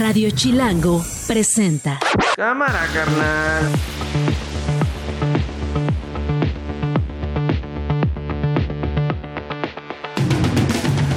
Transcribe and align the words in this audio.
Radio 0.00 0.30
Chilango 0.30 1.04
presenta. 1.26 2.00
Cámara, 2.34 2.88
carnal. 2.94 3.64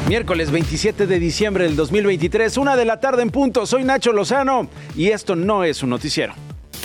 Miércoles 0.09 0.51
27 0.51 1.07
de 1.07 1.17
diciembre 1.17 1.63
del 1.63 1.77
2023, 1.77 2.57
una 2.57 2.75
de 2.75 2.83
la 2.83 2.99
tarde 2.99 3.21
en 3.21 3.29
punto. 3.29 3.65
Soy 3.65 3.85
Nacho 3.85 4.11
Lozano 4.11 4.67
y 4.97 5.11
esto 5.11 5.37
no 5.37 5.63
es 5.63 5.81
un 5.81 5.89
noticiero. 5.89 6.33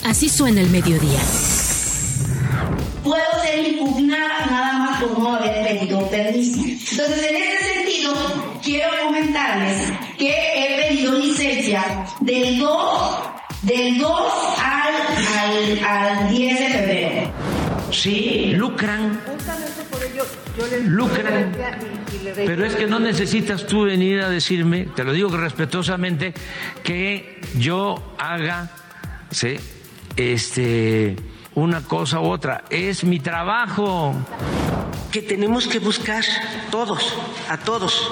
Así 0.04 0.28
suena 0.28 0.60
el 0.60 0.70
mediodía. 0.70 1.18
Puedo 3.02 3.42
ser 3.42 3.72
impugnada 3.72 4.46
nada 4.46 4.78
más 4.78 5.02
por 5.02 5.18
no 5.18 5.34
haber 5.34 5.66
pedido 5.66 6.08
permiso. 6.08 6.60
Entonces, 6.60 7.26
en 7.28 7.36
este 7.42 7.74
sentido, 7.74 8.14
quiero 8.62 8.88
comentarles 9.04 10.07
que 10.18 10.30
he 10.30 10.88
pedido 10.88 11.12
licencia 11.14 12.04
del 12.20 12.58
2, 12.58 13.18
del 13.62 13.98
2 13.98 14.22
al, 14.62 14.95
al, 15.38 15.84
al 15.84 16.30
10 16.30 16.59
de 16.59 16.66
febrero. 16.66 17.32
Sí, 17.92 18.52
lucran. 18.54 19.20
Lucran. 20.84 21.56
Pero 22.34 22.66
es 22.66 22.74
que 22.74 22.86
no 22.86 22.98
necesitas 22.98 23.66
tú 23.66 23.84
venir 23.84 24.20
a 24.20 24.28
decirme, 24.28 24.88
te 24.95 25.04
lo 25.04 25.12
digo 25.12 25.34
respetuosamente, 25.36 26.34
que 26.82 27.40
yo 27.56 28.14
haga 28.18 28.70
¿sí? 29.30 29.56
este, 30.16 31.16
una 31.54 31.82
cosa 31.82 32.20
u 32.20 32.26
otra. 32.26 32.64
Es 32.70 33.04
mi 33.04 33.20
trabajo. 33.20 34.14
Que 35.12 35.23
tenemos 35.23 35.66
que 35.66 35.78
buscar 35.78 36.23
todos, 36.70 37.14
a 37.48 37.56
todos. 37.56 38.10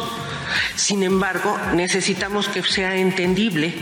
Sin 0.75 1.03
embargo, 1.03 1.57
necesitamos 1.75 2.49
que 2.49 2.63
sea 2.63 2.97
entendible 2.97 3.75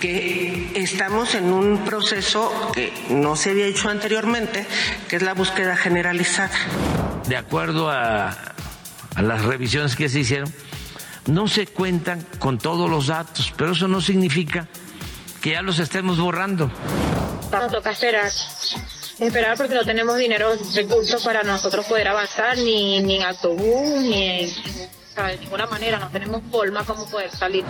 que 0.00 0.72
estamos 0.74 1.34
en 1.34 1.52
un 1.52 1.84
proceso 1.84 2.72
que 2.72 2.92
no 3.10 3.36
se 3.36 3.50
había 3.50 3.66
hecho 3.66 3.88
anteriormente, 3.88 4.66
que 5.08 5.16
es 5.16 5.22
la 5.22 5.34
búsqueda 5.34 5.76
generalizada. 5.76 6.56
De 7.26 7.36
acuerdo 7.36 7.90
a, 7.90 8.28
a 9.14 9.22
las 9.22 9.44
revisiones 9.44 9.96
que 9.96 10.08
se 10.08 10.20
hicieron, 10.20 10.52
no 11.26 11.48
se 11.48 11.66
cuentan 11.66 12.24
con 12.38 12.58
todos 12.58 12.88
los 12.88 13.08
datos, 13.08 13.52
pero 13.56 13.72
eso 13.72 13.88
no 13.88 14.00
significa 14.00 14.68
que 15.40 15.50
ya 15.50 15.62
los 15.62 15.78
estemos 15.78 16.18
borrando. 16.18 16.70
Nos 17.50 17.72
toca 17.72 17.90
esperar. 17.90 18.30
Esperar 19.18 19.56
porque 19.56 19.74
no 19.74 19.84
tenemos 19.84 20.18
dinero, 20.18 20.50
recursos 20.74 21.24
para 21.24 21.42
nosotros 21.42 21.86
poder 21.86 22.08
avanzar, 22.08 22.58
ni, 22.58 23.00
ni 23.00 23.16
en 23.16 23.22
autobús, 23.22 24.02
ni 24.02 24.22
en, 24.22 24.50
sea, 25.16 25.26
de 25.28 25.38
ninguna 25.38 25.66
manera. 25.66 25.98
No 25.98 26.08
tenemos 26.08 26.42
forma 26.50 26.84
como 26.84 27.08
poder 27.08 27.30
salir. 27.30 27.64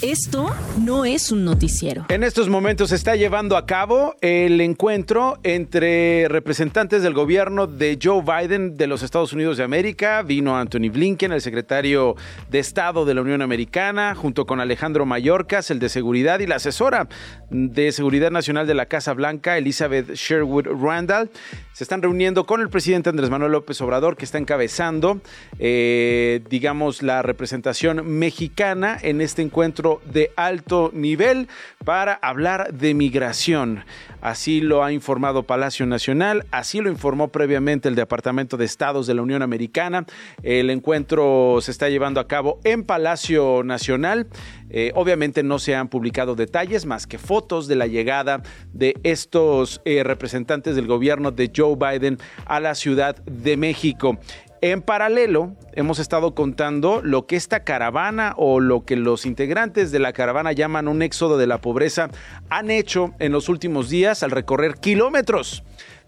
Esto 0.00 0.50
no 0.80 1.04
es 1.04 1.30
un 1.30 1.44
noticiero. 1.44 2.06
En 2.08 2.24
estos 2.24 2.48
momentos 2.48 2.90
se 2.90 2.96
está 2.96 3.14
llevando 3.14 3.56
a 3.56 3.66
cabo 3.66 4.16
el 4.20 4.60
encuentro 4.60 5.38
entre 5.42 6.26
representantes 6.28 7.02
del 7.02 7.12
gobierno 7.12 7.66
de 7.66 7.98
Joe 8.02 8.22
Biden 8.22 8.76
de 8.76 8.86
los 8.86 9.02
Estados 9.02 9.32
Unidos 9.32 9.58
de 9.58 9.64
América. 9.64 10.22
Vino 10.22 10.56
Anthony 10.56 10.90
Blinken, 10.90 11.32
el 11.32 11.40
secretario 11.40 12.16
de 12.50 12.58
Estado 12.58 13.04
de 13.04 13.14
la 13.14 13.20
Unión 13.20 13.42
Americana, 13.42 14.14
junto 14.14 14.46
con 14.46 14.60
Alejandro 14.60 15.06
Mayorkas, 15.06 15.70
el 15.70 15.78
de 15.78 15.88
Seguridad, 15.88 16.40
y 16.40 16.46
la 16.46 16.56
asesora 16.56 17.08
de 17.50 17.92
Seguridad 17.92 18.30
Nacional 18.30 18.66
de 18.66 18.74
la 18.74 18.86
Casa 18.86 19.12
Blanca, 19.12 19.58
Elizabeth 19.58 20.14
Sherwood 20.14 20.66
Randall. 20.66 21.30
Se 21.72 21.84
están 21.84 22.02
reuniendo 22.02 22.44
con 22.44 22.60
el 22.60 22.70
presidente 22.70 23.10
Andrés 23.10 23.30
Manuel 23.30 23.52
López 23.52 23.80
Obrador, 23.80 24.16
que 24.16 24.24
está 24.24 24.38
encabezando, 24.38 25.20
eh, 25.58 26.40
digamos, 26.50 27.02
la 27.02 27.22
representación 27.22 28.06
mexicana 28.18 28.98
en 29.00 29.20
este 29.20 29.42
encuentro 29.42 29.81
de 30.04 30.30
alto 30.36 30.90
nivel 30.94 31.48
para 31.84 32.14
hablar 32.14 32.72
de 32.72 32.94
migración. 32.94 33.84
Así 34.20 34.60
lo 34.60 34.84
ha 34.84 34.92
informado 34.92 35.42
Palacio 35.42 35.84
Nacional, 35.84 36.46
así 36.52 36.80
lo 36.80 36.90
informó 36.90 37.28
previamente 37.28 37.88
el 37.88 37.96
Departamento 37.96 38.56
de 38.56 38.64
Estados 38.64 39.08
de 39.08 39.14
la 39.14 39.22
Unión 39.22 39.42
Americana. 39.42 40.06
El 40.44 40.70
encuentro 40.70 41.58
se 41.60 41.72
está 41.72 41.88
llevando 41.88 42.20
a 42.20 42.28
cabo 42.28 42.60
en 42.62 42.84
Palacio 42.84 43.62
Nacional. 43.64 44.28
Eh, 44.70 44.92
obviamente 44.94 45.42
no 45.42 45.58
se 45.58 45.74
han 45.74 45.88
publicado 45.88 46.36
detalles 46.36 46.86
más 46.86 47.06
que 47.06 47.18
fotos 47.18 47.66
de 47.66 47.76
la 47.76 47.86
llegada 47.86 48.42
de 48.72 48.94
estos 49.02 49.80
eh, 49.84 50.04
representantes 50.04 50.76
del 50.76 50.86
gobierno 50.86 51.32
de 51.32 51.50
Joe 51.54 51.76
Biden 51.76 52.18
a 52.46 52.60
la 52.60 52.74
Ciudad 52.74 53.16
de 53.24 53.56
México. 53.56 54.18
En 54.64 54.80
paralelo, 54.80 55.56
hemos 55.72 55.98
estado 55.98 56.36
contando 56.36 57.00
lo 57.02 57.26
que 57.26 57.34
esta 57.34 57.64
caravana 57.64 58.32
o 58.36 58.60
lo 58.60 58.84
que 58.84 58.94
los 58.94 59.26
integrantes 59.26 59.90
de 59.90 59.98
la 59.98 60.12
caravana 60.12 60.52
llaman 60.52 60.86
un 60.86 61.02
éxodo 61.02 61.36
de 61.36 61.48
la 61.48 61.60
pobreza 61.60 62.10
han 62.48 62.70
hecho 62.70 63.12
en 63.18 63.32
los 63.32 63.48
últimos 63.48 63.90
días 63.90 64.22
al 64.22 64.30
recorrer 64.30 64.76
kilómetros 64.76 65.64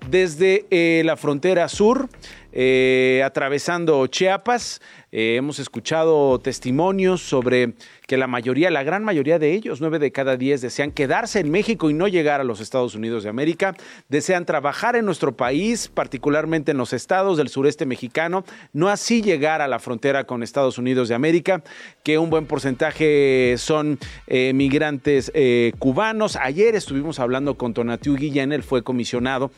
desde 0.08 0.66
eh, 0.70 1.02
la 1.04 1.16
frontera 1.16 1.68
sur, 1.68 2.08
eh, 2.52 3.22
atravesando 3.24 4.06
Chiapas. 4.06 4.80
Eh, 5.10 5.34
hemos 5.36 5.58
escuchado 5.58 6.38
testimonios 6.38 7.22
sobre 7.22 7.74
que 8.14 8.18
la 8.18 8.28
mayoría, 8.28 8.70
la 8.70 8.84
gran 8.84 9.02
mayoría 9.02 9.40
de 9.40 9.54
ellos, 9.54 9.80
nueve 9.80 9.98
de 9.98 10.12
cada 10.12 10.36
diez, 10.36 10.60
desean 10.60 10.92
quedarse 10.92 11.40
en 11.40 11.50
México 11.50 11.90
y 11.90 11.94
no 11.94 12.06
llegar 12.06 12.40
a 12.40 12.44
los 12.44 12.60
Estados 12.60 12.94
Unidos 12.94 13.24
de 13.24 13.28
América. 13.28 13.74
Desean 14.08 14.46
trabajar 14.46 14.94
en 14.94 15.04
nuestro 15.04 15.36
país, 15.36 15.90
particularmente 15.92 16.70
en 16.70 16.76
los 16.76 16.92
estados 16.92 17.36
del 17.38 17.48
sureste 17.48 17.86
mexicano, 17.86 18.44
no 18.72 18.88
así 18.88 19.20
llegar 19.20 19.62
a 19.62 19.66
la 19.66 19.80
frontera 19.80 20.22
con 20.28 20.44
Estados 20.44 20.78
Unidos 20.78 21.08
de 21.08 21.16
América, 21.16 21.64
que 22.04 22.18
un 22.18 22.30
buen 22.30 22.46
porcentaje 22.46 23.56
son 23.58 23.98
eh, 24.28 24.52
migrantes 24.54 25.32
eh, 25.34 25.72
cubanos. 25.80 26.36
Ayer 26.36 26.76
estuvimos 26.76 27.18
hablando 27.18 27.56
con 27.56 27.74
Tonatiu 27.74 28.14
Guillén, 28.14 28.52
él 28.52 28.62
fue 28.62 28.84
comisionado 28.84 29.50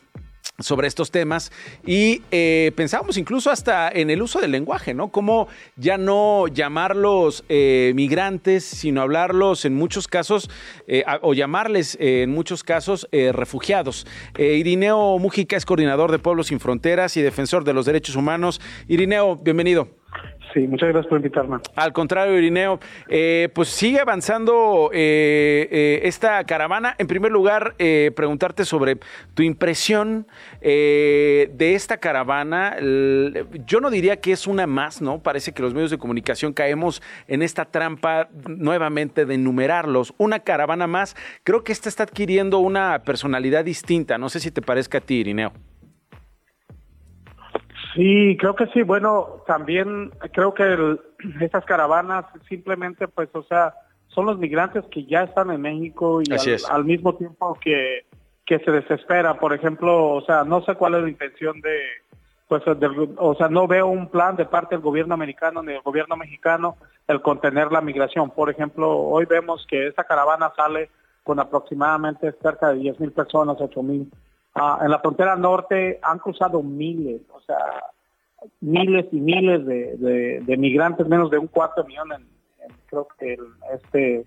sobre 0.58 0.88
estos 0.88 1.10
temas 1.10 1.52
y 1.84 2.22
eh, 2.30 2.72
pensábamos 2.76 3.16
incluso 3.16 3.50
hasta 3.50 3.90
en 3.90 4.10
el 4.10 4.22
uso 4.22 4.40
del 4.40 4.52
lenguaje, 4.52 4.94
¿no? 4.94 5.08
Cómo 5.08 5.48
ya 5.76 5.98
no 5.98 6.48
llamarlos 6.48 7.44
eh, 7.48 7.92
migrantes, 7.94 8.64
sino 8.64 9.02
hablarlos 9.02 9.64
en 9.64 9.74
muchos 9.74 10.08
casos 10.08 10.50
eh, 10.86 11.04
o 11.22 11.34
llamarles 11.34 11.96
eh, 12.00 12.22
en 12.22 12.30
muchos 12.30 12.64
casos 12.64 13.08
refugiados. 13.12 14.06
Irineo 14.38 15.18
Mújica 15.18 15.56
es 15.56 15.64
coordinador 15.64 16.10
de 16.10 16.18
Pueblos 16.18 16.48
Sin 16.48 16.60
Fronteras 16.60 17.16
y 17.16 17.22
defensor 17.22 17.64
de 17.64 17.72
los 17.72 17.86
derechos 17.86 18.16
humanos. 18.16 18.60
Irineo, 18.88 19.36
bienvenido. 19.36 19.88
Sí, 20.56 20.66
muchas 20.66 20.88
gracias 20.88 21.10
por 21.10 21.18
invitarme. 21.18 21.58
Al 21.74 21.92
contrario, 21.92 22.34
Irineo, 22.38 22.80
eh, 23.08 23.50
pues 23.54 23.68
sigue 23.68 24.00
avanzando 24.00 24.88
eh, 24.90 25.68
eh, 25.70 26.00
esta 26.04 26.42
caravana. 26.44 26.94
En 26.96 27.06
primer 27.08 27.30
lugar, 27.30 27.74
preguntarte 27.76 28.64
sobre 28.64 28.96
tu 29.34 29.42
impresión 29.42 30.26
de 30.62 31.74
esta 31.74 31.98
caravana. 31.98 32.74
Yo 33.66 33.80
no 33.82 33.90
diría 33.90 34.16
que 34.16 34.32
es 34.32 34.46
una 34.46 34.66
más, 34.66 35.02
¿no? 35.02 35.18
Parece 35.22 35.52
que 35.52 35.60
los 35.60 35.74
medios 35.74 35.90
de 35.90 35.98
comunicación 35.98 36.54
caemos 36.54 37.02
en 37.28 37.42
esta 37.42 37.66
trampa 37.66 38.30
nuevamente 38.48 39.26
de 39.26 39.34
enumerarlos. 39.34 40.14
Una 40.16 40.38
caravana 40.40 40.86
más. 40.86 41.16
Creo 41.44 41.64
que 41.64 41.72
esta 41.72 41.90
está 41.90 42.04
adquiriendo 42.04 42.60
una 42.60 43.02
personalidad 43.02 43.62
distinta. 43.62 44.16
No 44.16 44.30
sé 44.30 44.40
si 44.40 44.50
te 44.50 44.62
parezca 44.62 44.98
a 44.98 45.00
ti, 45.02 45.16
Irineo. 45.16 45.52
Sí, 47.96 48.36
creo 48.38 48.54
que 48.54 48.66
sí. 48.68 48.82
Bueno, 48.82 49.42
también 49.46 50.10
creo 50.32 50.54
que 50.54 50.62
el- 50.62 51.00
estas 51.40 51.64
caravanas 51.64 52.26
simplemente, 52.48 53.08
pues, 53.08 53.28
o 53.32 53.42
sea, 53.42 53.74
son 54.08 54.26
los 54.26 54.38
migrantes 54.38 54.84
que 54.90 55.04
ya 55.04 55.22
están 55.24 55.50
en 55.50 55.62
México 55.62 56.20
y 56.22 56.26
al, 56.70 56.84
mismo 56.84 57.14
tiempo 57.16 57.58
que, 57.60 58.04
que 58.44 58.58
se 58.60 58.70
desespera. 58.70 59.34
Por 59.38 59.52
ejemplo, 59.54 60.10
o 60.12 60.20
sea, 60.22 60.44
no 60.44 60.62
sé 60.62 60.74
cuál 60.74 60.94
es 60.94 61.02
la 61.02 61.08
intención 61.08 61.60
de, 61.62 61.78
pues, 62.48 62.62
del- 62.78 63.14
o 63.16 63.34
sea, 63.34 63.48
no 63.48 63.66
veo 63.66 63.86
un 63.86 64.08
plan 64.08 64.36
de 64.36 64.44
parte 64.44 64.74
del 64.74 64.82
gobierno 64.84 65.14
americano 65.14 65.62
ni 65.62 65.72
del 65.72 65.82
gobierno 65.82 66.16
mexicano 66.16 66.76
el 67.08 67.22
contener 67.22 67.72
la 67.72 67.80
migración. 67.80 68.30
Por 68.30 68.50
ejemplo, 68.50 68.90
hoy 68.94 69.24
vemos 69.24 69.66
que 69.68 69.86
esta 69.86 70.04
caravana 70.04 70.52
sale 70.54 70.90
con 71.24 71.40
aproximadamente 71.40 72.32
cerca 72.42 72.68
de 72.68 72.80
10 72.80 73.00
mil 73.00 73.12
personas, 73.12 73.56
8 73.58 73.82
Ah, 74.58 74.80
en 74.82 74.90
la 74.90 74.98
frontera 75.00 75.36
norte 75.36 76.00
han 76.02 76.18
cruzado 76.18 76.62
miles, 76.62 77.20
o 77.30 77.40
sea, 77.42 77.58
miles 78.60 79.06
y 79.12 79.20
miles 79.20 79.66
de, 79.66 79.96
de- 79.98 80.40
de 80.40 80.56
migrantes, 80.56 81.06
menos 81.06 81.30
de 81.30 81.36
un 81.38 81.46
cuarto 81.46 81.82
de 81.82 81.88
millón 81.88 82.12
en, 82.12 82.22
en 82.22 82.76
creo 82.86 83.06
que 83.18 83.34
el- 83.34 83.52
este... 83.74 84.24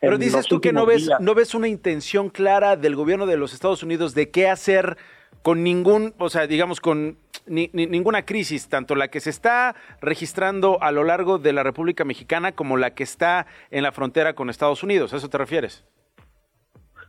Pero 0.00 0.16
dices 0.18 0.46
tú 0.46 0.60
que 0.60 0.72
no 0.72 0.86
ves, 0.86 1.06
días. 1.06 1.20
no 1.20 1.34
ves 1.34 1.54
una 1.54 1.68
intención 1.68 2.30
clara 2.30 2.76
del 2.76 2.96
gobierno 2.96 3.26
de 3.26 3.36
los 3.36 3.52
Estados 3.52 3.82
Unidos 3.82 4.14
de 4.14 4.30
qué 4.30 4.48
hacer 4.48 4.96
con 5.42 5.62
ningún, 5.62 6.14
o 6.18 6.28
sea, 6.30 6.46
digamos, 6.46 6.80
con 6.80 7.18
ni- 7.46 7.70
ni- 7.72 7.86
ninguna 7.86 8.24
crisis, 8.24 8.68
tanto 8.68 8.94
la 8.94 9.08
que 9.08 9.20
se 9.20 9.30
está 9.30 9.74
registrando 10.00 10.82
a 10.82 10.90
lo 10.90 11.04
largo 11.04 11.38
de 11.38 11.52
la 11.52 11.62
República 11.62 12.04
Mexicana 12.04 12.52
como 12.52 12.76
la 12.78 12.94
que 12.94 13.02
está 13.04 13.46
en 13.70 13.82
la 13.82 13.92
frontera 13.92 14.34
con 14.34 14.48
Estados 14.50 14.82
Unidos. 14.82 15.12
¿A 15.12 15.16
eso 15.18 15.28
te 15.28 15.38
refieres? 15.38 15.84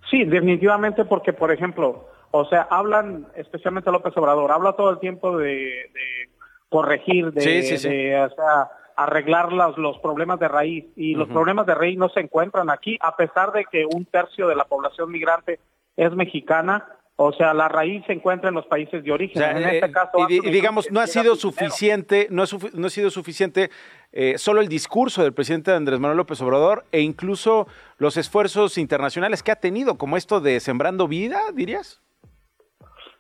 Sí, 0.10 0.24
definitivamente 0.26 1.04
porque, 1.06 1.34
por 1.34 1.52
ejemplo, 1.52 2.08
o 2.32 2.46
sea, 2.46 2.68
hablan, 2.70 3.28
especialmente 3.36 3.92
López 3.92 4.16
Obrador, 4.18 4.52
habla 4.52 4.74
todo 4.74 4.90
el 4.90 5.00
tiempo 5.00 5.38
de, 5.38 5.48
de 5.48 6.30
corregir, 6.70 7.32
de, 7.32 7.42
Sí, 7.42 7.64
sí, 7.64 7.78
sí. 7.78 7.90
de, 7.90 8.20
o 8.20 8.30
sea, 8.30 8.70
arreglar 8.96 9.54
los, 9.54 9.78
los 9.78 10.00
problemas 10.00 10.40
de 10.40 10.48
raíz 10.48 10.86
y 10.96 11.14
los 11.14 11.30
problemas 11.30 11.66
de 11.68 11.76
raíz 11.76 11.98
no 11.98 12.10
se 12.10 12.20
encuentran 12.20 12.70
aquí 12.70 12.98
a 13.00 13.16
pesar 13.16 13.52
de 13.52 13.66
que 13.66 13.86
un 13.86 14.06
tercio 14.06 14.48
de 14.48 14.56
la 14.56 14.66
población 14.66 15.12
migrante 15.12 15.60
es 15.96 16.12
mexicana 16.14 16.98
o 17.20 17.34
sea, 17.34 17.52
la 17.56 17.68
raíz 17.68 18.06
se 18.06 18.14
encuentra 18.14 18.50
en 18.50 18.56
los 18.56 18.68
países 18.68 19.04
de 19.04 19.12
origen. 19.12 19.42
en 19.42 19.58
eh, 19.58 19.80
este 19.80 19.92
caso, 19.92 20.12
y, 20.30 20.40
digamos, 20.52 20.92
no 20.92 21.00
ha 21.00 21.08
sido 21.08 21.36
suficiente, 21.36 22.28
no, 22.30 22.44
no 22.74 22.88
ha 22.88 22.90
sido 22.92 23.10
suficiente 23.10 23.72
eh, 24.12 24.38
solo 24.38 24.62
el 24.62 24.68
discurso 24.68 25.24
del 25.24 25.34
presidente 25.34 25.72
Andrés 25.72 26.00
Manuel 26.00 26.18
López 26.18 26.40
Obrador 26.42 26.86
e 26.92 27.02
incluso 27.02 27.68
los 27.98 28.18
esfuerzos 28.18 28.78
internacionales 28.78 29.42
que 29.42 29.52
ha 29.52 29.56
tenido, 29.56 29.98
como 29.98 30.16
esto 30.16 30.42
de 30.42 30.60
Sembrando 30.60 31.08
Vida, 31.08 31.42
dirías. 31.56 32.02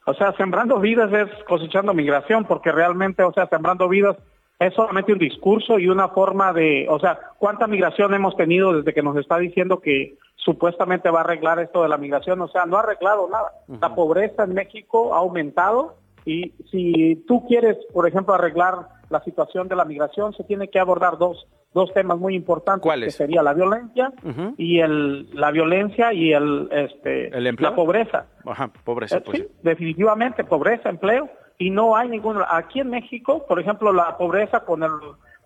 O 0.07 0.13
sea, 0.13 0.31
Sembrando 0.37 0.79
Vidas 0.79 1.11
es 1.11 1.43
cosechando 1.43 1.93
migración, 1.93 2.45
porque 2.45 2.71
realmente, 2.71 3.23
o 3.23 3.33
sea, 3.33 3.47
Sembrando 3.47 3.89
Vidas 3.89 4.15
es 4.57 4.73
solamente 4.73 5.11
un 5.11 5.19
discurso 5.19 5.77
y 5.77 5.89
una 5.89 6.07
forma 6.07 6.53
de, 6.53 6.87
o 6.89 6.97
sea, 6.97 7.19
¿cuánta 7.37 7.67
migración 7.67 8.13
hemos 8.13 8.35
tenido 8.37 8.71
desde 8.71 8.93
que 8.93 9.03
nos 9.03 9.17
está 9.17 9.37
diciendo 9.37 9.81
que 9.81 10.17
supuestamente 10.37 11.09
va 11.09 11.19
a 11.19 11.23
arreglar 11.23 11.59
esto 11.59 11.83
de 11.83 11.89
la 11.89 11.97
migración, 11.97 12.39
o 12.41 12.47
sea, 12.47 12.65
no 12.65 12.77
ha 12.77 12.79
arreglado 12.79 13.27
nada. 13.29 13.51
La 13.81 13.93
pobreza 13.93 14.45
en 14.45 14.53
México 14.53 15.13
ha 15.13 15.17
aumentado 15.17 15.95
y 16.23 16.53
si 16.71 17.21
tú 17.27 17.45
quieres, 17.45 17.75
por 17.93 18.07
ejemplo, 18.07 18.33
arreglar 18.33 18.87
la 19.09 19.21
situación 19.23 19.67
de 19.67 19.75
la 19.75 19.85
migración, 19.85 20.33
se 20.33 20.43
tiene 20.43 20.69
que 20.69 20.79
abordar 20.79 21.17
dos, 21.17 21.47
dos 21.73 21.93
temas 21.93 22.17
muy 22.17 22.35
importantes, 22.35 22.91
que 23.03 23.11
sería 23.11 23.41
la 23.43 23.53
violencia 23.53 24.11
y 24.57 24.79
el 24.79 25.29
la 25.33 25.51
violencia 25.51 26.13
y 26.13 26.33
el 26.33 26.67
este 26.71 27.29
la 27.59 27.75
pobreza. 27.75 28.25
Ajá, 28.45 28.69
pobreza, 28.83 29.17
Eh, 29.17 29.21
pues. 29.25 29.37
sí, 29.39 29.47
definitivamente 29.63 30.43
pobreza, 30.43 30.89
empleo 30.89 31.29
y 31.57 31.69
no 31.69 31.95
hay 31.95 32.09
ningún 32.09 32.37
aquí 32.49 32.79
en 32.81 32.89
México, 32.89 33.45
por 33.47 33.59
ejemplo, 33.59 33.91
la 33.93 34.17
pobreza 34.17 34.61
con 34.61 34.83
el 34.83 34.91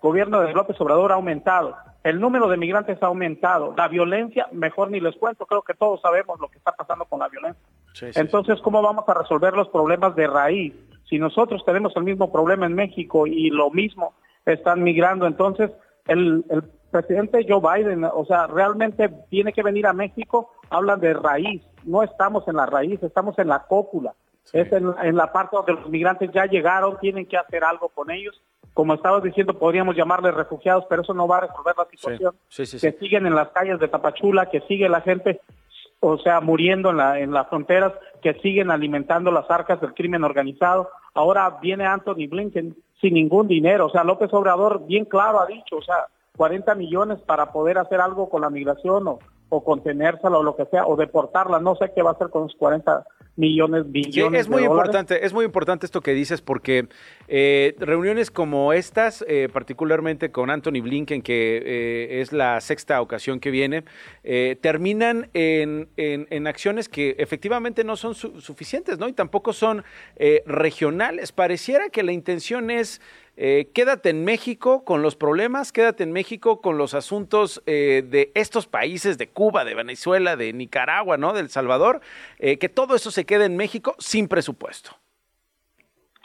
gobierno 0.01 0.41
de 0.41 0.53
López 0.53 0.79
Obrador 0.81 1.11
ha 1.11 1.15
aumentado. 1.15 1.75
El 2.03 2.19
número 2.19 2.47
de 2.47 2.57
migrantes 2.57 2.97
ha 3.03 3.05
aumentado. 3.05 3.75
La 3.77 3.87
violencia, 3.87 4.47
mejor 4.51 4.89
ni 4.89 4.99
les 4.99 5.15
cuento, 5.17 5.45
creo 5.45 5.61
que 5.61 5.75
todos 5.75 6.01
sabemos 6.01 6.39
lo 6.39 6.47
que 6.49 6.57
está 6.57 6.71
pasando 6.71 7.05
con 7.05 7.19
la 7.19 7.27
violencia. 7.29 7.61
Sí, 7.93 8.11
sí, 8.11 8.19
Entonces, 8.19 8.59
¿cómo 8.61 8.81
vamos 8.81 9.07
a 9.07 9.13
resolver 9.13 9.53
los 9.53 9.67
problemas 9.69 10.15
de 10.15 10.25
raíz? 10.25 10.73
Si 11.11 11.19
nosotros 11.19 11.63
tenemos 11.65 11.93
el 11.97 12.03
mismo 12.03 12.31
problema 12.31 12.65
en 12.65 12.73
México 12.73 13.27
y 13.27 13.49
lo 13.49 13.69
mismo 13.69 14.13
están 14.45 14.81
migrando, 14.81 15.27
entonces 15.27 15.69
el, 16.07 16.45
el 16.49 16.63
presidente 16.89 17.45
Joe 17.47 17.59
Biden, 17.61 18.05
o 18.05 18.25
sea, 18.25 18.47
realmente 18.47 19.09
tiene 19.29 19.51
que 19.51 19.61
venir 19.61 19.85
a 19.87 19.93
México, 19.93 20.53
hablan 20.69 21.01
de 21.01 21.13
raíz. 21.13 21.61
No 21.83 22.01
estamos 22.01 22.47
en 22.47 22.55
la 22.55 22.65
raíz, 22.65 23.03
estamos 23.03 23.37
en 23.39 23.49
la 23.49 23.63
cópula. 23.67 24.13
Es 24.53 24.71
en, 24.71 24.91
en 25.03 25.15
la 25.17 25.31
parte 25.31 25.57
donde 25.57 25.73
los 25.73 25.89
migrantes 25.89 26.31
ya 26.31 26.45
llegaron, 26.45 26.97
tienen 26.99 27.25
que 27.25 27.37
hacer 27.37 27.63
algo 27.63 27.89
con 27.89 28.09
ellos 28.09 28.41
como 28.73 28.93
estabas 28.93 29.21
diciendo, 29.21 29.57
podríamos 29.57 29.95
llamarles 29.95 30.33
refugiados, 30.33 30.85
pero 30.89 31.01
eso 31.01 31.13
no 31.13 31.27
va 31.27 31.39
a 31.39 31.41
resolver 31.41 31.75
la 31.77 31.85
situación. 31.85 32.33
Sí, 32.47 32.65
sí, 32.65 32.79
sí, 32.79 32.91
que 32.91 32.97
siguen 32.99 33.25
en 33.25 33.35
las 33.35 33.49
calles 33.49 33.79
de 33.79 33.87
Tapachula, 33.87 34.49
que 34.49 34.61
sigue 34.61 34.87
la 34.87 35.01
gente, 35.01 35.41
o 36.01 36.17
sea, 36.17 36.41
muriendo 36.41 36.89
en, 36.89 36.97
la, 36.97 37.19
en 37.19 37.31
las 37.31 37.47
fronteras, 37.47 37.93
que 38.21 38.33
siguen 38.41 38.71
alimentando 38.71 39.31
las 39.31 39.49
arcas 39.49 39.79
del 39.79 39.93
crimen 39.93 40.23
organizado. 40.23 40.89
Ahora 41.13 41.57
viene 41.61 41.85
Anthony 41.85 42.27
Blinken 42.29 42.75
sin 42.99 43.13
ningún 43.13 43.47
dinero. 43.47 43.85
O 43.85 43.89
sea, 43.89 44.03
López 44.03 44.33
Obrador 44.33 44.85
bien 44.85 45.05
claro 45.05 45.39
ha 45.39 45.45
dicho, 45.45 45.77
o 45.77 45.81
sea, 45.81 46.07
40 46.37 46.75
millones 46.75 47.19
para 47.19 47.51
poder 47.51 47.77
hacer 47.77 48.01
algo 48.01 48.29
con 48.29 48.41
la 48.41 48.49
migración 48.49 49.07
o, 49.07 49.19
o 49.49 49.63
contenérsela 49.63 50.37
o 50.37 50.43
lo 50.43 50.55
que 50.55 50.65
sea, 50.65 50.85
o 50.87 50.95
deportarla. 50.95 51.59
No 51.59 51.75
sé 51.75 51.91
qué 51.95 52.01
va 52.01 52.11
a 52.11 52.13
hacer 52.13 52.29
con 52.29 52.45
esos 52.45 52.57
40 52.57 53.05
millones, 53.35 53.89
billones. 53.89 54.41
Sí, 54.41 54.41
es 54.41 54.49
muy 54.49 54.61
de 54.61 54.67
dólares. 54.67 54.89
importante, 54.89 55.25
es 55.25 55.33
muy 55.33 55.45
importante 55.45 55.85
esto 55.85 56.01
que 56.01 56.13
dices 56.13 56.41
porque 56.41 56.87
eh, 57.27 57.75
reuniones 57.79 58.29
como 58.29 58.73
estas, 58.73 59.23
eh, 59.27 59.49
particularmente 59.51 60.31
con 60.31 60.49
Anthony 60.49 60.81
Blinken, 60.81 61.21
que 61.21 61.61
eh, 61.65 62.21
es 62.21 62.33
la 62.33 62.59
sexta 62.61 63.01
ocasión 63.01 63.39
que 63.39 63.51
viene, 63.51 63.83
terminan 64.61 65.29
en, 65.33 65.89
en, 65.97 66.27
en, 66.29 66.47
acciones 66.47 66.89
que 66.89 67.15
efectivamente 67.17 67.83
no 67.83 67.95
son 67.95 68.15
su 68.15 68.39
suficientes, 68.41 68.99
¿no? 68.99 69.07
Y 69.07 69.13
tampoco 69.13 69.53
son 69.53 69.83
regionales. 70.45 71.31
Pareciera 71.31 71.89
que 71.89 72.03
la 72.03 72.11
intención 72.11 72.69
es 72.69 73.01
eh, 73.43 73.71
quédate 73.73 74.11
en 74.11 74.23
México 74.23 74.85
con 74.85 75.01
los 75.01 75.15
problemas, 75.15 75.71
quédate 75.71 76.03
en 76.03 76.11
México 76.11 76.61
con 76.61 76.77
los 76.77 76.93
asuntos 76.93 77.63
eh, 77.65 78.03
de 78.07 78.31
estos 78.35 78.67
países, 78.67 79.17
de 79.17 79.29
Cuba, 79.29 79.65
de 79.65 79.73
Venezuela, 79.73 80.35
de 80.35 80.53
Nicaragua, 80.53 81.17
¿no? 81.17 81.33
Del 81.33 81.49
Salvador, 81.49 82.01
eh, 82.37 82.59
que 82.59 82.69
todo 82.69 82.93
eso 82.95 83.09
se 83.09 83.25
quede 83.25 83.45
en 83.45 83.57
México 83.57 83.95
sin 83.97 84.27
presupuesto. 84.27 84.91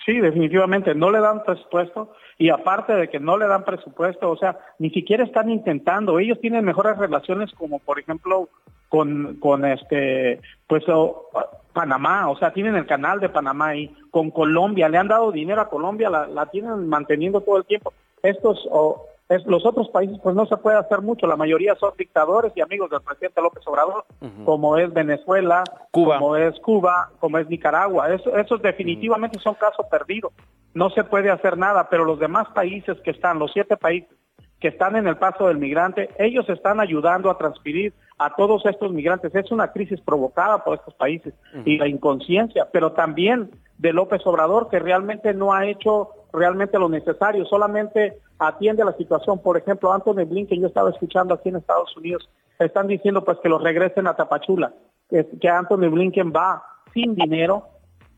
Sí, 0.05 0.21
definitivamente, 0.21 0.95
no 0.95 1.11
le 1.11 1.21
dan 1.21 1.43
presupuesto 1.43 2.13
y 2.37 2.51
aparte 2.51 2.93
de 2.93 3.09
que 3.09 3.19
no 3.19 3.39
le 3.39 3.47
dan 3.47 3.65
presupuesto, 3.65 4.31
o 4.31 4.37
sea, 4.37 4.59
ni 4.79 4.91
siquiera 4.91 5.25
están 5.25 5.49
intentando, 5.49 6.19
ellos 6.19 6.39
tienen 6.43 6.67
mejores 6.67 6.99
relaciones 6.99 7.51
como 7.53 7.79
por 7.79 7.99
ejemplo 7.99 8.51
con, 8.97 9.37
con 9.41 9.65
este, 9.67 10.41
pues 10.67 10.83
o, 10.89 11.29
Panamá, 11.75 12.31
o 12.31 12.39
sea, 12.39 12.55
tienen 12.55 12.77
el 12.77 12.87
canal 12.87 13.21
de 13.21 13.29
Panamá 13.29 13.69
ahí, 13.69 13.95
con 14.11 14.31
Colombia, 14.31 14.89
le 14.89 14.97
han 14.97 15.09
dado 15.09 15.31
dinero 15.31 15.61
a 15.61 15.69
Colombia, 15.69 16.09
la, 16.09 16.27
la 16.27 16.47
tienen 16.47 16.89
manteniendo 16.89 17.43
todo 17.43 17.59
el 17.59 17.67
tiempo. 17.67 17.93
Estos, 18.23 18.67
o, 18.71 19.05
es, 19.29 19.45
los 19.45 19.67
otros 19.67 19.91
países, 19.91 20.19
pues 20.23 20.35
no 20.35 20.47
se 20.47 20.57
puede 20.57 20.79
hacer 20.79 21.03
mucho, 21.03 21.27
la 21.27 21.37
mayoría 21.37 21.75
son 21.75 21.93
dictadores 21.99 22.53
y 22.55 22.63
amigos 22.63 22.89
del 22.89 23.03
presidente 23.03 23.43
López 23.43 23.63
Obrador, 23.67 24.07
uh 24.23 24.25
-huh. 24.25 24.45
como 24.47 24.79
es 24.79 24.91
Venezuela, 24.95 25.63
Cuba. 25.91 26.19
como 26.19 26.37
es 26.37 26.59
Cuba, 26.61 27.11
como 27.21 27.37
es 27.37 27.47
Nicaragua, 27.51 28.15
eso, 28.15 28.35
esos 28.35 28.63
definitivamente 28.63 29.37
uh 29.37 29.41
-huh. 29.41 29.45
son 29.45 29.55
casos 29.57 29.85
perdidos, 29.91 30.33
no 30.73 30.89
se 30.91 31.05
puede 31.05 31.31
hacer 31.31 31.59
nada, 31.59 31.89
pero 31.91 32.07
los 32.07 32.19
demás 32.19 32.49
países 32.55 32.99
que 33.03 33.11
están, 33.11 33.39
los 33.39 33.53
siete 33.53 33.77
países 33.77 34.17
que 34.61 34.69
están 34.69 34.97
en 34.97 35.07
el 35.07 35.17
paso 35.17 35.49
del 35.49 35.59
migrante, 35.59 36.09
ellos 36.19 36.49
están 36.49 36.81
ayudando 36.81 37.31
a 37.31 37.39
transferir 37.39 37.93
a 38.19 38.35
todos 38.35 38.65
estos 38.65 38.93
migrantes. 38.93 39.35
Es 39.35 39.51
una 39.53 39.73
crisis 39.73 40.01
provocada 40.01 40.65
por 40.65 40.79
estos 40.79 40.95
países 40.95 41.35
uh 41.55 41.59
-huh. 41.59 41.63
y 41.67 41.77
la 41.79 41.89
inconsciencia, 41.89 42.69
pero 42.73 42.93
también 42.93 43.51
de 43.79 43.93
López 43.93 44.23
Obrador, 44.25 44.69
que 44.71 44.79
realmente 44.79 45.35
no 45.35 45.53
ha 45.53 45.67
hecho 45.67 46.11
realmente 46.33 46.79
lo 46.79 46.89
necesario, 46.89 47.45
solamente 47.45 48.19
atiende 48.39 48.83
a 48.83 48.87
la 48.87 48.93
situación. 48.93 49.41
Por 49.41 49.57
ejemplo, 49.57 49.93
Anthony 49.93 50.25
Blinken, 50.27 50.61
yo 50.61 50.69
estaba 50.69 50.91
escuchando 50.91 51.35
aquí 51.35 51.49
en 51.49 51.57
Estados 51.57 51.95
Unidos, 51.97 52.29
están 52.59 52.87
diciendo 52.87 53.25
pues 53.25 53.39
que 53.43 53.49
los 53.49 53.63
regresen 53.63 54.07
a 54.07 54.15
Tapachula, 54.15 54.73
que, 55.11 55.27
que 55.41 55.49
Anthony 55.49 55.91
Blinken 55.91 56.33
va 56.35 56.63
sin 56.95 57.15
dinero, 57.15 57.65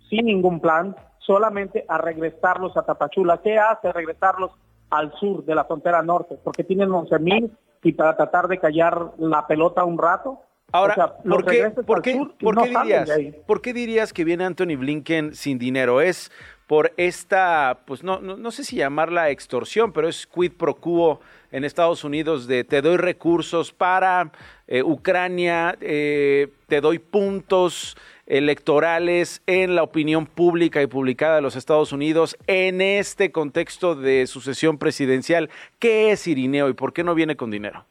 sin 0.08 0.26
ningún 0.26 0.60
plan, 0.60 0.94
solamente 1.18 1.84
a 1.88 1.98
regresarlos 1.98 2.76
a 2.76 2.82
Tapachula. 2.82 3.40
¿Qué 3.42 3.58
hace 3.58 3.92
regresarlos 3.92 4.52
al 4.90 5.12
sur 5.18 5.44
de 5.44 5.54
la 5.54 5.64
frontera 5.64 6.02
norte? 6.02 6.38
Porque 6.42 6.64
tienen 6.64 6.90
11 6.92 7.18
mil 7.18 7.50
y 7.82 7.92
para 7.92 8.16
tratar 8.16 8.48
de 8.48 8.58
callar 8.58 9.12
la 9.18 9.46
pelota 9.46 9.84
un 9.84 9.98
rato. 9.98 10.40
Ahora, 10.72 10.92
o 10.92 10.94
sea, 10.96 11.16
¿por, 11.16 11.46
qué, 11.46 11.70
¿por, 11.70 12.02
qué, 12.02 12.20
¿por, 12.40 12.54
no 12.54 12.62
qué 12.62 12.68
dirías, 12.68 13.10
¿por 13.46 13.62
qué 13.62 13.72
dirías 13.72 14.12
que 14.12 14.24
viene 14.24 14.44
Anthony 14.44 14.76
Blinken 14.76 15.34
sin 15.34 15.58
dinero? 15.58 16.02
¿Es 16.02 16.30
por 16.68 16.92
esta, 16.98 17.78
pues 17.86 18.04
no, 18.04 18.20
no, 18.20 18.36
no, 18.36 18.50
sé 18.50 18.62
si 18.62 18.76
llamarla 18.76 19.30
extorsión, 19.30 19.94
pero 19.94 20.06
es 20.06 20.26
quid 20.26 20.52
pro 20.52 20.74
quo 20.74 21.20
en 21.50 21.64
Estados 21.64 22.04
Unidos 22.04 22.46
de 22.46 22.62
te 22.62 22.82
doy 22.82 22.98
recursos 22.98 23.72
para 23.72 24.30
eh, 24.66 24.82
Ucrania, 24.82 25.78
eh, 25.80 26.48
te 26.66 26.82
doy 26.82 26.98
puntos 26.98 27.96
electorales 28.28 29.42
en 29.46 29.74
la 29.74 29.82
opinión 29.82 30.26
pública 30.26 30.82
y 30.82 30.86
publicada 30.86 31.36
de 31.36 31.42
los 31.42 31.56
Estados 31.56 31.92
Unidos 31.92 32.36
en 32.46 32.80
este 32.80 33.32
contexto 33.32 33.94
de 33.94 34.26
sucesión 34.26 34.78
presidencial. 34.78 35.50
¿Qué 35.78 36.12
es 36.12 36.26
Irineo 36.26 36.68
y 36.68 36.74
por 36.74 36.92
qué 36.92 37.02
no 37.02 37.14
viene 37.14 37.36
con 37.36 37.50
dinero? 37.50 37.86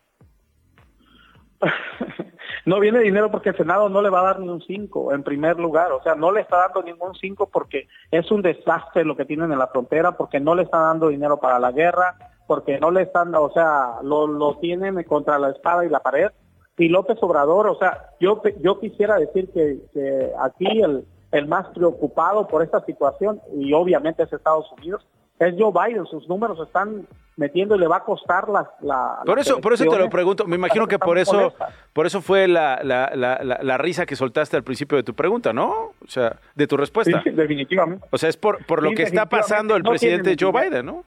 no 2.66 2.80
viene 2.80 3.00
dinero 3.00 3.32
porque 3.32 3.50
el 3.50 3.58
Senado 3.58 3.90
no 3.90 4.02
le 4.02 4.10
va 4.10 4.20
a 4.20 4.26
dar 4.26 4.40
ni 4.40 4.48
un 4.48 4.62
5 4.62 5.14
en 5.14 5.24
primer 5.24 5.60
lugar, 5.60 5.92
o 5.92 6.04
sea, 6.04 6.14
no 6.16 6.32
le 6.32 6.42
está 6.42 6.58
dando 6.58 6.84
ningún 6.84 7.16
5 7.16 7.50
porque 7.52 7.88
es 8.12 8.30
un 8.30 8.44
desastre 8.44 9.06
lo 9.06 9.18
que 9.18 9.26
tienen 9.26 9.52
en 9.52 9.60
la 9.60 9.68
frontera, 9.68 10.12
porque 10.12 10.40
no 10.40 10.54
le 10.54 10.64
está 10.64 10.78
dando 10.78 11.08
dinero 11.08 11.40
para 11.40 11.60
la 11.60 11.72
guerra, 11.72 12.16
porque 12.46 12.80
no 12.80 12.92
le 12.92 13.02
están, 13.02 13.34
o 13.36 13.50
sea, 13.52 13.96
lo, 14.04 14.28
lo 14.28 14.58
tienen 14.60 15.02
contra 15.04 15.40
la 15.40 15.50
espada 15.50 15.86
y 15.86 15.90
la 15.90 16.00
pared. 16.00 16.30
Y 16.78 16.90
López 16.90 17.18
Obrador, 17.22 17.68
o 17.68 17.76
sea, 17.76 18.12
yo, 18.20 18.42
yo 18.62 18.80
quisiera 18.80 19.18
decir 19.18 19.50
que, 19.52 19.80
que 19.94 20.32
aquí 20.40 20.82
el, 20.82 21.06
el 21.32 21.48
más 21.48 21.68
preocupado 21.70 22.48
por 22.48 22.64
esta 22.64 22.84
situación, 22.86 23.42
y 23.56 23.74
obviamente 23.74 24.24
es 24.24 24.32
Estados 24.32 24.72
Unidos, 24.78 25.06
es 25.40 25.56
Joe 25.58 25.72
Biden, 25.72 26.06
sus 26.06 26.28
números 26.28 26.60
están 26.66 27.08
metiendo 27.36 27.76
y 27.76 27.80
le 27.80 27.88
va 27.88 27.98
a 27.98 28.04
costar 28.04 28.50
la... 28.50 28.70
la 28.82 29.20
por 29.26 29.40
eso 29.40 29.62
por 29.62 29.74
eso 29.74 29.86
te 29.86 29.98
lo 29.98 30.10
pregunto, 30.10 30.46
me 30.46 30.56
imagino 30.56 30.88
que 30.88 30.98
por 30.98 31.18
eso 31.18 31.54
por 31.94 32.08
eso 32.08 32.22
fue 32.22 32.48
la, 32.48 32.82
la, 32.84 33.12
la, 33.16 33.40
la, 33.44 33.78
risa 33.78 34.06
que 34.06 34.16
soltaste 34.16 34.58
al 34.58 34.64
principio 34.64 34.98
de 34.98 35.04
tu 35.04 35.14
pregunta, 35.14 35.54
¿no? 35.54 35.94
O 36.04 36.08
sea, 36.08 36.38
de 36.56 36.66
tu 36.66 36.76
respuesta. 36.78 37.22
Sí, 37.24 37.30
definitivamente. 37.30 38.06
O 38.10 38.18
sea, 38.18 38.30
es 38.30 38.38
por, 38.38 38.66
por 38.66 38.82
lo 38.82 38.90
sí, 38.90 38.96
que 38.96 39.04
está 39.04 39.28
pasando 39.28 39.76
el 39.76 39.84
no 39.84 39.92
presidente 39.92 40.36
Joe 40.40 40.52
Biden, 40.52 40.88
¿no? 40.88 41.06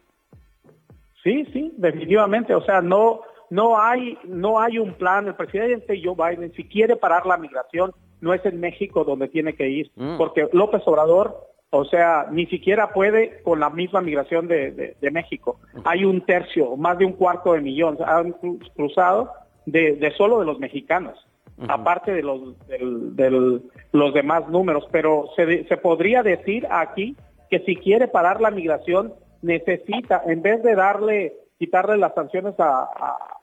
Sí, 1.24 1.44
sí, 1.52 1.72
definitivamente, 1.76 2.54
o 2.54 2.64
sea, 2.64 2.80
no 2.80 3.22
no 3.50 3.80
hay 3.80 4.18
no 4.24 4.60
hay 4.60 4.78
un 4.78 4.94
plan, 4.94 5.26
el 5.26 5.34
presidente 5.34 6.00
Joe 6.02 6.14
Biden 6.14 6.52
si 6.54 6.64
quiere 6.64 6.96
parar 6.96 7.26
la 7.26 7.36
migración 7.36 7.92
no 8.20 8.34
es 8.34 8.44
en 8.44 8.60
México 8.60 9.04
donde 9.04 9.28
tiene 9.28 9.54
que 9.54 9.68
ir, 9.68 9.90
mm. 9.96 10.18
porque 10.18 10.48
López 10.52 10.82
Obrador 10.86 11.48
O 11.72 11.84
sea, 11.84 12.26
ni 12.30 12.46
siquiera 12.46 12.92
puede 12.92 13.42
con 13.42 13.60
la 13.60 13.70
misma 13.70 14.00
migración 14.00 14.48
de, 14.48 14.96
de, 15.00 15.10
México. 15.12 15.60
Hay 15.84 16.04
un 16.04 16.20
tercio, 16.22 16.76
más 16.76 16.98
de 16.98 17.04
un 17.04 17.12
cuarto 17.12 17.52
de 17.52 17.60
millón 17.60 17.96
han 18.04 18.34
cruzado 18.74 19.30
de, 19.66 19.92
de 19.92 20.10
solo 20.16 20.40
de 20.40 20.46
los 20.46 20.58
mexicanos, 20.58 21.24
aparte 21.68 22.12
de 22.12 22.22
los, 22.22 22.56
del, 22.66 23.62
los 23.92 24.14
demás 24.14 24.48
números. 24.48 24.88
Pero 24.90 25.30
se, 25.36 25.64
se 25.68 25.76
podría 25.76 26.24
decir 26.24 26.66
aquí 26.70 27.16
que 27.50 27.60
si 27.60 27.76
quiere 27.76 28.08
parar 28.08 28.40
la 28.40 28.50
migración, 28.50 29.14
necesita, 29.42 30.22
en 30.26 30.42
vez 30.42 30.62
de 30.64 30.74
darle, 30.74 31.34
quitarle 31.58 31.98
las 31.98 32.14
sanciones 32.14 32.58
a, 32.58 32.82
a, 32.82 33.39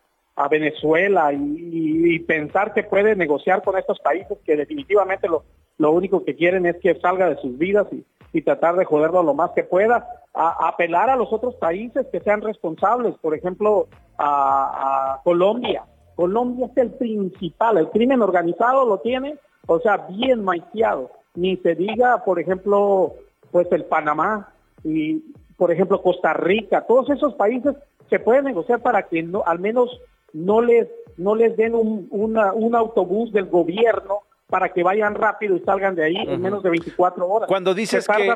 Venezuela 0.47 1.33
y, 1.33 2.19
pensar 2.19 2.73
que 2.73 2.83
puede 2.83 3.15
negociar 3.15 3.63
con 3.63 3.77
estos 3.77 3.99
países 3.99 4.37
que 4.45 4.55
definitivamente 4.55 5.27
lo, 5.27 5.43
lo 5.77 5.91
único 5.91 6.23
que 6.23 6.35
quieren 6.35 6.65
es 6.65 6.75
que 6.77 6.99
salga 6.99 7.29
de 7.29 7.37
sus 7.37 7.57
vidas 7.57 7.87
y, 7.91 8.03
y 8.33 8.41
tratar 8.41 8.75
de 8.75 8.85
joderlo 8.85 9.23
lo 9.23 9.33
más 9.33 9.51
que 9.51 9.63
pueda, 9.63 10.07
a, 10.33 10.67
apelar 10.67 11.09
a 11.09 11.15
los 11.15 11.31
otros 11.33 11.55
países 11.55 12.05
que 12.11 12.19
sean 12.19 12.41
responsables, 12.41 13.15
por 13.21 13.35
ejemplo, 13.35 13.87
a, 14.17 15.21
Colombia. 15.23 15.83
Colombia 16.15 16.67
es 16.67 16.77
el 16.77 16.91
principal, 16.91 17.77
el 17.77 17.89
crimen 17.89 18.21
organizado 18.21 18.85
lo 18.85 18.99
tiene, 18.99 19.37
o 19.67 19.79
sea, 19.79 19.97
bien 20.09 20.43
maiciado. 20.43 21.11
Ni 21.35 21.57
se 21.57 21.75
diga, 21.75 22.23
por 22.23 22.39
ejemplo, 22.39 23.13
pues 23.51 23.67
el 23.71 23.85
Panamá 23.85 24.49
y, 24.83 25.23
por 25.57 25.71
ejemplo, 25.71 26.01
Costa 26.01 26.33
Rica, 26.33 26.85
todos 26.87 27.09
esos 27.09 27.35
países 27.35 27.75
se 28.09 28.19
pueden 28.19 28.45
negociar 28.45 28.81
para 28.81 29.03
que 29.03 29.21
no, 29.21 29.43
al 29.45 29.59
menos 29.59 29.99
no 30.37 30.61
les, 30.61 30.87
no 31.17 31.35
les 31.35 31.57
den 31.57 31.73
un, 31.73 32.07
un 32.11 32.75
autobús 32.75 33.31
del 33.31 33.45
gobierno 33.45 34.21
para 34.47 34.69
que 34.69 34.83
vayan 34.83 35.15
rápido 35.15 35.55
y 35.55 35.59
salgan 35.61 35.95
de 35.95 36.05
ahí 36.05 36.15
en 36.15 36.41
menos 36.41 36.63
de 36.63 36.69
24 36.69 37.27
horas. 37.27 37.47
Cuando 37.47 37.73
dices 37.73 38.07
que 38.07 38.33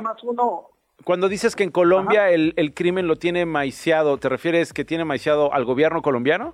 Cuando 1.04 1.30
dices 1.30 1.56
que 1.56 1.64
en 1.64 1.72
Colombia 1.72 2.30
el, 2.30 2.54
el, 2.58 2.74
crimen 2.74 3.08
lo 3.08 3.16
tiene 3.16 3.46
maiciado, 3.46 4.18
¿te 4.18 4.28
refieres 4.30 4.74
que 4.74 4.84
tiene 4.84 5.06
maiciado 5.06 5.54
al 5.54 5.64
gobierno 5.64 6.02
colombiano? 6.02 6.54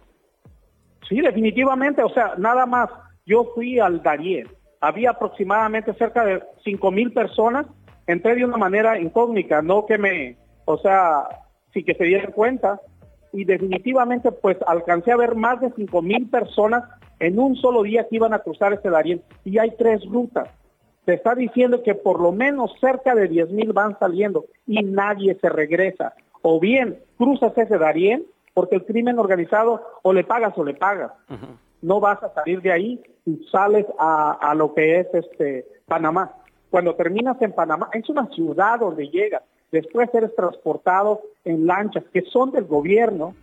Sí, 1.07 1.21
definitivamente. 1.21 2.03
O 2.03 2.09
sea, 2.09 2.33
nada 2.37 2.65
más. 2.65 2.89
Yo 3.25 3.51
fui 3.55 3.79
al 3.79 4.01
Darién. 4.03 4.47
Había 4.79 5.11
aproximadamente 5.11 5.93
cerca 5.95 6.23
de 6.23 6.43
5 6.63 6.91
mil 6.91 7.11
personas. 7.11 7.65
Entré 8.05 8.35
de 8.35 8.45
una 8.45 8.57
manera 8.57 8.99
incógnita, 8.99 9.61
no 9.61 9.85
que 9.85 9.97
me, 9.97 10.37
o 10.63 10.77
sea, 10.77 11.27
sí 11.73 11.83
que 11.83 11.93
se 11.95 12.05
dieran 12.05 12.31
cuenta. 12.31 12.79
Y 13.37 13.45
definitivamente, 13.45 14.31
pues 14.31 14.57
alcancé 14.65 15.11
a 15.11 15.15
ver 15.15 15.35
más 15.35 15.61
de 15.61 15.71
5 15.75 16.01
mil 16.01 16.27
personas 16.27 16.85
en 17.19 17.37
un 17.37 17.55
solo 17.55 17.83
día 17.83 18.07
que 18.07 18.15
iban 18.15 18.33
a 18.33 18.39
cruzar 18.39 18.73
ese 18.73 18.89
Darién 18.89 19.21
y 19.45 19.59
hay 19.59 19.75
tres 19.77 20.03
rutas. 20.09 20.49
Se 21.05 21.13
está 21.13 21.35
diciendo 21.35 21.83
que 21.83 21.93
por 21.93 22.19
lo 22.19 22.31
menos 22.31 22.71
cerca 22.81 23.13
de 23.13 23.27
10 23.27 23.51
mil 23.51 23.73
van 23.73 23.95
saliendo 23.99 24.45
y 24.65 24.81
nadie 24.81 25.37
se 25.39 25.49
regresa. 25.49 26.15
O 26.41 26.59
bien 26.59 26.97
cruzas 27.19 27.55
ese 27.55 27.77
Darién 27.77 28.25
porque 28.55 28.77
el 28.77 28.85
crimen 28.85 29.19
organizado 29.19 29.83
o 30.01 30.13
le 30.13 30.23
pagas 30.23 30.57
o 30.57 30.63
le 30.63 30.73
pagas. 30.73 31.11
No 31.83 31.99
vas 31.99 32.23
a 32.23 32.33
salir 32.33 32.63
de 32.63 32.71
ahí 32.71 33.03
y 33.27 33.45
sales 33.51 33.85
a, 33.99 34.31
a, 34.31 34.55
lo 34.55 34.73
que 34.73 35.01
es 35.01 35.07
este 35.13 35.67
Panamá. 35.85 36.33
Cuando 36.71 36.95
terminas 36.95 37.39
en 37.39 37.53
Panamá, 37.53 37.87
es 37.93 38.09
una 38.09 38.25
ciudad 38.29 38.79
donde 38.79 39.07
llegas. 39.09 39.43
Después 39.71 40.09
eres 40.13 40.33
transportado 40.35 41.21
en 41.43 41.65
lanchas 41.67 42.03
que 42.13 42.21
son 42.23 42.51
del 42.51 42.65
gobierno, 42.65 43.35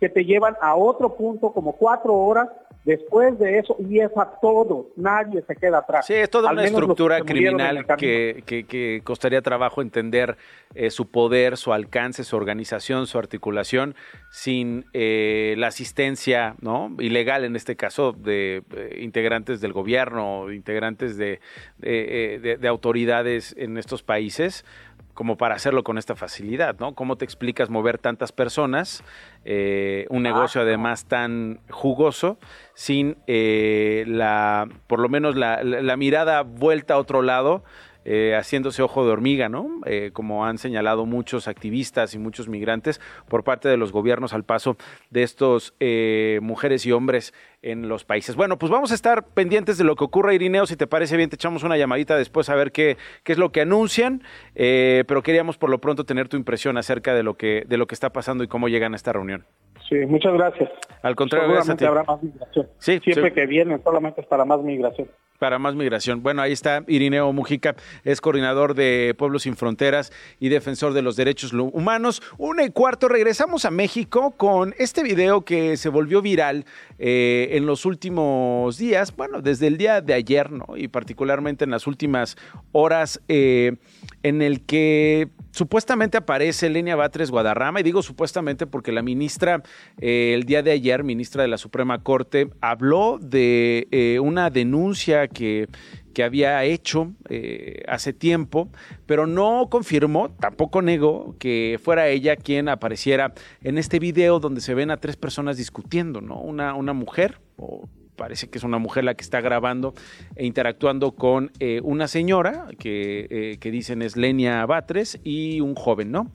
que 0.00 0.08
te 0.08 0.24
llevan 0.24 0.56
a 0.60 0.74
otro 0.74 1.14
punto 1.14 1.52
como 1.52 1.72
cuatro 1.72 2.14
horas 2.14 2.48
Después 2.84 3.38
de 3.38 3.58
eso, 3.58 3.76
y 3.78 4.00
es 4.00 4.10
a 4.14 4.38
todos, 4.42 4.88
nadie 4.96 5.42
se 5.46 5.56
queda 5.56 5.78
atrás. 5.78 6.06
Sí, 6.06 6.12
es 6.12 6.28
toda 6.28 6.52
una 6.52 6.64
estructura 6.64 7.18
criminal 7.22 7.86
que, 7.96 8.44
que, 8.46 9.00
costaría 9.02 9.40
trabajo 9.40 9.80
entender 9.80 10.36
eh, 10.74 10.90
su 10.90 11.10
poder, 11.10 11.56
su 11.56 11.72
alcance, 11.72 12.24
su 12.24 12.36
organización, 12.36 13.06
su 13.06 13.18
articulación, 13.18 13.94
sin 14.30 14.84
eh, 14.92 15.54
la 15.56 15.68
asistencia 15.68 16.56
no 16.60 16.94
ilegal, 16.98 17.44
en 17.44 17.56
este 17.56 17.74
caso, 17.74 18.12
de 18.12 18.62
eh, 18.76 18.98
integrantes 19.00 19.62
del 19.62 19.72
gobierno, 19.72 20.52
integrantes 20.52 21.16
de, 21.16 21.40
de 21.78 22.68
autoridades 22.68 23.54
en 23.56 23.78
estos 23.78 24.02
países 24.02 24.66
como 25.14 25.36
para 25.36 25.54
hacerlo 25.54 25.84
con 25.84 25.96
esta 25.96 26.16
facilidad, 26.16 26.76
¿no? 26.78 26.94
¿Cómo 26.94 27.16
te 27.16 27.24
explicas 27.24 27.70
mover 27.70 27.98
tantas 27.98 28.32
personas, 28.32 29.02
eh, 29.44 30.06
un 30.10 30.22
negocio 30.22 30.60
además 30.60 31.06
tan 31.06 31.60
jugoso, 31.70 32.38
sin 32.74 33.16
eh, 33.26 34.04
la, 34.08 34.68
por 34.86 35.00
lo 35.00 35.08
menos 35.08 35.36
la, 35.36 35.62
la, 35.62 35.96
mirada 35.96 36.42
vuelta 36.42 36.94
a 36.94 36.98
otro 36.98 37.22
lado 37.22 37.62
eh, 38.04 38.34
haciéndose 38.36 38.82
ojo 38.82 39.04
de 39.04 39.12
hormiga, 39.12 39.48
¿no? 39.48 39.80
Eh, 39.86 40.10
como 40.12 40.44
han 40.44 40.58
señalado 40.58 41.06
muchos 41.06 41.48
activistas 41.48 42.14
y 42.14 42.18
muchos 42.18 42.48
migrantes 42.48 43.00
por 43.28 43.44
parte 43.44 43.68
de 43.68 43.76
los 43.76 43.92
gobiernos 43.92 44.34
al 44.34 44.44
paso 44.44 44.76
de 45.10 45.22
estos 45.22 45.74
eh, 45.80 46.38
mujeres 46.42 46.84
y 46.86 46.92
hombres 46.92 47.32
en 47.62 47.88
los 47.88 48.04
países. 48.04 48.36
Bueno, 48.36 48.58
pues 48.58 48.70
vamos 48.70 48.92
a 48.92 48.94
estar 48.94 49.26
pendientes 49.28 49.78
de 49.78 49.84
lo 49.84 49.96
que 49.96 50.04
ocurra, 50.04 50.34
Irineo. 50.34 50.66
Si 50.66 50.76
te 50.76 50.86
parece 50.86 51.16
bien, 51.16 51.30
te 51.30 51.36
echamos 51.36 51.62
una 51.62 51.76
llamadita 51.76 52.16
después 52.16 52.50
a 52.50 52.54
ver 52.54 52.72
qué, 52.72 52.96
qué 53.22 53.32
es 53.32 53.38
lo 53.38 53.52
que 53.52 53.62
anuncian. 53.62 54.22
pero 54.54 55.22
queríamos 55.22 55.56
por 55.56 55.70
lo 55.70 55.78
pronto 55.78 56.04
tener 56.04 56.28
tu 56.28 56.36
impresión 56.36 56.76
acerca 56.76 57.14
de 57.14 57.22
lo 57.22 57.34
que, 57.34 57.64
de 57.66 57.76
lo 57.78 57.86
que 57.86 57.94
está 57.94 58.10
pasando 58.10 58.44
y 58.44 58.48
cómo 58.48 58.68
llegan 58.68 58.92
a 58.92 58.96
esta 58.96 59.12
reunión. 59.12 59.46
Sí, 59.88 59.96
muchas 60.06 60.32
gracias. 60.34 60.70
Al 61.02 61.14
contrario, 61.14 61.48
Seguramente 61.48 61.86
habrá 61.86 62.04
más 62.04 62.22
migración. 62.22 62.68
Sí, 62.78 63.00
Siempre 63.00 63.32
que 63.32 63.46
vienen 63.46 63.82
solamente 63.82 64.20
es 64.22 64.26
para 64.26 64.44
más 64.44 64.62
migración. 64.62 65.08
Para 65.44 65.58
más 65.58 65.74
migración. 65.74 66.22
Bueno, 66.22 66.40
ahí 66.40 66.52
está 66.52 66.84
Irineo 66.88 67.30
Mujica, 67.34 67.76
es 68.02 68.22
coordinador 68.22 68.74
de 68.74 69.14
Pueblos 69.18 69.42
Sin 69.42 69.56
Fronteras 69.56 70.10
y 70.40 70.48
defensor 70.48 70.94
de 70.94 71.02
los 71.02 71.16
derechos 71.16 71.52
humanos. 71.52 72.22
Una 72.38 72.64
y 72.64 72.70
cuarto, 72.70 73.08
regresamos 73.08 73.66
a 73.66 73.70
México 73.70 74.30
con 74.38 74.74
este 74.78 75.02
video 75.02 75.44
que 75.44 75.76
se 75.76 75.90
volvió 75.90 76.22
viral 76.22 76.64
eh, 76.98 77.48
en 77.50 77.66
los 77.66 77.84
últimos 77.84 78.78
días, 78.78 79.14
bueno, 79.14 79.42
desde 79.42 79.66
el 79.66 79.76
día 79.76 80.00
de 80.00 80.14
ayer, 80.14 80.50
¿no? 80.50 80.64
Y 80.76 80.88
particularmente 80.88 81.64
en 81.64 81.72
las 81.72 81.86
últimas 81.86 82.38
horas, 82.72 83.20
eh, 83.28 83.76
en 84.22 84.40
el 84.40 84.64
que 84.64 85.28
supuestamente 85.50 86.16
aparece 86.16 86.70
Lenia 86.70 86.96
Batres 86.96 87.30
Guadarrama, 87.30 87.80
y 87.80 87.82
digo 87.82 88.00
supuestamente 88.02 88.66
porque 88.66 88.92
la 88.92 89.02
ministra 89.02 89.62
eh, 90.00 90.32
el 90.34 90.44
día 90.44 90.62
de 90.62 90.70
ayer, 90.70 91.04
ministra 91.04 91.42
de 91.42 91.48
la 91.48 91.58
Suprema 91.58 92.02
Corte, 92.02 92.48
habló 92.62 93.18
de 93.20 94.18
una 94.22 94.48
denuncia 94.48 95.28
que, 95.34 95.68
que 96.14 96.24
había 96.24 96.64
hecho 96.64 97.12
eh, 97.28 97.82
hace 97.86 98.14
tiempo, 98.14 98.70
pero 99.04 99.26
no 99.26 99.68
confirmó, 99.70 100.30
tampoco 100.30 100.80
negó 100.80 101.36
que 101.38 101.78
fuera 101.82 102.08
ella 102.08 102.36
quien 102.36 102.70
apareciera 102.70 103.34
en 103.62 103.76
este 103.76 103.98
video 103.98 104.40
donde 104.40 104.62
se 104.62 104.72
ven 104.72 104.90
a 104.90 104.96
tres 104.96 105.16
personas 105.16 105.58
discutiendo, 105.58 106.22
¿no? 106.22 106.40
Una, 106.40 106.74
una 106.74 106.94
mujer 106.94 107.40
o 107.56 107.86
parece 108.16 108.48
que 108.48 108.58
es 108.58 108.64
una 108.64 108.78
mujer 108.78 109.02
la 109.02 109.14
que 109.14 109.24
está 109.24 109.40
grabando 109.40 109.92
e 110.36 110.46
interactuando 110.46 111.16
con 111.16 111.50
eh, 111.58 111.80
una 111.82 112.06
señora 112.06 112.68
que, 112.78 113.58
eh, 113.60 113.70
dicen 113.70 114.02
es 114.02 114.16
Lenia 114.16 114.64
Batres 114.66 115.18
y 115.24 115.60
un 115.60 115.74
joven, 115.74 116.12
¿no? 116.12 116.30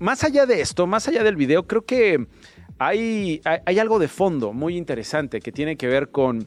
Más 0.00 0.22
allá 0.22 0.44
de 0.44 0.60
esto, 0.60 0.86
más 0.86 1.08
allá 1.08 1.24
del 1.24 1.36
video, 1.36 1.66
creo 1.66 1.86
que 1.86 2.26
hay, 2.82 3.42
hay, 3.44 3.78
algo 3.78 3.98
de 3.98 4.08
fondo 4.08 4.54
muy 4.54 4.78
interesante 4.78 5.40
que 5.40 5.52
tiene 5.52 5.76
que 5.76 5.86
ver 5.86 6.10
con 6.10 6.46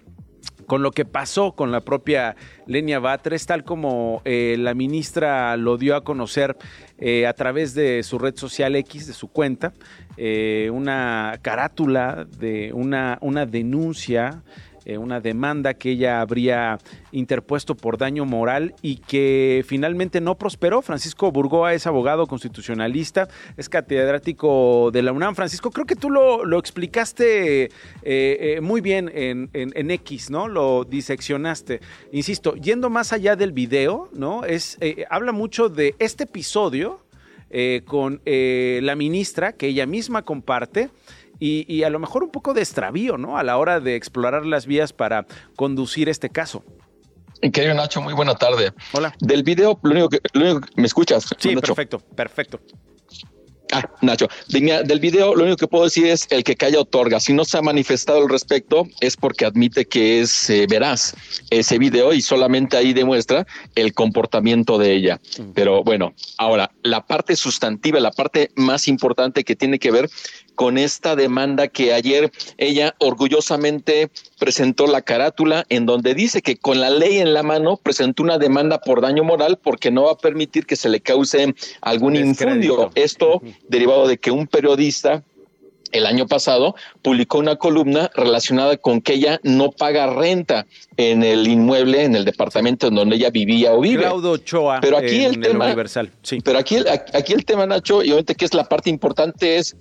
con 0.66 0.84
lo 0.84 0.92
que 0.92 1.06
pasó 1.06 1.54
con 1.54 1.72
la 1.72 1.82
propia 1.82 2.36
Lenia 2.66 3.00
Batres, 3.00 3.46
tal 3.46 3.64
como 3.64 4.22
la 4.26 4.74
ministra 4.74 5.58
lo 5.58 5.78
dio 5.78 5.96
a 5.96 6.04
conocer 6.04 6.56
a 7.28 7.34
través 7.34 7.74
de 7.74 8.04
su 8.04 8.18
red 8.20 8.36
social 8.36 8.76
X, 8.76 9.08
de 9.08 9.14
su 9.14 9.28
cuenta. 9.28 9.74
Eh, 10.16 10.70
una 10.72 11.40
carátula 11.42 12.28
de 12.38 12.72
una, 12.72 13.18
una 13.22 13.48
denuncia 13.48 14.44
eh, 14.86 14.98
una 14.98 15.20
demanda 15.20 15.74
que 15.74 15.92
ella 15.92 16.22
habría 16.22 16.78
interpuesto 17.12 17.76
por 17.76 17.98
daño 17.98 18.26
moral 18.26 18.76
y 18.82 18.98
que 18.98 19.64
finalmente 19.68 20.22
no 20.22 20.38
prosperó. 20.38 20.82
Francisco 20.82 21.32
Burgoa 21.32 21.74
es 21.74 21.88
abogado 21.88 22.28
constitucionalista, 22.28 23.28
es 23.58 23.70
catedrático 23.70 24.92
de 24.92 25.02
la 25.02 25.12
UNAM. 25.12 25.36
Francisco, 25.36 25.72
creo 25.72 25.86
que 25.86 25.96
tú 25.96 26.10
lo, 26.10 26.60
explicaste 26.60 27.70
eh, 28.04 28.60
muy 28.62 28.82
bien 28.82 29.12
en, 29.14 29.50
en, 29.54 29.92
X, 29.92 30.30
¿no? 30.30 30.48
Lo 30.48 30.84
diseccionaste. 30.84 31.82
Insisto, 32.12 32.56
yendo 32.56 32.90
más 32.90 33.14
allá 33.14 33.36
del 33.36 33.52
video, 33.52 34.10
¿no? 34.14 34.46
Es, 34.46 34.78
habla 35.10 35.32
mucho 35.32 35.70
de 35.70 35.96
este 36.00 36.24
episodio 36.24 37.04
eh, 37.56 37.84
con 37.86 38.20
eh, 38.26 38.80
la 38.82 38.96
ministra, 38.96 39.54
que 39.54 39.68
ella 39.68 39.86
misma 39.86 40.24
comparte. 40.24 40.90
Y, 41.46 41.84
a 41.84 41.90
lo 41.90 42.00
mejor 42.00 42.24
un 42.24 42.30
poco 42.32 42.54
de 42.54 42.62
extravío, 42.62 43.18
¿no? 43.18 43.38
A 43.38 43.44
la 43.44 43.58
hora 43.58 43.82
de 43.82 43.98
explorar 43.98 44.46
las 44.46 44.66
vías 44.66 44.94
para 44.94 45.26
conducir 45.58 46.08
este 46.08 46.30
caso. 46.30 46.64
Querido 47.42 47.74
Nacho, 47.74 48.02
muy 48.02 48.14
buena 48.14 48.36
tarde. 48.36 48.72
Hola. 48.94 49.14
Del 49.20 49.44
video, 49.44 49.78
lo 49.84 49.92
único 49.92 50.08
que, 50.08 50.22
me 50.78 50.86
escuchas. 50.86 51.36
Sí, 51.38 51.54
perfecto, 51.58 52.00
perfecto. 52.00 52.62
Ah, 53.74 53.90
Nacho, 54.02 54.28
del 54.48 55.00
video 55.00 55.36
lo 55.36 55.46
único 55.46 55.58
que 55.58 55.68
puedo 55.68 55.86
decir 55.86 56.06
es 56.06 56.28
el 56.30 56.44
que 56.44 56.56
calla 56.56 56.80
otorga. 56.80 57.20
Si 57.20 57.34
no 57.34 57.44
se 57.44 57.58
ha 57.58 57.62
manifestado 57.62 58.20
al 58.22 58.30
respecto 58.30 58.88
es 59.02 59.18
porque 59.18 59.46
admite 59.46 59.86
que 59.86 60.22
es 60.22 60.50
eh, 60.50 60.68
veraz 60.70 61.16
ese 61.50 61.80
video 61.80 62.14
y 62.14 62.22
solamente 62.22 62.78
ahí 62.78 62.94
demuestra 62.94 63.48
el 63.74 63.94
comportamiento 63.94 64.78
de 64.78 64.94
ella. 64.94 65.20
Pero 65.56 65.84
bueno, 65.84 66.14
ahora 66.38 66.72
la 66.84 67.06
parte 67.08 67.36
sustantiva, 67.36 68.00
la 68.00 68.12
parte 68.12 68.52
más 68.56 68.88
importante 68.88 69.44
que 69.44 69.56
tiene 69.56 69.80
que 69.80 69.92
ver 69.92 70.08
con 70.56 70.78
esta 70.78 71.16
demanda 71.16 71.68
que 71.68 71.94
ayer 71.94 72.32
ella 72.58 72.96
orgullosamente 73.00 74.10
presentó 74.40 74.88
la 74.88 75.02
carátula 75.02 75.66
en 75.70 75.86
donde 75.86 76.14
dice 76.14 76.42
que 76.42 76.58
con 76.58 76.80
la 76.80 76.90
ley 76.90 77.20
en 77.20 77.34
la 77.34 77.44
mano 77.44 77.78
presentó 77.78 78.24
una 78.24 78.38
demanda 78.38 78.80
por 78.80 79.02
daño 79.02 79.24
moral 79.24 79.60
porque 79.62 79.92
no 79.92 80.04
va 80.04 80.12
a 80.14 80.18
permitir 80.18 80.66
que 80.66 80.76
se 80.76 80.90
le 80.90 81.02
cause 81.02 81.54
algún 81.82 82.16
infundio. 82.16 82.92
Esto 82.96 83.42
derivado 83.68 84.08
de 84.08 84.18
que 84.18 84.32
un 84.32 84.48
periodista 84.48 85.24
el 85.94 86.06
año 86.06 86.28
pasado 86.28 86.76
publicó 87.02 87.38
una 87.38 87.56
columna 87.56 88.12
relacionada 88.16 88.78
con 88.78 89.00
que 89.00 89.14
ella 89.14 89.40
no 89.44 89.72
paga 89.72 90.08
renta 90.08 90.66
en 90.98 91.24
el 91.24 91.48
inmueble, 91.48 92.04
en 92.04 92.16
el 92.16 92.26
departamento 92.26 92.88
en 92.88 92.96
donde 92.96 93.16
ella 93.16 93.30
vivía 93.30 93.74
o 93.74 93.80
vive. 93.80 94.02
Claudio 94.02 94.38
Choa, 94.38 94.80
pero 94.82 94.98
aquí 94.98 95.24
el 95.24 95.40
tema, 95.40 95.68
Universal. 95.68 96.12
Sí. 96.24 96.40
Pero 96.44 96.58
aquí, 96.60 96.78
aquí 97.14 97.34
el 97.34 97.46
tema, 97.46 97.66
Nacho, 97.66 98.04
y 98.04 98.08
obviamente 98.08 98.36
que 98.36 98.46
es 98.46 98.54
la 98.54 98.68
parte 98.68 98.90
importante 98.90 99.58
es 99.58 99.76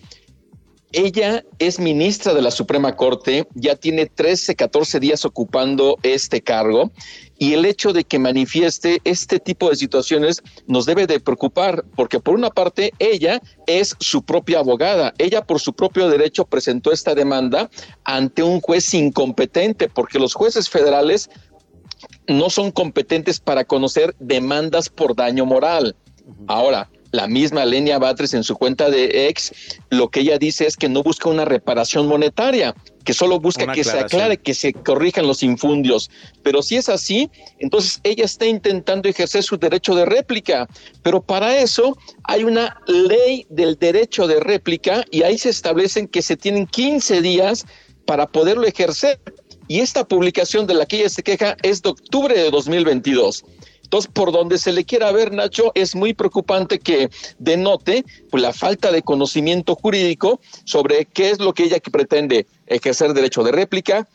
ella 0.92 1.42
es 1.58 1.78
ministra 1.78 2.34
de 2.34 2.42
la 2.42 2.50
Suprema 2.50 2.94
Corte, 2.96 3.46
ya 3.54 3.76
tiene 3.76 4.06
13, 4.06 4.54
14 4.54 5.00
días 5.00 5.24
ocupando 5.24 5.96
este 6.02 6.42
cargo 6.42 6.90
y 7.38 7.54
el 7.54 7.64
hecho 7.64 7.92
de 7.92 8.04
que 8.04 8.18
manifieste 8.18 9.00
este 9.04 9.40
tipo 9.40 9.70
de 9.70 9.76
situaciones 9.76 10.42
nos 10.66 10.86
debe 10.86 11.06
de 11.06 11.18
preocupar 11.18 11.84
porque 11.96 12.20
por 12.20 12.34
una 12.34 12.50
parte 12.50 12.92
ella 12.98 13.40
es 13.66 13.96
su 14.00 14.22
propia 14.22 14.58
abogada, 14.58 15.14
ella 15.18 15.44
por 15.44 15.60
su 15.60 15.72
propio 15.72 16.08
derecho 16.08 16.44
presentó 16.44 16.92
esta 16.92 17.14
demanda 17.14 17.70
ante 18.04 18.42
un 18.42 18.60
juez 18.60 18.92
incompetente 18.94 19.88
porque 19.88 20.18
los 20.18 20.34
jueces 20.34 20.68
federales 20.68 21.30
no 22.28 22.50
son 22.50 22.70
competentes 22.70 23.40
para 23.40 23.64
conocer 23.64 24.14
demandas 24.18 24.88
por 24.88 25.16
daño 25.16 25.46
moral. 25.46 25.96
Ahora, 26.46 26.88
la 27.12 27.28
misma 27.28 27.64
Lenia 27.64 27.98
Batres 27.98 28.34
en 28.34 28.42
su 28.42 28.56
cuenta 28.56 28.90
de 28.90 29.28
ex, 29.28 29.52
lo 29.90 30.08
que 30.08 30.20
ella 30.20 30.38
dice 30.38 30.66
es 30.66 30.76
que 30.76 30.88
no 30.88 31.02
busca 31.02 31.28
una 31.28 31.44
reparación 31.44 32.08
monetaria, 32.08 32.74
que 33.04 33.12
solo 33.12 33.38
busca 33.38 33.70
que 33.72 33.84
se 33.84 33.98
aclare, 33.98 34.38
que 34.38 34.54
se 34.54 34.72
corrijan 34.72 35.26
los 35.26 35.42
infundios. 35.42 36.10
Pero 36.42 36.62
si 36.62 36.76
es 36.76 36.88
así, 36.88 37.30
entonces 37.58 38.00
ella 38.02 38.24
está 38.24 38.46
intentando 38.46 39.08
ejercer 39.08 39.42
su 39.42 39.58
derecho 39.58 39.94
de 39.94 40.06
réplica. 40.06 40.66
Pero 41.02 41.22
para 41.22 41.58
eso 41.58 41.96
hay 42.24 42.44
una 42.44 42.80
ley 42.86 43.46
del 43.50 43.78
derecho 43.78 44.26
de 44.26 44.40
réplica 44.40 45.04
y 45.10 45.22
ahí 45.22 45.36
se 45.36 45.50
establecen 45.50 46.08
que 46.08 46.22
se 46.22 46.36
tienen 46.36 46.66
15 46.66 47.20
días 47.20 47.66
para 48.06 48.26
poderlo 48.26 48.66
ejercer. 48.66 49.20
Y 49.68 49.80
esta 49.80 50.06
publicación 50.06 50.66
de 50.66 50.74
la 50.74 50.86
que 50.86 51.00
ella 51.00 51.08
se 51.08 51.22
queja 51.22 51.56
es 51.62 51.82
de 51.82 51.90
octubre 51.90 52.34
de 52.34 52.50
2022. 52.50 53.44
Entonces, 53.92 54.10
por 54.10 54.32
donde 54.32 54.56
se 54.56 54.72
le 54.72 54.86
quiera 54.86 55.12
ver, 55.12 55.34
Nacho, 55.34 55.70
es 55.74 55.94
muy 55.94 56.14
preocupante 56.14 56.78
que 56.78 57.10
denote 57.38 58.06
pues, 58.30 58.42
la 58.42 58.54
falta 58.54 58.90
de 58.90 59.02
conocimiento 59.02 59.74
jurídico 59.74 60.40
sobre 60.64 61.04
qué 61.04 61.28
es 61.28 61.40
lo 61.40 61.52
que 61.52 61.64
ella 61.64 61.76
pretende 61.78 62.46
ejercer 62.66 63.12
derecho 63.12 63.42
de 63.42 63.52
réplica 63.52 64.08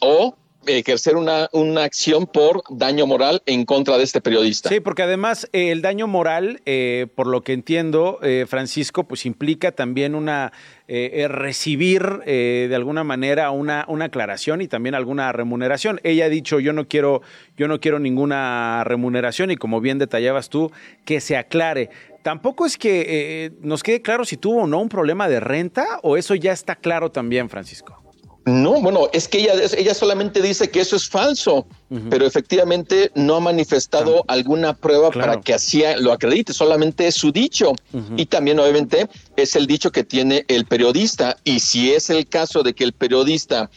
o 0.00 0.34
ejercer 0.66 1.16
una, 1.16 1.48
una 1.52 1.84
acción 1.84 2.26
por 2.26 2.62
daño 2.70 3.06
moral 3.06 3.42
en 3.46 3.64
contra 3.64 3.98
de 3.98 4.04
este 4.04 4.20
periodista. 4.20 4.68
Sí, 4.68 4.80
porque 4.80 5.02
además 5.02 5.48
eh, 5.52 5.70
el 5.70 5.82
daño 5.82 6.06
moral, 6.06 6.60
eh, 6.66 7.06
por 7.14 7.26
lo 7.26 7.42
que 7.42 7.52
entiendo, 7.52 8.18
eh, 8.22 8.46
Francisco, 8.48 9.04
pues 9.04 9.26
implica 9.26 9.72
también 9.72 10.14
una 10.14 10.52
recibir 10.86 12.02
de 12.26 12.74
alguna 12.74 13.04
manera 13.04 13.50
una, 13.50 13.86
una 13.88 14.04
aclaración 14.04 14.60
y 14.60 14.68
también 14.68 14.94
alguna 14.94 15.32
remuneración. 15.32 15.98
Ella 16.04 16.26
ha 16.26 16.28
dicho 16.28 16.60
yo 16.60 16.74
no 16.74 16.88
quiero, 16.88 17.22
yo 17.56 17.68
no 17.68 17.80
quiero 17.80 17.98
ninguna 17.98 18.84
remuneración 18.84 19.50
y 19.50 19.56
como 19.56 19.80
bien 19.80 19.98
detallabas 19.98 20.50
tú, 20.50 20.70
que 21.06 21.22
se 21.22 21.38
aclare. 21.38 21.88
Tampoco 22.22 22.66
es 22.66 22.76
que 22.76 23.50
nos 23.62 23.82
quede 23.82 24.02
claro 24.02 24.26
si 24.26 24.36
tuvo 24.36 24.64
o 24.64 24.66
no 24.66 24.78
un 24.78 24.90
problema 24.90 25.26
de 25.26 25.40
renta 25.40 25.86
o 26.02 26.18
eso 26.18 26.34
ya 26.34 26.52
está 26.52 26.76
claro 26.76 27.10
también, 27.10 27.48
Francisco. 27.48 28.03
No, 28.46 28.80
bueno, 28.80 29.08
es 29.12 29.26
que 29.26 29.38
ella, 29.38 29.54
ella 29.76 29.94
solamente 29.94 30.42
dice 30.42 30.68
que 30.68 30.80
eso 30.80 30.96
es 30.96 31.08
falso, 31.08 31.66
pero 32.10 32.26
efectivamente 32.26 33.10
no 33.14 33.36
ha 33.36 33.40
manifestado 33.40 34.24
alguna 34.28 34.74
prueba 34.74 35.10
para 35.10 35.40
que 35.40 35.54
así 35.54 35.82
lo 35.98 36.12
acredite, 36.12 36.52
solamente 36.52 37.06
es 37.06 37.14
su 37.14 37.32
dicho. 37.32 37.72
Y 38.16 38.26
también 38.26 38.58
obviamente 38.58 39.08
es 39.36 39.56
el 39.56 39.66
dicho 39.66 39.90
que 39.92 40.04
tiene 40.04 40.44
el 40.48 40.66
periodista. 40.66 41.36
Y 41.44 41.60
si 41.60 41.92
es 41.92 42.10
el 42.10 42.26
caso 42.26 42.62
de 42.62 42.74
que 42.74 42.84
el 42.84 42.92
periodista 42.92 43.70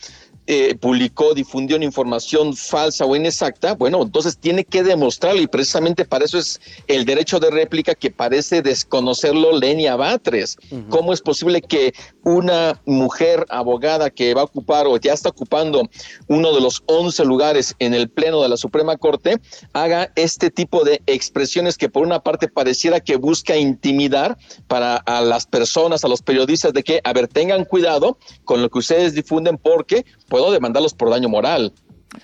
eh, 0.50 0.76
publicó, 0.76 1.34
difundió 1.34 1.76
una 1.76 1.86
información 1.86 2.56
falsa 2.56 3.06
o 3.06 3.16
inexacta, 3.16 3.74
bueno, 3.74 4.02
entonces 4.02 4.38
tiene 4.38 4.64
que 4.64 4.82
demostrarlo 4.82 5.42
y 5.42 5.48
precisamente 5.48 6.06
para 6.06 6.24
eso 6.24 6.40
es 6.40 6.62
el 6.88 7.04
derecho 7.04 7.40
de 7.40 7.52
réplica 7.52 7.96
que 7.96 8.12
parece 8.12 8.62
desconocerlo 8.62 9.58
Lenia 9.60 9.96
Batres. 9.98 10.58
¿Cómo 10.90 11.12
es 11.12 11.22
posible 11.22 11.62
que 11.62 11.94
una 12.24 12.82
mujer 12.86 13.46
abogada 13.50 14.10
que 14.10 14.34
va 14.34 14.42
a 14.42 14.46
ocupar 14.46 14.88
o 14.88 14.98
ya 14.98 15.14
está 15.14 15.30
ocupando 15.30 15.90
uno 16.28 16.54
de 16.54 16.62
los 16.62 16.84
11 16.86 17.26
lugares 17.26 17.76
en 17.80 17.94
el 17.94 18.10
Pleno 18.10 18.42
de 18.42 18.50
la 18.50 18.58
Suprema 18.58 18.98
Corte 18.98 19.40
haga 19.74 20.12
este 20.16 20.50
tipo 20.50 20.84
de 20.84 21.02
expresiones 21.08 21.78
que 21.78 21.90
por 21.90 22.06
una 22.06 22.22
parte 22.22 22.48
pareciera 22.48 23.00
que 23.00 23.18
busca 23.18 23.58
intimidar 23.58 24.38
para 24.68 24.96
a 24.96 25.22
las 25.22 25.46
personas, 25.46 26.04
a 26.04 26.08
los 26.08 26.22
periodistas 26.22 26.74
de 26.74 26.84
que, 26.84 27.02
a 27.04 27.14
ver, 27.14 27.28
tengan 27.28 27.66
cuidado 27.66 28.18
con 28.46 28.62
lo 28.62 28.70
que 28.70 28.80
ustedes 28.80 29.14
difunden 29.14 29.58
porque 29.58 30.06
puedo 30.28 30.52
demandarlos 30.52 30.94
por 30.94 31.10
daño 31.10 31.30
moral. 31.30 31.74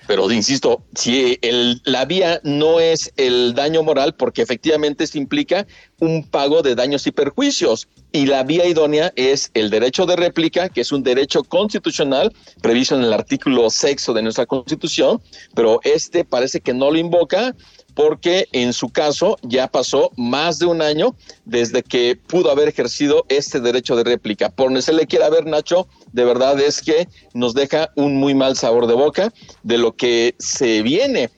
Pero 0.06 0.30
insisto, 0.30 0.82
si 0.94 1.38
el, 1.42 1.80
la 1.84 2.04
vía 2.04 2.40
no 2.42 2.80
es 2.80 3.12
el 3.16 3.54
daño 3.54 3.82
moral, 3.82 4.14
porque 4.14 4.42
efectivamente 4.42 5.06
se 5.06 5.18
implica 5.18 5.66
un 6.00 6.24
pago 6.24 6.62
de 6.62 6.74
daños 6.74 7.06
y 7.06 7.12
perjuicios. 7.12 7.88
Y 8.10 8.26
la 8.26 8.42
vía 8.44 8.66
idónea 8.66 9.12
es 9.16 9.50
el 9.54 9.70
derecho 9.70 10.06
de 10.06 10.16
réplica, 10.16 10.68
que 10.68 10.80
es 10.80 10.92
un 10.92 11.02
derecho 11.02 11.42
constitucional 11.44 12.32
previsto 12.62 12.96
en 12.96 13.02
el 13.02 13.12
artículo 13.12 13.68
sexto 13.70 14.12
de 14.12 14.22
nuestra 14.22 14.46
constitución, 14.46 15.20
pero 15.54 15.80
este 15.82 16.24
parece 16.24 16.60
que 16.60 16.72
no 16.72 16.90
lo 16.90 16.98
invoca 16.98 17.54
porque 17.94 18.48
en 18.52 18.72
su 18.72 18.90
caso 18.90 19.38
ya 19.42 19.68
pasó 19.68 20.10
más 20.16 20.58
de 20.58 20.66
un 20.66 20.82
año 20.82 21.14
desde 21.44 21.82
que 21.82 22.16
pudo 22.16 22.50
haber 22.50 22.68
ejercido 22.68 23.24
este 23.28 23.60
derecho 23.60 23.96
de 23.96 24.04
réplica. 24.04 24.50
Por 24.50 24.66
donde 24.66 24.82
se 24.82 24.92
le 24.92 25.06
quiera 25.06 25.30
ver, 25.30 25.46
Nacho, 25.46 25.88
de 26.12 26.24
verdad 26.24 26.60
es 26.60 26.82
que 26.82 27.08
nos 27.32 27.54
deja 27.54 27.90
un 27.96 28.16
muy 28.16 28.34
mal 28.34 28.56
sabor 28.56 28.86
de 28.86 28.94
boca 28.94 29.32
de 29.62 29.78
lo 29.78 29.96
que 29.96 30.34
se 30.38 30.82
viene 30.82 31.30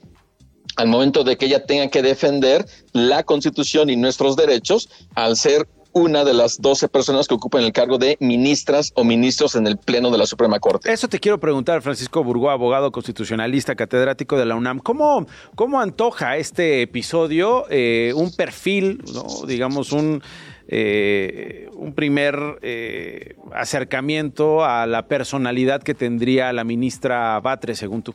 al 0.77 0.87
momento 0.87 1.23
de 1.23 1.37
que 1.37 1.47
ella 1.47 1.65
tenga 1.65 1.89
que 1.89 2.03
defender 2.03 2.65
la 2.93 3.23
constitución 3.23 3.89
y 3.89 3.95
nuestros 3.95 4.35
derechos 4.35 4.89
al 5.15 5.35
ser 5.35 5.67
una 5.97 6.23
de 6.23 6.33
las 6.33 6.61
12 6.61 6.87
personas 6.89 7.27
que 7.27 7.33
ocupan 7.33 7.63
el 7.63 7.73
cargo 7.73 7.97
de 7.97 8.17
ministras 8.19 8.91
o 8.95 9.03
ministros 9.03 9.55
en 9.55 9.67
el 9.67 9.77
Pleno 9.77 10.11
de 10.11 10.17
la 10.17 10.25
Suprema 10.25 10.59
Corte. 10.59 10.91
Eso 10.91 11.07
te 11.07 11.19
quiero 11.19 11.39
preguntar, 11.39 11.81
Francisco 11.81 12.23
Burgó, 12.23 12.51
abogado 12.51 12.91
constitucionalista, 12.91 13.75
catedrático 13.75 14.37
de 14.37 14.45
la 14.45 14.55
UNAM. 14.55 14.79
¿Cómo, 14.79 15.25
cómo 15.55 15.81
antoja 15.81 16.37
este 16.37 16.81
episodio 16.83 17.65
eh, 17.69 18.13
un 18.15 18.31
perfil, 18.35 19.03
digamos, 19.47 19.91
un... 19.91 20.21
Eh, 20.69 21.69
un 21.75 21.93
primer 21.93 22.35
eh, 22.61 23.35
acercamiento 23.53 24.65
a 24.65 24.85
la 24.85 25.07
personalidad 25.07 25.81
que 25.81 25.93
tendría 25.93 26.51
la 26.51 26.65
ministra 26.65 27.39
Batre, 27.39 27.73
según 27.73 28.01
tú? 28.01 28.13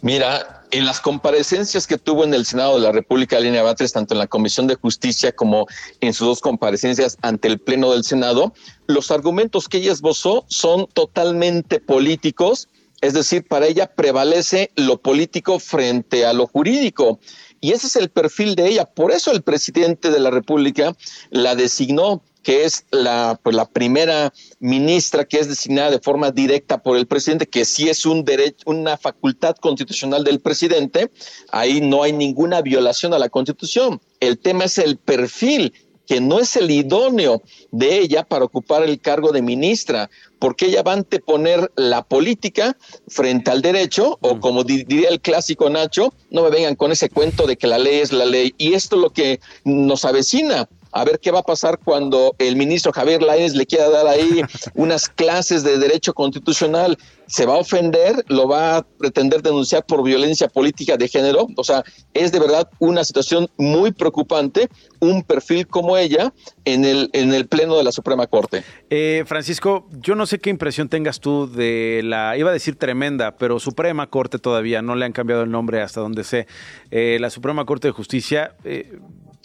Mira, 0.00 0.63
en 0.74 0.86
las 0.86 1.00
comparecencias 1.00 1.86
que 1.86 1.98
tuvo 1.98 2.24
en 2.24 2.34
el 2.34 2.44
Senado 2.44 2.74
de 2.74 2.80
la 2.80 2.90
República, 2.90 3.38
Línea 3.38 3.62
Batres, 3.62 3.92
tanto 3.92 4.12
en 4.12 4.18
la 4.18 4.26
Comisión 4.26 4.66
de 4.66 4.74
Justicia 4.74 5.30
como 5.30 5.68
en 6.00 6.12
sus 6.12 6.26
dos 6.26 6.40
comparecencias 6.40 7.16
ante 7.22 7.46
el 7.46 7.60
Pleno 7.60 7.92
del 7.92 8.02
Senado, 8.02 8.52
los 8.88 9.12
argumentos 9.12 9.68
que 9.68 9.76
ella 9.78 9.92
esbozó 9.92 10.44
son 10.48 10.88
totalmente 10.92 11.78
políticos, 11.78 12.68
es 13.02 13.12
decir, 13.14 13.46
para 13.46 13.66
ella 13.66 13.86
prevalece 13.94 14.72
lo 14.74 15.00
político 15.00 15.60
frente 15.60 16.26
a 16.26 16.32
lo 16.32 16.48
jurídico. 16.48 17.20
Y 17.60 17.70
ese 17.70 17.86
es 17.86 17.94
el 17.94 18.08
perfil 18.08 18.56
de 18.56 18.66
ella. 18.66 18.84
Por 18.84 19.12
eso 19.12 19.30
el 19.30 19.42
presidente 19.42 20.10
de 20.10 20.18
la 20.18 20.30
República 20.30 20.96
la 21.30 21.54
designó 21.54 22.20
que 22.44 22.64
es 22.64 22.84
la, 22.92 23.40
pues, 23.42 23.56
la 23.56 23.68
primera 23.68 24.32
ministra 24.60 25.24
que 25.24 25.40
es 25.40 25.48
designada 25.48 25.90
de 25.90 25.98
forma 25.98 26.30
directa 26.30 26.82
por 26.82 26.96
el 26.96 27.06
presidente, 27.06 27.48
que 27.48 27.64
sí 27.64 27.88
es 27.88 28.06
un 28.06 28.24
derecho, 28.24 28.62
una 28.66 28.96
facultad 28.96 29.56
constitucional 29.56 30.22
del 30.22 30.38
presidente, 30.38 31.10
ahí 31.50 31.80
no 31.80 32.04
hay 32.04 32.12
ninguna 32.12 32.60
violación 32.60 33.14
a 33.14 33.18
la 33.18 33.30
constitución. 33.30 34.00
El 34.20 34.38
tema 34.38 34.64
es 34.64 34.78
el 34.78 34.98
perfil 34.98 35.72
que 36.06 36.20
no 36.20 36.38
es 36.38 36.54
el 36.56 36.70
idóneo 36.70 37.42
de 37.70 37.98
ella 37.98 38.24
para 38.24 38.44
ocupar 38.44 38.82
el 38.82 39.00
cargo 39.00 39.32
de 39.32 39.40
ministra, 39.40 40.10
porque 40.38 40.66
ella 40.66 40.82
va 40.82 40.92
a 40.92 40.96
anteponer 40.96 41.72
la 41.76 42.04
política 42.04 42.76
frente 43.08 43.50
al 43.50 43.62
derecho, 43.62 44.18
o 44.20 44.38
como 44.38 44.64
diría 44.64 45.08
el 45.08 45.20
clásico 45.20 45.70
Nacho, 45.70 46.12
no 46.30 46.42
me 46.42 46.50
vengan 46.50 46.76
con 46.76 46.92
ese 46.92 47.08
cuento 47.08 47.46
de 47.46 47.56
que 47.56 47.66
la 47.66 47.78
ley 47.78 48.00
es 48.00 48.12
la 48.12 48.26
ley. 48.26 48.54
Y 48.58 48.74
esto 48.74 48.96
es 48.96 49.02
lo 49.02 49.10
que 49.10 49.40
nos 49.64 50.04
avecina 50.04 50.68
a 50.94 51.04
ver 51.04 51.18
qué 51.18 51.32
va 51.32 51.40
a 51.40 51.42
pasar 51.42 51.78
cuando 51.84 52.36
el 52.38 52.54
ministro 52.56 52.92
Javier 52.92 53.20
Lainez 53.20 53.54
le 53.54 53.66
quiera 53.66 53.90
dar 53.90 54.06
ahí 54.06 54.42
unas 54.74 55.08
clases 55.08 55.64
de 55.64 55.76
derecho 55.78 56.14
constitucional. 56.14 56.96
Se 57.26 57.46
va 57.46 57.54
a 57.54 57.58
ofender, 57.58 58.24
lo 58.28 58.46
va 58.46 58.76
a 58.76 58.82
pretender 58.82 59.42
denunciar 59.42 59.84
por 59.84 60.04
violencia 60.04 60.46
política 60.46 60.96
de 60.96 61.08
género. 61.08 61.48
O 61.56 61.64
sea, 61.64 61.82
es 62.12 62.30
de 62.30 62.38
verdad 62.38 62.68
una 62.78 63.02
situación 63.02 63.48
muy 63.56 63.92
preocupante, 63.92 64.68
un 65.00 65.22
perfil 65.22 65.66
como 65.66 65.96
ella 65.96 66.32
en 66.64 66.84
el, 66.84 67.10
en 67.12 67.34
el 67.34 67.48
Pleno 67.48 67.76
de 67.76 67.82
la 67.82 67.92
Suprema 67.92 68.26
Corte. 68.26 68.62
Eh, 68.88 69.24
Francisco, 69.26 69.88
yo 70.00 70.14
no 70.14 70.26
sé 70.26 70.38
qué 70.38 70.50
impresión 70.50 70.88
tengas 70.88 71.18
tú 71.18 71.50
de 71.50 72.02
la, 72.04 72.36
iba 72.36 72.50
a 72.50 72.52
decir 72.52 72.76
tremenda, 72.76 73.36
pero 73.36 73.58
Suprema 73.58 74.10
Corte 74.10 74.38
todavía, 74.38 74.80
no 74.80 74.94
le 74.94 75.06
han 75.06 75.12
cambiado 75.12 75.42
el 75.42 75.50
nombre 75.50 75.82
hasta 75.82 76.00
donde 76.00 76.22
sé, 76.22 76.46
eh, 76.90 77.18
la 77.20 77.30
Suprema 77.30 77.64
Corte 77.64 77.88
de 77.88 77.92
Justicia. 77.92 78.54
Eh, 78.64 78.92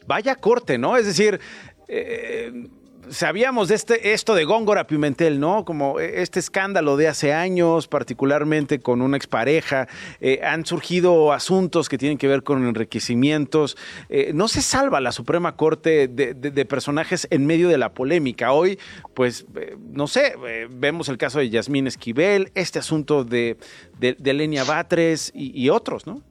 vaya 0.09 0.35
corte, 0.35 0.79
¿no? 0.79 0.97
Es 0.97 1.05
decir, 1.05 1.39
eh, 1.87 2.67
sabíamos 3.11 3.67
de 3.67 3.75
este, 3.75 4.13
esto 4.13 4.33
de 4.33 4.43
Góngora 4.43 4.87
Pimentel, 4.87 5.39
¿no? 5.39 5.65
Como 5.65 5.99
este 5.99 6.39
escándalo 6.39 6.97
de 6.97 7.07
hace 7.07 7.31
años, 7.31 7.87
particularmente 7.87 8.79
con 8.79 9.03
una 9.03 9.17
expareja. 9.17 9.87
Eh, 10.19 10.41
han 10.43 10.65
surgido 10.65 11.31
asuntos 11.31 11.89
que 11.89 11.99
tienen 11.99 12.17
que 12.17 12.27
ver 12.27 12.41
con 12.41 12.67
enriquecimientos. 12.67 13.77
Eh, 14.09 14.31
no 14.33 14.47
se 14.47 14.63
salva 14.63 14.99
la 14.99 15.11
Suprema 15.11 15.55
Corte 15.55 16.07
de, 16.07 16.65
personajes 16.65 17.27
en 17.29 17.45
medio 17.45 17.69
de 17.69 17.77
la 17.77 17.93
polémica. 17.93 18.51
Hoy, 18.51 18.79
pues, 19.13 19.45
no 19.91 20.07
sé, 20.07 20.33
vemos 20.71 21.07
el 21.07 21.19
caso 21.19 21.37
de 21.37 21.51
Yasmín 21.51 21.85
Esquivel, 21.85 22.51
este 22.55 22.79
asunto 22.79 23.23
de, 23.23 23.57
de, 23.99 24.33
Lenia 24.33 24.63
Batres 24.63 25.31
y 25.35 25.69
otros, 25.69 26.07
¿no? 26.07 26.23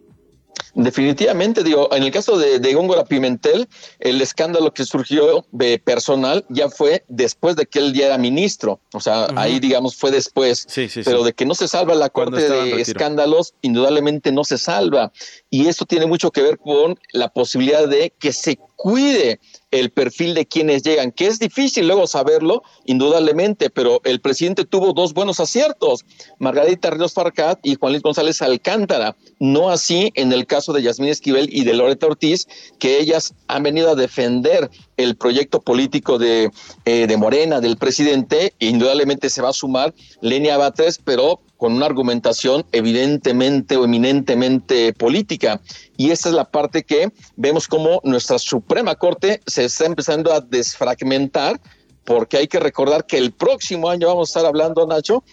Definitivamente, 0.75 1.65
digo, 1.65 1.89
en 1.93 2.03
el 2.05 2.11
caso 2.11 2.39
de, 2.39 2.61
de 2.61 2.75
Góngora 2.75 3.05
Pimentel, 3.05 3.69
el 3.99 4.21
escándalo 4.21 4.73
que 4.73 4.85
surgió 4.85 5.45
de 5.51 5.79
personal 5.79 6.45
ya 6.49 6.69
fue 6.69 7.05
después 7.09 7.57
de 7.57 7.67
que 7.67 7.81
él 7.81 7.95
ya 7.95 8.07
era 8.07 8.19
ministro. 8.19 8.81
O 8.93 9.01
sea, 9.01 9.29
ahí, 9.37 9.59
digamos, 9.59 9.97
fue 9.97 10.11
después. 10.11 10.67
Pero 11.05 11.25
de 11.25 11.33
que 11.33 11.47
no 11.47 11.55
se 11.55 11.69
salva 11.69 11.95
la 11.95 12.11
corte 12.11 12.49
de 12.49 12.81
escándalos, 12.81 13.55
indudablemente 13.63 14.31
no 14.31 14.45
se 14.45 14.59
salva. 14.59 15.13
Y 15.51 15.67
esto 15.67 15.85
tiene 15.85 16.07
mucho 16.07 16.31
que 16.31 16.43
ver 16.43 16.59
con 16.59 16.99
la 17.13 17.29
posibilidad 17.29 17.89
de 17.89 18.13
que 18.19 18.33
se 18.33 18.59
cuide 18.77 19.41
el 19.71 19.91
perfil 19.91 20.35
de 20.35 20.47
quienes 20.47 20.83
llegan, 20.83 21.13
que 21.13 21.27
es 21.27 21.39
difícil 21.39 21.87
luego 21.87 22.07
saberlo, 22.07 22.63
indudablemente, 22.87 23.71
pero 23.71 24.01
el 24.05 24.21
presidente 24.21 24.65
tuvo 24.65 24.93
dos 24.93 25.13
buenos 25.13 25.41
aciertos, 25.41 26.05
Margarita 26.39 26.91
Ríos 26.91 27.13
Farcat 27.13 27.59
y 27.63 27.75
Juan 27.75 27.93
Luis 27.93 28.03
González 28.03 28.41
Alcántara, 28.41 29.17
no 29.39 29.71
así 29.71 30.11
en 30.15 30.33
el 30.33 30.47
caso 30.47 30.73
de 30.73 30.83
Yasmín 30.83 31.11
Esquivel 31.11 31.49
y 31.53 31.65
de 31.65 31.75
Loreta 31.75 32.07
Ortiz, 32.07 32.47
que 32.79 32.99
ellas 32.99 33.35
han 33.47 33.63
venido 33.63 33.91
a 33.91 33.95
defender 33.95 34.71
el 34.97 35.17
proyecto 35.17 35.61
político 35.61 36.19
de, 36.19 36.51
eh, 36.85 37.07
de 37.07 37.17
Morena, 37.17 37.61
del 37.61 37.77
presidente, 37.77 38.55
e 38.59 38.67
indudablemente 38.67 39.31
se 39.31 39.43
va 39.43 39.51
a 39.51 39.53
sumar 39.53 39.95
Lenia 40.21 40.57
Batres, 40.57 40.99
pero 41.03 41.41
con 41.59 41.75
una 41.75 41.87
argumentación 41.87 42.65
evidentemente 42.73 43.77
o 43.77 43.85
eminentemente 43.85 44.95
política. 44.95 45.61
Y 45.99 46.13
esta 46.13 46.31
es 46.31 46.35
la 46.35 46.51
parte 46.51 46.85
que 46.85 47.13
vemos 47.37 47.69
como 47.69 48.01
nuestra 48.05 48.39
Suprema 48.39 48.95
Corte 48.95 49.43
se 49.47 49.67
está 49.67 49.85
empezando 49.85 50.33
a 50.33 50.41
desfragmentar, 50.41 51.61
porque 52.05 52.39
hay 52.39 52.47
que 52.47 52.61
recordar 52.61 53.05
que 53.05 53.19
el 53.19 53.33
próximo 53.33 53.91
año 53.91 54.07
vamos 54.07 54.29
a 54.29 54.31
estar 54.31 54.47
hablando, 54.47 54.87
Nacho, 54.87 55.25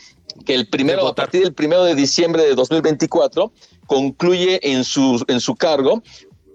que 0.46 0.56
el 0.56 0.68
primero, 0.68 1.08
a 1.08 1.16
partir 1.16 1.44
del 1.44 1.54
primero 1.54 1.86
de 1.86 1.96
diciembre 1.96 2.44
de 2.44 2.56
2024, 2.56 3.54
concluye 3.86 4.60
en 4.70 4.84
su, 4.84 5.24
en 5.28 5.40
su 5.40 5.56
cargo 5.56 6.02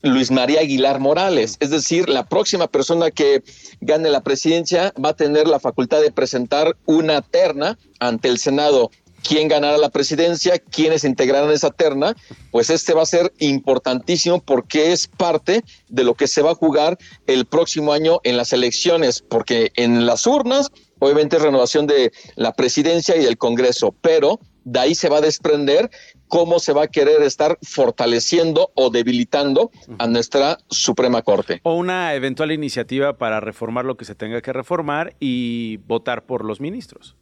Luis 0.02 0.30
María 0.30 0.61
Aguilar 0.61 0.98
Morales. 0.98 1.56
Es 1.61 1.70
decir, 1.70 2.09
la 2.09 2.26
próxima 2.26 2.66
persona 2.66 3.11
que 3.11 3.42
gane 3.80 4.09
la 4.11 4.22
presidencia 4.22 4.92
va 5.02 5.11
a 5.11 5.16
tener 5.16 5.46
la 5.46 5.61
facultad 5.61 6.00
de 6.00 6.11
presentar 6.11 6.76
una 6.87 7.22
terna 7.22 7.78
ante 7.98 8.28
el 8.28 8.38
Senado 8.38 8.90
quién 9.26 9.48
ganará 9.48 9.78
la 9.78 9.90
presidencia, 9.90 10.59
quiénes 10.59 11.04
integrarán 11.04 11.50
esa 11.50 11.70
terna, 11.70 12.14
pues 12.50 12.70
este 12.70 12.94
va 12.94 13.02
a 13.02 13.06
ser 13.06 13.33
importantísimo 13.38 14.40
porque 14.40 14.92
es 14.92 15.06
parte 15.06 15.64
de 15.88 16.04
lo 16.04 16.14
que 16.14 16.26
se 16.26 16.42
va 16.42 16.52
a 16.52 16.54
jugar 16.54 16.98
el 17.26 17.46
próximo 17.46 17.92
año 17.92 18.20
en 18.24 18.37
las 18.37 18.52
elecciones, 18.52 19.22
porque 19.22 19.72
en 19.76 20.06
las 20.06 20.26
urnas, 20.26 20.70
obviamente 20.98 21.37
es 21.37 21.42
renovación 21.42 21.87
de 21.87 22.12
la 22.37 22.52
presidencia 22.52 23.16
y 23.16 23.24
del 23.24 23.38
Congreso, 23.38 23.94
pero 24.00 24.40
de 24.64 24.78
ahí 24.78 24.94
se 24.94 25.09
va 25.09 25.18
a 25.18 25.20
desprender 25.20 25.90
cómo 26.28 26.59
se 26.59 26.72
va 26.72 26.85
a 26.85 26.87
querer 26.87 27.22
estar 27.22 27.59
fortaleciendo 27.62 28.70
o 28.74 28.90
debilitando 28.90 29.70
a 29.98 30.06
nuestra 30.06 30.59
Suprema 30.68 31.22
Corte. 31.22 31.61
O 31.64 31.74
una 31.74 32.14
eventual 32.14 32.52
iniciativa 32.52 33.16
para 33.16 33.40
reformar 33.40 33.85
lo 33.85 33.96
que 33.96 34.04
se 34.04 34.14
tenga 34.14 34.40
que 34.40 34.52
reformar 34.52 35.16
y 35.18 35.78
votar 35.78 36.26
por 36.26 36.44
los 36.44 36.61
ministros. 36.61 37.16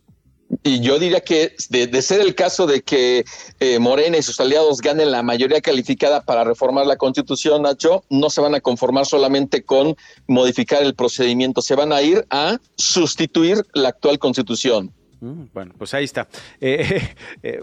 Y 0.62 0.80
yo 0.80 0.98
diría 0.98 1.20
que 1.20 1.54
de, 1.70 2.02
ser 2.02 2.20
el 2.20 2.34
caso 2.34 2.66
de 2.66 2.82
que 2.82 3.24
eh, 3.60 3.78
Morena 3.78 4.18
y 4.18 4.22
sus 4.22 4.40
aliados 4.40 4.80
ganen 4.80 5.10
la 5.10 5.22
mayoría 5.22 5.60
calificada 5.60 6.22
para 6.22 6.44
reformar 6.44 6.86
la 6.86 6.96
constitución, 6.96 7.62
Nacho, 7.62 8.04
no 8.10 8.28
se 8.28 8.40
van 8.40 8.54
a 8.54 8.60
conformar 8.60 9.06
solamente 9.06 9.62
con 9.62 9.96
modificar 10.26 10.82
el 10.82 10.94
procedimiento, 10.94 11.62
se 11.62 11.74
van 11.74 11.92
a 11.92 12.02
ir 12.02 12.26
a 12.30 12.58
sustituir 12.76 13.64
la 13.72 13.90
actual 13.90 14.18
constitución. 14.18 14.92
Mm, 15.20 15.44
bueno, 15.52 15.74
pues 15.76 15.94
ahí 15.94 16.04
está. 16.04 16.28
Eh, 16.60 17.14
eh, 17.42 17.60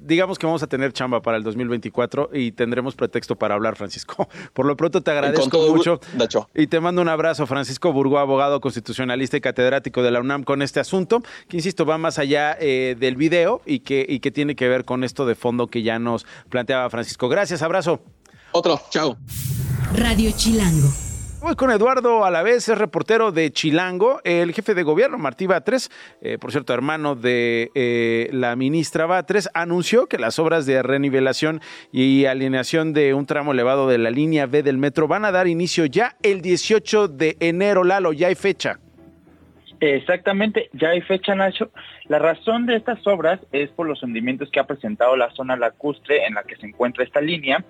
digamos 0.00 0.38
que 0.38 0.46
vamos 0.46 0.62
a 0.62 0.66
tener 0.66 0.92
chamba 0.92 1.20
para 1.20 1.36
el 1.36 1.42
2024 1.42 2.30
y 2.32 2.52
tendremos 2.52 2.94
pretexto 2.94 3.36
para 3.36 3.54
hablar, 3.54 3.76
Francisco. 3.76 4.28
Por 4.52 4.66
lo 4.66 4.76
pronto 4.76 5.02
te 5.02 5.10
agradezco 5.10 5.58
mucho 5.68 6.00
y 6.54 6.66
te 6.66 6.80
mando 6.80 7.02
un 7.02 7.08
abrazo, 7.08 7.46
Francisco 7.46 7.92
Burgó, 7.92 8.18
abogado 8.18 8.60
constitucionalista 8.60 9.36
y 9.36 9.40
catedrático 9.40 10.02
de 10.02 10.10
la 10.10 10.20
UNAM 10.20 10.44
con 10.44 10.62
este 10.62 10.80
asunto, 10.80 11.22
que 11.48 11.56
insisto, 11.56 11.84
va 11.84 11.98
más 11.98 12.18
allá 12.18 12.56
eh, 12.60 12.96
del 12.98 13.16
video 13.16 13.60
y 13.66 13.80
que, 13.80 14.04
y 14.08 14.20
que 14.20 14.30
tiene 14.30 14.56
que 14.56 14.68
ver 14.68 14.84
con 14.84 15.04
esto 15.04 15.26
de 15.26 15.34
fondo 15.34 15.66
que 15.66 15.82
ya 15.82 15.98
nos 15.98 16.26
planteaba 16.48 16.88
Francisco. 16.90 17.28
Gracias, 17.28 17.62
abrazo. 17.62 18.00
Otro, 18.52 18.80
chao. 18.90 19.16
Radio 19.94 20.30
Chilango. 20.36 21.13
Voy 21.44 21.56
con 21.56 21.70
Eduardo 21.70 22.24
Alavés, 22.24 22.70
es 22.70 22.78
reportero 22.78 23.30
de 23.30 23.52
Chilango, 23.52 24.22
el 24.24 24.54
jefe 24.54 24.72
de 24.72 24.82
gobierno, 24.82 25.18
Martí 25.18 25.46
Batres, 25.46 25.90
eh, 26.22 26.38
por 26.38 26.52
cierto, 26.52 26.72
hermano 26.72 27.16
de 27.16 27.70
eh, 27.74 28.30
la 28.32 28.56
ministra 28.56 29.04
Batres, 29.04 29.50
anunció 29.52 30.06
que 30.06 30.16
las 30.16 30.38
obras 30.38 30.64
de 30.64 30.82
renivelación 30.82 31.60
y 31.92 32.24
alineación 32.24 32.94
de 32.94 33.12
un 33.12 33.26
tramo 33.26 33.52
elevado 33.52 33.86
de 33.88 33.98
la 33.98 34.10
línea 34.10 34.46
B 34.46 34.62
del 34.62 34.78
metro 34.78 35.06
van 35.06 35.26
a 35.26 35.32
dar 35.32 35.46
inicio 35.46 35.84
ya 35.84 36.16
el 36.22 36.40
18 36.40 37.08
de 37.08 37.36
enero. 37.40 37.84
Lalo, 37.84 38.14
ya 38.14 38.28
hay 38.28 38.36
fecha. 38.36 38.80
Exactamente, 39.80 40.70
ya 40.72 40.90
hay 40.90 41.00
fecha, 41.00 41.34
Nacho. 41.34 41.70
La 42.06 42.18
razón 42.18 42.66
de 42.66 42.76
estas 42.76 43.04
obras 43.06 43.40
es 43.52 43.70
por 43.70 43.86
los 43.86 44.02
hundimientos 44.02 44.50
que 44.50 44.60
ha 44.60 44.66
presentado 44.66 45.16
la 45.16 45.30
zona 45.30 45.56
lacustre 45.56 46.26
en 46.26 46.34
la 46.34 46.44
que 46.44 46.56
se 46.56 46.66
encuentra 46.66 47.04
esta 47.04 47.20
línea 47.20 47.64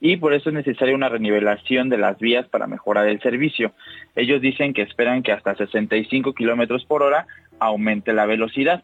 y 0.00 0.16
por 0.16 0.32
eso 0.32 0.48
es 0.48 0.54
necesaria 0.54 0.94
una 0.94 1.08
renivelación 1.08 1.88
de 1.88 1.98
las 1.98 2.18
vías 2.18 2.48
para 2.48 2.66
mejorar 2.66 3.08
el 3.08 3.20
servicio. 3.20 3.72
Ellos 4.16 4.40
dicen 4.40 4.72
que 4.72 4.82
esperan 4.82 5.22
que 5.22 5.32
hasta 5.32 5.54
65 5.54 6.34
kilómetros 6.34 6.84
por 6.84 7.02
hora 7.02 7.26
aumente 7.58 8.12
la 8.12 8.26
velocidad. 8.26 8.82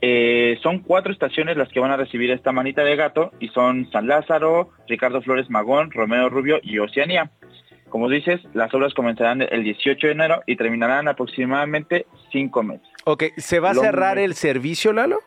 Eh, 0.00 0.58
son 0.62 0.80
cuatro 0.80 1.12
estaciones 1.12 1.56
las 1.56 1.68
que 1.70 1.80
van 1.80 1.90
a 1.90 1.96
recibir 1.96 2.30
esta 2.30 2.52
manita 2.52 2.84
de 2.84 2.94
gato 2.94 3.32
y 3.40 3.48
son 3.48 3.90
San 3.90 4.06
Lázaro, 4.06 4.70
Ricardo 4.86 5.22
Flores 5.22 5.50
Magón, 5.50 5.90
Romeo 5.90 6.28
Rubio 6.28 6.60
y 6.62 6.78
Oceanía. 6.78 7.30
Como 7.88 8.08
dices, 8.08 8.40
las 8.54 8.72
obras 8.74 8.94
comenzarán 8.94 9.42
el 9.42 9.64
18 9.64 10.06
de 10.06 10.12
enero 10.12 10.42
y 10.46 10.56
terminarán 10.56 11.08
aproximadamente 11.08 12.06
cinco 12.30 12.62
meses. 12.62 12.86
Ok, 13.04 13.24
¿se 13.36 13.60
va 13.60 13.70
a 13.70 13.74
cerrar 13.74 14.18
el 14.18 14.34
servicio, 14.34 14.92
Lalo? 14.92 15.20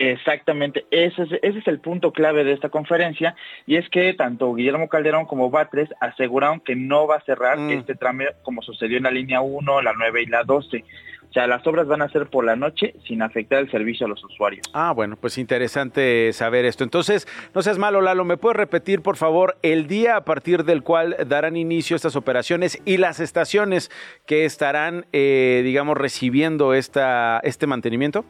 Exactamente, 0.00 0.86
ese 0.92 1.22
es, 1.24 1.28
ese 1.42 1.58
es 1.58 1.66
el 1.66 1.80
punto 1.80 2.12
clave 2.12 2.44
de 2.44 2.52
esta 2.52 2.68
conferencia 2.68 3.34
y 3.66 3.76
es 3.76 3.88
que 3.88 4.14
tanto 4.14 4.54
Guillermo 4.54 4.88
Calderón 4.88 5.26
como 5.26 5.50
Batres 5.50 5.88
aseguraron 6.00 6.60
que 6.60 6.76
no 6.76 7.08
va 7.08 7.16
a 7.16 7.24
cerrar 7.24 7.58
mm. 7.58 7.70
este 7.70 7.96
tramo 7.96 8.22
como 8.44 8.62
sucedió 8.62 8.96
en 8.96 9.02
la 9.02 9.10
línea 9.10 9.40
1, 9.40 9.82
la 9.82 9.92
9 9.98 10.22
y 10.22 10.26
la 10.26 10.44
12. 10.44 10.84
O 11.28 11.32
sea, 11.32 11.46
las 11.46 11.66
obras 11.66 11.86
van 11.86 12.02
a 12.02 12.08
ser 12.08 12.26
por 12.26 12.44
la 12.44 12.56
noche 12.56 12.94
sin 13.06 13.20
afectar 13.20 13.58
el 13.58 13.70
servicio 13.70 14.06
a 14.06 14.08
los 14.08 14.24
usuarios. 14.24 14.66
Ah, 14.72 14.92
bueno, 14.92 15.16
pues 15.16 15.36
interesante 15.36 16.32
saber 16.32 16.64
esto. 16.64 16.84
Entonces, 16.84 17.28
no 17.54 17.62
seas 17.62 17.78
malo, 17.78 18.00
Lalo, 18.00 18.24
¿me 18.24 18.38
puedes 18.38 18.56
repetir, 18.56 19.02
por 19.02 19.16
favor, 19.16 19.58
el 19.62 19.86
día 19.86 20.16
a 20.16 20.24
partir 20.24 20.64
del 20.64 20.82
cual 20.82 21.16
darán 21.26 21.56
inicio 21.56 21.96
estas 21.96 22.16
operaciones 22.16 22.80
y 22.84 22.96
las 22.96 23.20
estaciones 23.20 23.90
que 24.26 24.44
estarán, 24.46 25.06
eh, 25.12 25.60
digamos, 25.64 25.98
recibiendo 25.98 26.72
esta, 26.72 27.40
este 27.44 27.66
mantenimiento? 27.66 28.24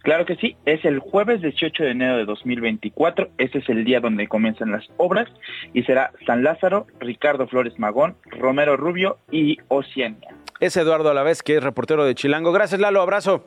Claro 0.00 0.26
que 0.26 0.34
sí, 0.36 0.56
es 0.66 0.84
el 0.84 0.98
jueves 0.98 1.40
18 1.42 1.84
de 1.84 1.90
enero 1.92 2.16
de 2.16 2.24
2024, 2.24 3.28
ese 3.38 3.58
es 3.58 3.68
el 3.68 3.84
día 3.84 4.00
donde 4.00 4.26
comienzan 4.26 4.72
las 4.72 4.84
obras 4.96 5.28
y 5.72 5.84
será 5.84 6.10
San 6.26 6.42
Lázaro, 6.42 6.88
Ricardo 6.98 7.46
Flores 7.46 7.78
Magón, 7.78 8.16
Romero 8.26 8.76
Rubio 8.76 9.18
y 9.30 9.58
Oceania 9.68 10.34
es 10.62 10.76
Eduardo 10.76 11.10
Alavés, 11.10 11.42
que 11.42 11.56
es 11.56 11.62
reportero 11.62 12.04
de 12.04 12.14
Chilango. 12.14 12.52
Gracias, 12.52 12.80
Lalo, 12.80 13.02
abrazo. 13.02 13.44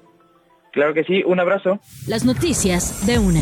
Claro 0.73 0.93
que 0.93 1.05
sí, 1.05 1.23
un 1.25 1.39
abrazo. 1.39 1.79
Las 2.07 2.25
noticias 2.25 3.07
de 3.07 3.17
una 3.17 3.41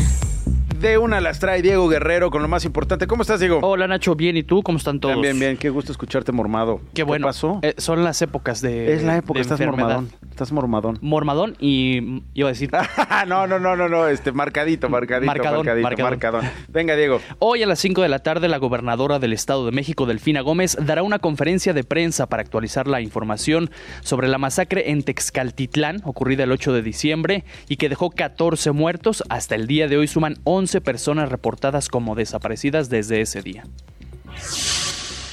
De 0.84 0.98
una 0.98 1.18
las 1.18 1.38
trae 1.38 1.62
Diego 1.62 1.88
Guerrero 1.88 2.30
con 2.30 2.42
lo 2.42 2.48
más 2.48 2.66
importante. 2.66 3.06
¿Cómo 3.06 3.22
estás, 3.22 3.40
Diego? 3.40 3.58
Hola, 3.62 3.88
Nacho. 3.88 4.14
Bien, 4.16 4.36
¿y 4.36 4.42
tú? 4.42 4.62
¿Cómo 4.62 4.76
están 4.76 5.00
todos? 5.00 5.14
Bien, 5.14 5.22
bien, 5.22 5.40
bien. 5.40 5.56
Qué 5.56 5.70
gusto 5.70 5.92
escucharte 5.92 6.30
mormado. 6.30 6.82
Qué 6.92 7.04
bueno. 7.04 7.26
¿Qué 7.26 7.28
pasó? 7.28 7.58
Eh, 7.62 7.72
son 7.78 8.04
las 8.04 8.20
épocas 8.20 8.60
de. 8.60 8.92
es 8.92 9.02
la 9.02 9.16
época, 9.16 9.40
estás 9.40 9.58
enfermedad. 9.58 10.02
mormadón. 10.02 10.10
Estás 10.28 10.52
mormadón. 10.52 10.98
Mormadón 11.00 11.56
y 11.58 12.00
mm, 12.02 12.20
iba 12.34 12.48
a 12.50 12.52
decir. 12.52 12.70
no, 13.26 13.46
no, 13.46 13.58
no, 13.58 13.76
no, 13.76 13.88
no. 13.88 14.08
Este, 14.08 14.30
marcadito, 14.30 14.90
marcadito, 14.90 15.26
Marcadón, 15.26 15.64
marcadito, 15.64 16.02
marcadón. 16.02 16.42
marcadón. 16.42 16.66
Venga, 16.68 16.96
Diego. 16.96 17.18
Hoy 17.38 17.62
a 17.62 17.66
las 17.66 17.78
5 17.78 18.02
de 18.02 18.10
la 18.10 18.18
tarde, 18.18 18.48
la 18.48 18.58
gobernadora 18.58 19.18
del 19.18 19.32
Estado 19.32 19.64
de 19.64 19.72
México, 19.72 20.04
Delfina 20.04 20.42
Gómez, 20.42 20.76
dará 20.78 21.02
una 21.02 21.18
conferencia 21.18 21.72
de 21.72 21.84
prensa 21.84 22.26
para 22.26 22.42
actualizar 22.42 22.88
la 22.88 23.00
información 23.00 23.70
sobre 24.02 24.28
la 24.28 24.36
masacre 24.36 24.90
en 24.90 25.02
Texcaltitlán, 25.02 26.02
ocurrida 26.04 26.44
el 26.44 26.52
8 26.52 26.74
de 26.74 26.82
diciembre, 26.82 27.44
y 27.70 27.76
que 27.76 27.88
dejó 27.88 28.10
14 28.10 28.72
muertos. 28.72 29.24
Hasta 29.30 29.54
el 29.54 29.66
día 29.66 29.88
de 29.88 29.96
hoy 29.96 30.08
suman 30.08 30.36
11 30.44 30.73
personas 30.80 31.28
reportadas 31.28 31.88
como 31.88 32.14
desaparecidas 32.14 32.88
desde 32.88 33.20
ese 33.20 33.42
día. 33.42 33.64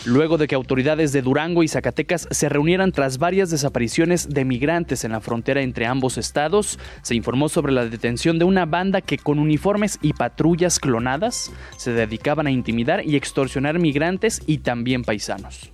Luego 0.04 0.39
de 0.39 0.47
que 0.47 0.56
autoridades 0.56 1.12
de 1.12 1.21
Durango 1.21 1.62
y 1.62 1.67
Zacatecas 1.67 2.27
se 2.32 2.49
reunieran 2.49 2.91
tras 2.91 3.19
varias 3.19 3.51
desapariciones 3.51 4.30
de 4.30 4.45
migrantes 4.45 5.04
en 5.04 5.12
la 5.12 5.21
frontera 5.21 5.62
entre 5.62 5.86
ambos 5.86 6.17
estados, 6.17 6.80
se 7.04 7.13
informó 7.13 7.49
sobre 7.49 7.71
la 7.71 7.86
detención 7.86 8.39
de 8.39 8.45
una 8.45 8.65
banda 8.65 9.01
que 9.01 9.19
con 9.19 9.38
uniformes 9.38 9.99
y 10.01 10.13
patrullas 10.13 10.80
clonadas 10.80 11.51
se 11.77 11.93
dedicaban 11.93 12.47
a 12.47 12.51
intimidar 12.51 13.06
y 13.06 13.15
extorsionar 13.15 13.77
migrantes 13.77 14.41
y 14.47 14.60
también 14.60 15.04
paisanos. 15.04 15.71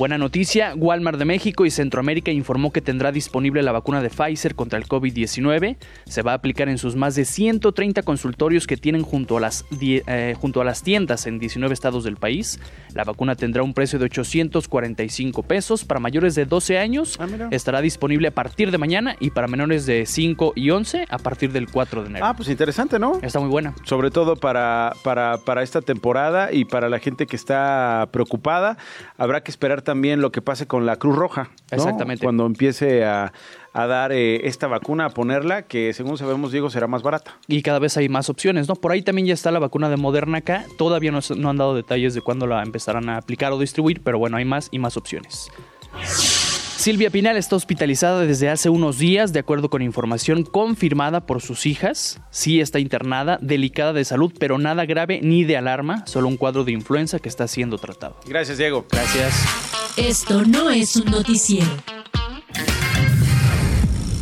Buena 0.00 0.16
noticia, 0.16 0.72
Walmart 0.76 1.18
de 1.18 1.26
México 1.26 1.66
y 1.66 1.70
Centroamérica 1.70 2.30
informó 2.30 2.72
que 2.72 2.80
tendrá 2.80 3.12
disponible 3.12 3.62
la 3.62 3.70
vacuna 3.70 4.00
de 4.00 4.08
Pfizer 4.08 4.54
contra 4.54 4.78
el 4.78 4.88
COVID-19. 4.88 5.76
Se 6.06 6.22
va 6.22 6.32
a 6.32 6.36
aplicar 6.36 6.70
en 6.70 6.78
sus 6.78 6.96
más 6.96 7.16
de 7.16 7.26
130 7.26 8.02
consultorios 8.02 8.66
que 8.66 8.78
tienen 8.78 9.02
junto 9.02 9.36
a, 9.36 9.40
las, 9.40 9.66
eh, 9.78 10.34
junto 10.40 10.62
a 10.62 10.64
las 10.64 10.82
tiendas 10.82 11.26
en 11.26 11.38
19 11.38 11.74
estados 11.74 12.02
del 12.02 12.16
país. 12.16 12.58
La 12.94 13.04
vacuna 13.04 13.34
tendrá 13.34 13.62
un 13.62 13.74
precio 13.74 13.98
de 13.98 14.06
845 14.06 15.42
pesos. 15.42 15.84
Para 15.84 16.00
mayores 16.00 16.34
de 16.34 16.46
12 16.46 16.78
años 16.78 17.18
estará 17.50 17.82
disponible 17.82 18.28
a 18.28 18.30
partir 18.30 18.70
de 18.70 18.78
mañana 18.78 19.16
y 19.20 19.32
para 19.32 19.48
menores 19.48 19.84
de 19.84 20.06
5 20.06 20.54
y 20.56 20.70
11 20.70 21.08
a 21.10 21.18
partir 21.18 21.52
del 21.52 21.70
4 21.70 22.04
de 22.04 22.08
enero. 22.08 22.24
Ah, 22.24 22.34
pues 22.34 22.48
interesante, 22.48 22.98
¿no? 22.98 23.18
Está 23.20 23.38
muy 23.38 23.50
buena. 23.50 23.74
Sobre 23.84 24.10
todo 24.10 24.36
para, 24.36 24.94
para, 25.04 25.36
para 25.44 25.62
esta 25.62 25.82
temporada 25.82 26.54
y 26.54 26.64
para 26.64 26.88
la 26.88 27.00
gente 27.00 27.26
que 27.26 27.36
está 27.36 28.08
preocupada. 28.10 28.78
Habrá 29.18 29.42
que 29.42 29.50
esperar 29.50 29.82
también 29.90 30.20
lo 30.20 30.30
que 30.30 30.40
pase 30.40 30.68
con 30.68 30.86
la 30.86 30.94
Cruz 30.96 31.16
Roja. 31.16 31.50
¿no? 31.72 31.76
Exactamente. 31.76 32.22
Cuando 32.22 32.46
empiece 32.46 33.04
a, 33.04 33.32
a 33.72 33.86
dar 33.88 34.12
eh, 34.12 34.46
esta 34.46 34.68
vacuna, 34.68 35.06
a 35.06 35.10
ponerla, 35.10 35.62
que 35.62 35.92
según 35.94 36.16
sabemos, 36.16 36.52
Diego, 36.52 36.70
será 36.70 36.86
más 36.86 37.02
barata. 37.02 37.36
Y 37.48 37.62
cada 37.62 37.80
vez 37.80 37.96
hay 37.96 38.08
más 38.08 38.28
opciones, 38.28 38.68
¿no? 38.68 38.76
Por 38.76 38.92
ahí 38.92 39.02
también 39.02 39.26
ya 39.26 39.34
está 39.34 39.50
la 39.50 39.58
vacuna 39.58 39.90
de 39.90 39.96
Moderna 39.96 40.38
acá. 40.38 40.64
Todavía 40.78 41.10
no, 41.10 41.18
no 41.36 41.50
han 41.50 41.56
dado 41.56 41.74
detalles 41.74 42.14
de 42.14 42.20
cuándo 42.20 42.46
la 42.46 42.62
empezarán 42.62 43.08
a 43.08 43.16
aplicar 43.16 43.50
o 43.50 43.58
distribuir, 43.58 44.00
pero 44.00 44.16
bueno, 44.16 44.36
hay 44.36 44.44
más 44.44 44.68
y 44.70 44.78
más 44.78 44.96
opciones. 44.96 45.50
Silvia 46.80 47.10
Pinal 47.10 47.36
está 47.36 47.56
hospitalizada 47.56 48.22
desde 48.22 48.48
hace 48.48 48.70
unos 48.70 48.98
días, 48.98 49.34
de 49.34 49.40
acuerdo 49.40 49.68
con 49.68 49.82
información 49.82 50.44
confirmada 50.44 51.26
por 51.26 51.42
sus 51.42 51.66
hijas. 51.66 52.22
Sí 52.30 52.58
está 52.58 52.78
internada, 52.78 53.38
delicada 53.42 53.92
de 53.92 54.02
salud, 54.02 54.32
pero 54.40 54.56
nada 54.56 54.86
grave 54.86 55.20
ni 55.22 55.44
de 55.44 55.58
alarma, 55.58 56.06
solo 56.06 56.28
un 56.28 56.38
cuadro 56.38 56.64
de 56.64 56.72
influenza 56.72 57.18
que 57.18 57.28
está 57.28 57.46
siendo 57.48 57.76
tratado. 57.76 58.16
Gracias, 58.26 58.56
Diego. 58.56 58.86
Gracias. 58.90 59.44
Esto 59.98 60.42
no 60.46 60.70
es 60.70 60.96
un 60.96 61.10
noticiero. 61.10 61.68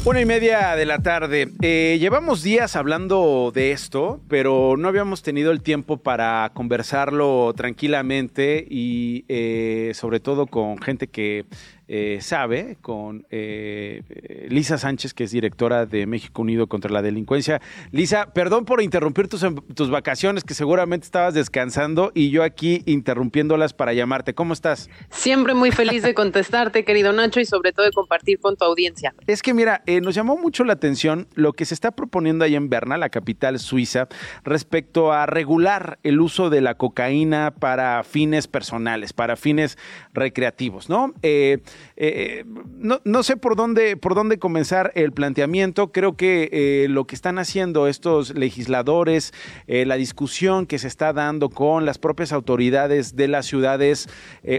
Una 0.04 0.20
y 0.22 0.24
media 0.24 0.74
de 0.74 0.86
la 0.86 1.00
tarde. 1.00 1.52
Eh, 1.60 1.98
llevamos 2.00 2.42
días 2.42 2.76
hablando 2.76 3.52
de 3.54 3.72
esto, 3.72 4.20
pero 4.26 4.76
no 4.78 4.88
habíamos 4.88 5.22
tenido 5.22 5.52
el 5.52 5.60
tiempo 5.60 5.98
para 5.98 6.50
conversarlo 6.54 7.52
tranquilamente 7.54 8.66
y 8.68 9.26
eh, 9.28 9.92
sobre 9.94 10.18
todo 10.18 10.46
con 10.46 10.78
gente 10.78 11.08
que 11.08 11.44
eh, 11.88 12.18
sabe, 12.20 12.76
con 12.82 13.26
eh, 13.30 14.02
eh, 14.10 14.46
Lisa 14.50 14.76
Sánchez, 14.76 15.14
que 15.14 15.24
es 15.24 15.30
directora 15.30 15.86
de 15.86 16.06
México 16.06 16.42
Unido 16.42 16.66
contra 16.66 16.90
la 16.90 17.00
Delincuencia. 17.00 17.62
Lisa, 17.92 18.32
perdón 18.34 18.66
por 18.66 18.82
interrumpir 18.82 19.28
tus, 19.28 19.42
em, 19.42 19.56
tus 19.74 19.90
vacaciones, 19.90 20.44
que 20.44 20.52
seguramente 20.52 21.06
estabas 21.06 21.32
descansando 21.32 22.12
y 22.14 22.28
yo 22.28 22.42
aquí 22.42 22.82
interrumpiéndolas 22.84 23.72
para 23.72 23.94
llamarte. 23.94 24.34
¿Cómo 24.34 24.52
estás? 24.52 24.90
Siempre 25.08 25.54
muy 25.54 25.70
feliz 25.70 26.02
de 26.02 26.12
contestarte, 26.12 26.84
querido 26.84 27.12
Nacho, 27.14 27.40
y 27.40 27.46
sobre 27.46 27.72
todo 27.72 27.86
de 27.86 27.92
compartir 27.92 28.38
con 28.38 28.56
tu 28.56 28.66
audiencia. 28.66 29.14
Es 29.26 29.42
que 29.42 29.54
mira, 29.54 29.82
eh, 29.86 30.02
nos 30.02 30.14
llamó 30.14 30.36
mucho 30.36 30.64
la 30.64 30.74
atención 30.74 31.26
lo 31.34 31.54
que 31.54 31.64
se 31.64 31.72
está 31.72 31.92
proponiendo 31.92 32.44
ahí 32.44 32.54
en 32.54 32.68
Berna, 32.68 32.98
la 32.98 33.08
capital 33.08 33.58
suiza, 33.58 34.08
respecto 34.44 35.12
a 35.12 35.24
regular 35.24 35.98
el 36.02 36.20
uso 36.20 36.50
de 36.50 36.60
la 36.60 36.74
cocaína 36.74 37.54
para 37.58 38.02
fines 38.04 38.46
personales, 38.46 39.14
para 39.14 39.36
fines 39.36 39.78
recreativos, 40.12 40.90
¿no? 40.90 41.14
Eh, 42.00 42.44
no, 42.78 43.00
no 43.04 43.24
sé 43.24 43.36
por 43.36 43.56
dónde, 43.56 43.96
por 43.96 44.14
dónde 44.14 44.38
comenzar 44.38 44.92
el 44.94 45.10
planteamiento. 45.10 45.90
Creo 45.90 46.16
que 46.16 46.48
eh, 46.52 46.86
lo 46.88 47.06
que 47.06 47.16
están 47.16 47.40
haciendo 47.40 47.88
estos 47.88 48.34
legisladores, 48.34 49.34
eh, 49.66 49.84
la 49.84 49.96
discusión 49.96 50.66
que 50.66 50.78
se 50.78 50.86
está 50.86 51.12
dando 51.12 51.50
con 51.50 51.84
las 51.84 51.98
propias 51.98 52.32
autoridades 52.32 53.16
de 53.16 53.26
las 53.26 53.46
ciudades, 53.46 54.08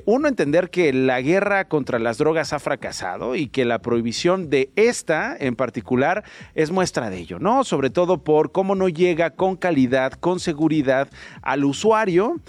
uno 0.06 0.28
entender 0.28 0.70
que 0.70 0.92
la 0.92 1.22
guerra 1.22 1.68
contra 1.68 2.00
las 2.00 2.18
drogas 2.18 2.54
ha 2.54 2.60
fracasado 2.60 3.36
y 3.36 3.48
que 3.48 3.66
la 3.66 3.80
prohibición 3.80 4.50
de 4.50 4.72
esta 4.76 5.36
en 5.40 5.56
particular 5.56 6.24
es 6.56 6.72
muestra 6.72 7.10
de 7.10 7.20
ello, 7.20 7.40
¿no? 7.40 7.64
Sobre 7.64 7.90
todo 7.90 8.24
por 8.24 8.52
cómo 8.52 8.76
no 8.76 8.90
llega 8.90 9.32
con 9.32 9.56
calidad, 9.56 10.14
con 10.14 10.40
seguridad 10.40 11.10
al 11.42 11.64
usuario, 11.64 12.40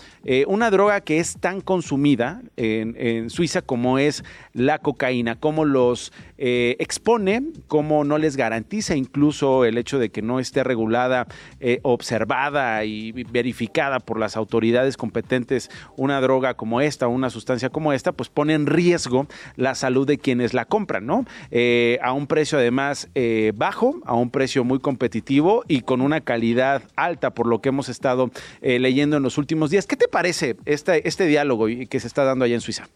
una 0.47 0.71
droga 0.71 1.01
que 1.01 1.19
es 1.19 1.37
tan 1.39 1.61
consumida 1.61 2.43
en, 2.57 2.97
en 2.99 3.31
Suiza 3.31 3.63
como 3.63 3.99
es 3.99 4.25
la 4.61 4.79
cocaína, 4.79 5.37
cómo 5.37 5.65
los 5.65 6.13
eh, 6.39 6.77
expone, 6.79 7.43
cómo 7.67 8.05
no 8.05 8.19
les 8.19 8.37
garantiza 8.37 8.97
incluso 8.97 9.65
el 9.65 9.79
hecho 9.79 9.99
de 9.99 10.11
que 10.11 10.23
no 10.23 10.41
esté 10.41 10.65
regulada, 10.65 11.27
eh, 11.61 11.81
observada 11.83 12.85
y 12.85 13.13
verificada 13.13 14.01
por 14.01 14.19
las 14.19 14.37
autoridades 14.37 14.97
competentes 14.97 15.71
una 15.97 16.21
droga 16.21 16.55
como 16.55 16.81
esta, 16.81 17.09
una 17.09 17.31
sustancia 17.31 17.71
como 17.71 17.93
esta, 17.93 18.13
pues 18.13 18.29
pone 18.29 18.55
en 18.55 18.67
riesgo 18.67 19.27
la 19.57 19.75
salud 19.75 20.07
de 20.07 20.19
quienes 20.19 20.55
la 20.55 20.65
compran, 20.65 21.07
¿no? 21.07 21.25
Eh, 21.51 21.99
a 22.03 22.13
un 22.13 22.27
precio 22.27 22.59
además 22.59 23.09
bajo, 23.55 24.01
a 24.05 24.15
un 24.15 24.31
precio 24.31 24.65
muy 24.65 24.79
competitivo 24.79 25.65
y 25.69 25.83
con 25.83 26.01
una 26.01 26.21
calidad 26.21 26.83
alta, 26.97 27.31
por 27.31 27.47
lo 27.47 27.61
que 27.61 27.69
hemos 27.69 27.89
estado 27.89 28.31
leyendo 28.61 29.17
en 29.17 29.23
los 29.23 29.39
últimos 29.39 29.71
días. 29.71 29.87
¿Qué 29.87 29.97
te 29.97 30.09
parece 30.09 30.57
este, 30.65 31.07
este 31.07 31.27
diálogo 31.27 31.67
que 31.89 32.01
se 32.01 32.07
está 32.07 32.25
dando 32.25 32.45
allá 32.45 32.55
en 32.55 32.61
Suiza? 32.61 32.89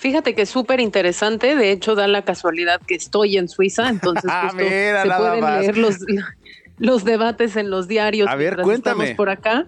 Fíjate 0.00 0.34
que 0.34 0.42
es 0.42 0.48
súper 0.48 0.80
interesante, 0.80 1.54
de 1.56 1.72
hecho 1.72 1.94
da 1.94 2.08
la 2.08 2.22
casualidad 2.22 2.80
que 2.86 2.94
estoy 2.94 3.36
en 3.36 3.50
Suiza, 3.50 3.90
entonces 3.90 4.24
Ah, 4.32 4.48
justo 4.50 4.64
mira, 4.64 5.02
se 5.02 5.08
pueden 5.10 5.40
más. 5.40 5.60
leer 5.60 5.76
los, 5.76 5.96
los 6.78 7.04
debates 7.04 7.54
en 7.56 7.68
los 7.68 7.86
diarios 7.86 8.26
A 8.26 8.34
ver, 8.34 8.56
cuéntame. 8.62 9.14
por 9.14 9.28
acá. 9.28 9.66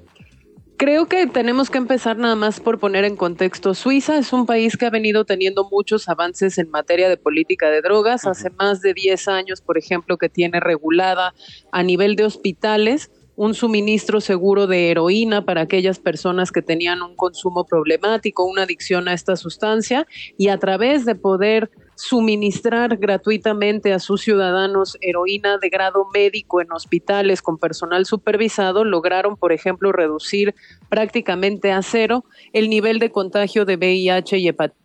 Creo 0.78 1.06
que 1.06 1.26
tenemos 1.26 1.68
que 1.68 1.76
empezar 1.76 2.16
nada 2.16 2.34
más 2.34 2.60
por 2.60 2.78
poner 2.80 3.04
en 3.04 3.14
contexto. 3.14 3.74
Suiza 3.74 4.16
es 4.16 4.32
un 4.32 4.46
país 4.46 4.78
que 4.78 4.86
ha 4.86 4.90
venido 4.90 5.26
teniendo 5.26 5.68
muchos 5.70 6.08
avances 6.08 6.56
en 6.56 6.70
materia 6.70 7.10
de 7.10 7.18
política 7.18 7.68
de 7.68 7.82
drogas. 7.82 8.26
Hace 8.26 8.48
más 8.50 8.80
de 8.80 8.94
10 8.94 9.28
años, 9.28 9.60
por 9.60 9.76
ejemplo, 9.76 10.16
que 10.16 10.30
tiene 10.30 10.60
regulada 10.60 11.34
a 11.72 11.82
nivel 11.82 12.16
de 12.16 12.24
hospitales 12.24 13.10
un 13.36 13.54
suministro 13.54 14.20
seguro 14.20 14.66
de 14.66 14.90
heroína 14.90 15.44
para 15.44 15.62
aquellas 15.62 15.98
personas 15.98 16.52
que 16.52 16.62
tenían 16.62 17.02
un 17.02 17.16
consumo 17.16 17.64
problemático, 17.64 18.44
una 18.44 18.62
adicción 18.62 19.08
a 19.08 19.14
esta 19.14 19.36
sustancia, 19.36 20.06
y 20.36 20.48
a 20.48 20.58
través 20.58 21.04
de 21.04 21.14
poder 21.14 21.70
suministrar 21.94 22.96
gratuitamente 22.96 23.92
a 23.92 23.98
sus 23.98 24.22
ciudadanos 24.22 24.98
heroína 25.00 25.58
de 25.58 25.68
grado 25.68 26.06
médico 26.12 26.60
en 26.60 26.72
hospitales 26.72 27.42
con 27.42 27.58
personal 27.58 28.06
supervisado, 28.06 28.84
lograron, 28.84 29.36
por 29.36 29.52
ejemplo, 29.52 29.92
reducir 29.92 30.54
prácticamente 30.88 31.70
a 31.70 31.82
cero 31.82 32.24
el 32.52 32.68
nivel 32.68 32.98
de 32.98 33.10
contagio 33.10 33.64
de 33.64 33.76
VIH 33.76 34.38
y 34.38 34.48
hepatitis 34.48 34.81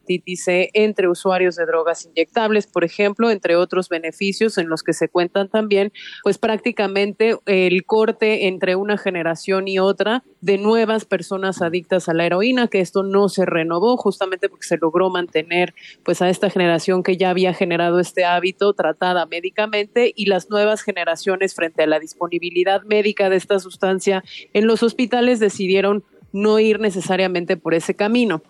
Entre 0.74 1.08
usuarios 1.08 1.56
de 1.56 1.66
drogas 1.66 2.06
inyectables, 2.06 2.68
por 2.68 2.84
ejemplo, 2.84 3.32
entre 3.32 3.56
otros 3.56 3.90
beneficios 3.90 4.58
en 4.58 4.70
los 4.70 4.84
que 4.84 4.94
se 4.94 5.10
cuentan 5.10 5.50
también, 5.50 5.92
pues 6.24 6.38
prácticamente 6.38 7.38
el 7.46 7.86
corte 7.86 8.48
entre 8.48 8.76
una 8.76 8.98
generación 8.98 9.68
y 9.68 9.80
otra 9.80 10.24
de 10.42 10.58
nuevas 10.58 11.06
personas 11.06 11.62
adictas 11.62 12.10
a 12.10 12.14
la 12.14 12.26
heroína, 12.26 12.68
que 12.68 12.80
esto 12.80 13.04
no 13.04 13.30
se 13.30 13.46
renovó 13.46 13.98
justamente 13.98 14.50
porque 14.50 14.68
se 14.68 14.78
logró 14.78 15.10
mantener 15.10 15.74
pues 16.04 16.22
a 16.22 16.30
esta 16.30 16.50
generación 16.50 17.04
que 17.04 17.18
ya 17.18 17.30
había 17.30 17.54
generado 17.54 18.00
este 18.00 18.26
hábito 18.26 18.74
tratada 18.74 19.26
médicamente 19.26 20.14
y 20.16 20.26
las 20.28 20.50
nuevas 20.50 20.82
generaciones 20.82 21.56
frente 21.56 21.84
a 21.84 21.88
la 21.88 22.00
disponibilidad 22.00 22.84
médica 22.84 23.30
de 23.30 23.36
esta 23.36 23.60
sustancia 23.60 24.24
en 24.54 24.68
los 24.68 24.84
hospitales 24.84 25.40
decidieron 25.40 26.04
no 26.34 26.60
ir 26.60 26.80
necesariamente 26.80 27.58
por 27.58 27.74
ese 27.74 27.96
camino. 27.96 28.42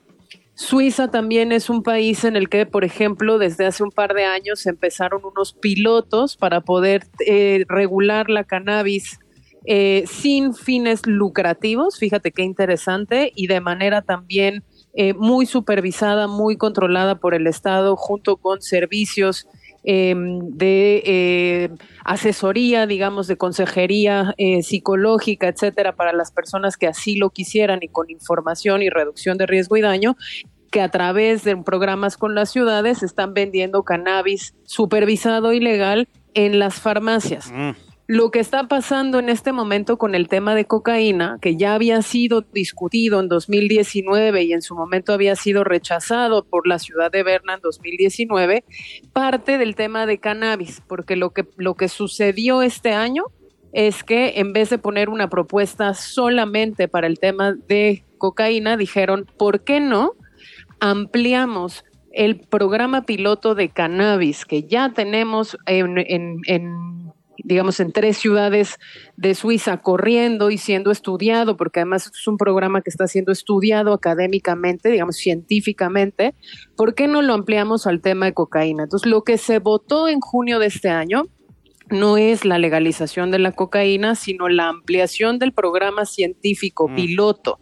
Suiza 0.58 1.08
también 1.10 1.52
es 1.52 1.70
un 1.70 1.84
país 1.84 2.24
en 2.24 2.36
el 2.36 2.50
que, 2.50 2.66
por 2.66 2.84
ejemplo, 2.84 3.38
desde 3.38 3.68
hace 3.68 3.84
un 3.84 3.92
par 3.92 4.16
de 4.16 4.26
años 4.26 4.66
empezaron 4.66 5.22
unos 5.24 5.54
pilotos 5.54 6.36
para 6.36 6.62
poder 6.62 7.06
eh, 7.28 7.64
regular 7.70 8.28
la 8.32 8.44
cannabis 8.44 9.20
eh, 9.68 10.06
sin 10.08 10.56
fines 10.56 11.06
lucrativos, 11.06 12.00
fíjate 12.00 12.32
qué 12.32 12.42
interesante, 12.42 13.32
y 13.36 13.46
de 13.46 13.62
manera 13.62 14.02
también 14.02 14.64
eh, 14.96 15.14
muy 15.14 15.46
supervisada, 15.46 16.26
muy 16.26 16.58
controlada 16.58 17.20
por 17.20 17.36
el 17.36 17.46
Estado, 17.46 17.96
junto 17.96 18.38
con 18.38 18.60
servicios 18.60 19.48
em, 19.88 20.40
de 20.52 21.02
eh, 21.06 21.70
asesoría, 22.04 22.86
digamos, 22.86 23.28
de 23.28 23.38
consejería 23.38 24.36
psicológica, 24.62 25.48
etcétera, 25.48 25.96
para 25.96 26.14
las 26.14 26.32
personas 26.32 26.78
que 26.78 26.88
así 26.88 27.16
lo 27.16 27.30
quisieran 27.30 27.80
y 27.82 27.88
con 27.88 28.10
información 28.10 28.84
y 28.84 28.90
reducción 28.90 29.38
de 29.38 29.48
riesgo 29.48 29.78
y 29.78 29.82
daño 29.82 30.16
que 30.72 30.82
a 30.82 30.90
través 30.90 31.44
de 31.44 31.58
programas 31.58 32.18
con 32.18 32.36
las 32.36 32.52
ciudades 32.52 33.04
están 33.04 33.34
vendiendo 33.34 33.84
cannabis 33.84 34.54
supervisado 34.64 35.54
y 35.54 35.60
legal 35.60 36.08
en 36.34 36.60
las 36.60 36.76
farmacias. 36.76 37.52
Mm. 37.52 37.87
Lo 38.08 38.32
que 38.32 38.40
está 38.40 38.70
pasando 38.70 39.20
en 39.20 39.28
este 39.28 39.52
momento 39.52 39.98
con 39.98 40.16
el 40.16 40.30
tema 40.30 40.56
de 40.56 40.64
cocaína, 40.64 41.40
que 41.42 41.58
ya 41.58 41.76
había 41.76 42.02
sido 42.02 42.40
discutido 42.40 43.20
en 43.20 43.28
2019 43.28 44.44
y 44.44 44.54
en 44.54 44.62
su 44.62 44.76
momento 44.76 45.12
había 45.12 45.36
sido 45.36 45.66
rechazado 45.66 46.46
por 46.46 46.68
la 46.68 46.80
ciudad 46.80 47.12
de 47.12 47.24
Berna 47.24 47.56
en 47.56 47.60
2019, 47.60 48.64
parte 49.12 49.58
del 49.58 49.76
tema 49.76 50.06
de 50.06 50.20
cannabis, 50.20 50.82
porque 50.88 51.18
lo 51.18 51.32
que, 51.32 51.46
lo 51.58 51.74
que 51.74 51.90
sucedió 51.90 52.62
este 52.62 52.94
año 52.94 53.26
es 53.74 54.06
que 54.06 54.40
en 54.40 54.54
vez 54.54 54.70
de 54.70 54.78
poner 54.78 55.10
una 55.10 55.30
propuesta 55.30 55.94
solamente 55.94 56.88
para 56.88 57.08
el 57.08 57.20
tema 57.20 57.54
de 57.54 58.06
cocaína, 58.18 58.78
dijeron, 58.78 59.28
¿por 59.38 59.66
qué 59.66 59.82
no? 59.82 60.14
Ampliamos 60.80 61.84
el 62.14 62.40
programa 62.40 63.04
piloto 63.04 63.54
de 63.54 63.70
cannabis 63.70 64.46
que 64.46 64.64
ya 64.64 64.94
tenemos 64.94 65.58
en, 65.66 65.98
en, 66.48 67.07
digamos, 67.48 67.80
en 67.80 67.94
tres 67.94 68.18
ciudades 68.18 68.78
de 69.16 69.34
Suiza 69.34 69.78
corriendo 69.78 70.52
y 70.52 70.58
siendo 70.58 70.92
estudiado, 70.92 71.56
porque 71.56 71.80
además 71.80 72.12
es 72.14 72.28
un 72.28 72.38
programa 72.38 72.82
que 72.82 72.90
está 72.90 73.08
siendo 73.08 73.32
estudiado 73.32 73.94
académicamente, 73.94 74.90
digamos, 74.90 75.16
científicamente, 75.16 76.36
¿por 76.76 76.94
qué 76.94 77.08
no 77.08 77.22
lo 77.22 77.34
ampliamos 77.34 77.88
al 77.88 78.02
tema 78.02 78.26
de 78.26 78.34
cocaína? 78.34 78.84
Entonces, 78.84 79.10
lo 79.10 79.24
que 79.24 79.38
se 79.38 79.60
votó 79.60 80.10
en 80.10 80.20
junio 80.20 80.60
de 80.60 80.68
este 80.68 80.90
año 80.90 81.24
no 81.90 82.18
es 82.18 82.44
la 82.44 82.60
legalización 82.60 83.32
de 83.32 83.40
la 83.40 83.54
cocaína, 83.54 84.16
sino 84.16 84.50
la 84.50 84.68
ampliación 84.68 85.40
del 85.40 85.54
programa 85.54 86.06
científico 86.06 86.90
mm. 86.90 86.96
piloto 86.96 87.60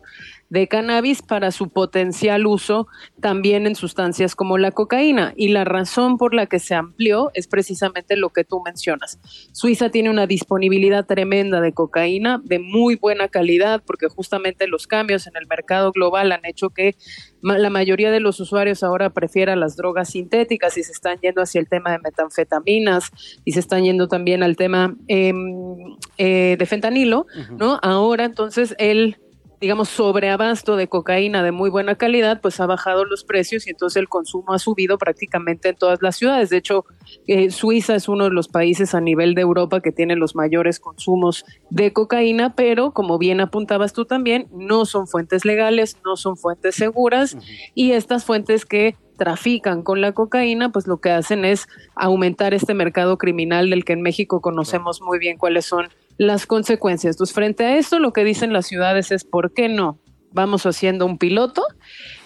de 0.49 0.67
cannabis 0.67 1.21
para 1.21 1.51
su 1.51 1.69
potencial 1.69 2.45
uso 2.45 2.87
también 3.19 3.67
en 3.67 3.75
sustancias 3.75 4.35
como 4.35 4.57
la 4.57 4.71
cocaína. 4.71 5.33
Y 5.35 5.49
la 5.49 5.65
razón 5.65 6.17
por 6.17 6.33
la 6.33 6.45
que 6.45 6.59
se 6.59 6.75
amplió 6.75 7.31
es 7.33 7.47
precisamente 7.47 8.15
lo 8.15 8.29
que 8.29 8.43
tú 8.43 8.61
mencionas. 8.63 9.19
Suiza 9.51 9.89
tiene 9.89 10.09
una 10.09 10.27
disponibilidad 10.27 11.05
tremenda 11.05 11.61
de 11.61 11.73
cocaína 11.73 12.41
de 12.43 12.59
muy 12.59 12.95
buena 12.95 13.27
calidad 13.27 13.83
porque 13.85 14.07
justamente 14.07 14.67
los 14.67 14.87
cambios 14.87 15.27
en 15.27 15.33
el 15.35 15.47
mercado 15.47 15.91
global 15.91 16.31
han 16.31 16.45
hecho 16.45 16.69
que 16.69 16.95
la 17.41 17.69
mayoría 17.69 18.09
de 18.09 18.19
los 18.19 18.39
usuarios 18.39 18.81
ahora 18.81 19.11
prefieran 19.11 19.59
las 19.59 19.75
drogas 19.75 20.09
sintéticas 20.09 20.77
y 20.77 20.83
se 20.83 20.91
están 20.91 21.19
yendo 21.19 21.41
hacia 21.41 21.61
el 21.61 21.69
tema 21.69 21.91
de 21.91 21.99
metanfetaminas 21.99 23.11
y 23.43 23.51
se 23.51 23.59
están 23.59 23.83
yendo 23.83 24.07
también 24.07 24.41
al 24.41 24.55
tema 24.55 24.95
em, 25.07 25.75
eh, 26.17 26.55
de 26.57 26.65
fentanilo, 26.65 27.27
¿no? 27.57 27.79
Ahora 27.83 28.25
entonces 28.25 28.75
el 28.79 29.17
digamos, 29.65 29.89
sobreabasto 29.89 30.75
de 30.75 30.87
cocaína 30.87 31.41
de 31.41 31.51
muy 31.51 31.71
buena 31.71 31.95
calidad, 31.95 32.39
pues 32.39 32.59
ha 32.59 32.67
bajado 32.67 33.03
los 33.03 33.23
precios 33.23 33.65
y 33.65 33.71
entonces 33.71 33.99
el 33.99 34.07
consumo 34.07 34.53
ha 34.53 34.59
subido 34.59 34.99
prácticamente 34.99 35.69
en 35.69 35.75
todas 35.75 36.03
las 36.03 36.17
ciudades. 36.17 36.51
De 36.51 36.57
hecho, 36.57 36.85
eh, 37.25 37.49
Suiza 37.49 37.95
es 37.95 38.07
uno 38.07 38.25
de 38.25 38.29
los 38.29 38.47
países 38.47 38.93
a 38.93 39.01
nivel 39.01 39.33
de 39.33 39.41
Europa 39.41 39.81
que 39.81 39.91
tiene 39.91 40.15
los 40.17 40.35
mayores 40.35 40.79
consumos 40.79 41.45
de 41.71 41.91
cocaína, 41.93 42.53
pero 42.53 42.91
como 42.91 43.17
bien 43.17 43.41
apuntabas 43.41 43.91
tú 43.91 44.05
también, 44.05 44.47
no 44.51 44.85
son 44.85 45.07
fuentes 45.07 45.45
legales, 45.45 45.97
no 46.05 46.15
son 46.15 46.37
fuentes 46.37 46.75
seguras 46.75 47.35
y 47.73 47.93
estas 47.93 48.23
fuentes 48.23 48.67
que 48.67 48.95
trafican 49.17 49.81
con 49.81 49.99
la 49.99 50.11
cocaína, 50.11 50.71
pues 50.71 50.85
lo 50.85 50.97
que 50.97 51.09
hacen 51.09 51.43
es 51.43 51.67
aumentar 51.95 52.53
este 52.53 52.75
mercado 52.75 53.17
criminal 53.17 53.71
del 53.71 53.83
que 53.83 53.93
en 53.93 54.03
México 54.03 54.41
conocemos 54.41 55.01
muy 55.01 55.17
bien 55.17 55.39
cuáles 55.39 55.65
son 55.65 55.87
las 56.17 56.45
consecuencias. 56.45 57.15
Entonces, 57.15 57.33
frente 57.33 57.65
a 57.65 57.77
esto, 57.77 57.99
lo 57.99 58.13
que 58.13 58.23
dicen 58.23 58.53
las 58.53 58.67
ciudades 58.67 59.11
es, 59.11 59.23
¿por 59.23 59.53
qué 59.53 59.69
no? 59.69 59.99
Vamos 60.31 60.65
haciendo 60.65 61.05
un 61.05 61.17
piloto 61.17 61.63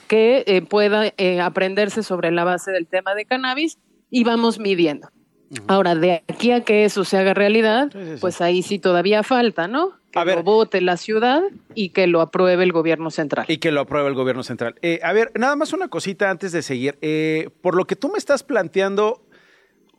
que 0.08 0.44
eh, 0.48 0.62
pueda 0.62 1.14
eh, 1.18 1.40
aprenderse 1.40 2.02
sobre 2.02 2.32
la 2.32 2.44
base 2.44 2.72
del 2.72 2.88
tema 2.88 3.14
de 3.14 3.26
cannabis 3.26 3.78
y 4.10 4.24
vamos 4.24 4.60
midiendo. 4.60 5.10
Ahora, 5.68 5.96
de 5.96 6.24
aquí 6.28 6.52
a 6.52 6.64
que 6.64 6.86
eso 6.86 7.04
se 7.04 7.18
haga 7.18 7.34
realidad, 7.34 7.92
pues 8.22 8.40
ahí 8.40 8.62
sí 8.62 8.78
todavía 8.78 9.24
falta, 9.24 9.68
¿no? 9.68 9.94
Que 10.12 10.24
lo 10.26 10.44
vote 10.44 10.80
la 10.82 10.96
ciudad 10.96 11.42
y 11.74 11.90
que 11.90 12.06
lo 12.06 12.22
apruebe 12.22 12.64
el 12.64 12.72
gobierno 12.72 13.10
central. 13.10 13.46
Y 13.48 13.58
que 13.58 13.72
lo 13.72 13.82
apruebe 13.82 14.10
el 14.10 14.14
gobierno 14.14 14.44
central. 14.44 14.76
Eh, 14.84 15.00
a 15.02 15.12
ver, 15.12 15.32
nada 15.36 15.56
más 15.56 15.74
una 15.74 15.88
cosita 15.88 16.30
antes 16.30 16.52
de 16.52 16.62
seguir. 16.62 17.00
por 17.62 17.76
lo 17.76 17.86
que 17.86 17.96
tú 17.96 18.10
me 18.10 18.20
estás 18.20 18.44
planteando, 18.44 19.24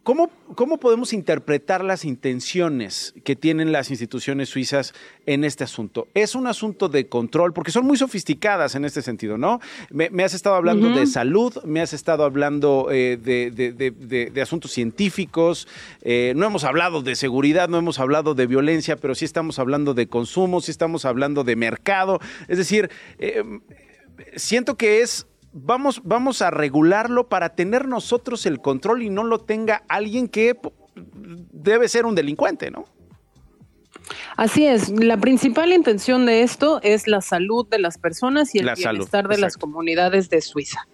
¿Cómo, 0.03 0.31
¿Cómo, 0.55 0.79
podemos 0.79 1.13
interpretar 1.13 1.85
las 1.85 2.07
intenciones 2.07 3.13
que 3.23 3.37
tienen 3.37 3.71
las 3.71 3.91
instituciones 3.91 4.49
suizas 4.49 4.95
en 5.27 5.45
este 5.45 5.63
asunto? 5.63 6.09
Es 6.15 6.35
un 6.35 6.47
asunto 6.47 6.89
de 6.89 7.07
control, 7.07 7.53
porque 7.53 7.71
son 7.71 7.85
muy 7.85 7.99
sofisticadas 7.99 8.75
en 8.75 8.87
este 8.87 9.03
sentido, 9.03 9.37
¿no? 9.37 9.61
Me, 9.91 10.25
has 10.25 10.33
estado 10.33 10.57
hablando 10.57 10.89
de 10.89 11.07
salud, 11.07 11.63
me 11.65 11.83
has 11.83 11.93
estado 11.93 12.25
hablando 12.25 12.89
eh, 12.91 13.19
de, 13.19 14.41
asuntos 14.41 14.71
científicos, 14.73 15.69
eh, 16.01 16.33
no 16.35 16.47
hemos 16.47 16.65
hablado 16.65 17.03
de 17.03 17.15
seguridad, 17.15 17.69
no 17.69 17.77
hemos 17.77 17.99
hablado 17.99 18.35
de 18.35 18.47
violencia, 18.47 18.97
pero 18.97 19.15
sí 19.15 19.27
estamos 19.27 19.59
hablando 19.59 19.93
de 19.93 20.07
consumo, 20.07 20.63
sí 20.63 20.71
estamos 20.71 21.05
hablando 21.05 21.45
de 21.45 21.57
mercado. 21.57 22.21
Es 22.49 22.57
decir, 22.57 22.91
eh, 23.19 23.43
siento 24.37 24.77
que 24.77 25.03
es 25.03 25.27
vamos, 25.53 26.01
vamos 26.05 26.43
a 26.43 26.51
regularlo 26.51 27.29
para 27.29 27.51
tener 27.55 27.89
nosotros 27.89 28.47
el 28.47 28.61
control 28.61 29.03
y 29.03 29.11
no 29.11 29.25
lo 29.25 29.39
tenga 29.39 29.83
alguien 29.89 30.29
que 30.29 30.59
debe 30.95 31.89
ser 31.89 32.07
un 32.07 32.15
delincuente, 32.15 32.71
¿no? 32.71 32.85
Así 34.37 34.67
es, 34.67 34.89
la 34.89 35.17
principal 35.17 35.73
intención 35.73 36.27
de 36.27 36.43
esto 36.43 36.81
es 36.83 37.07
la 37.07 37.21
salud 37.21 37.69
de 37.69 37.79
las 37.79 37.99
personas 37.99 38.55
y 38.55 38.59
el 38.59 38.71
bienestar 38.75 39.29
de 39.29 39.39
las 39.39 39.57
comunidades 39.57 40.31
de 40.31 40.41
Suiza 40.41 40.87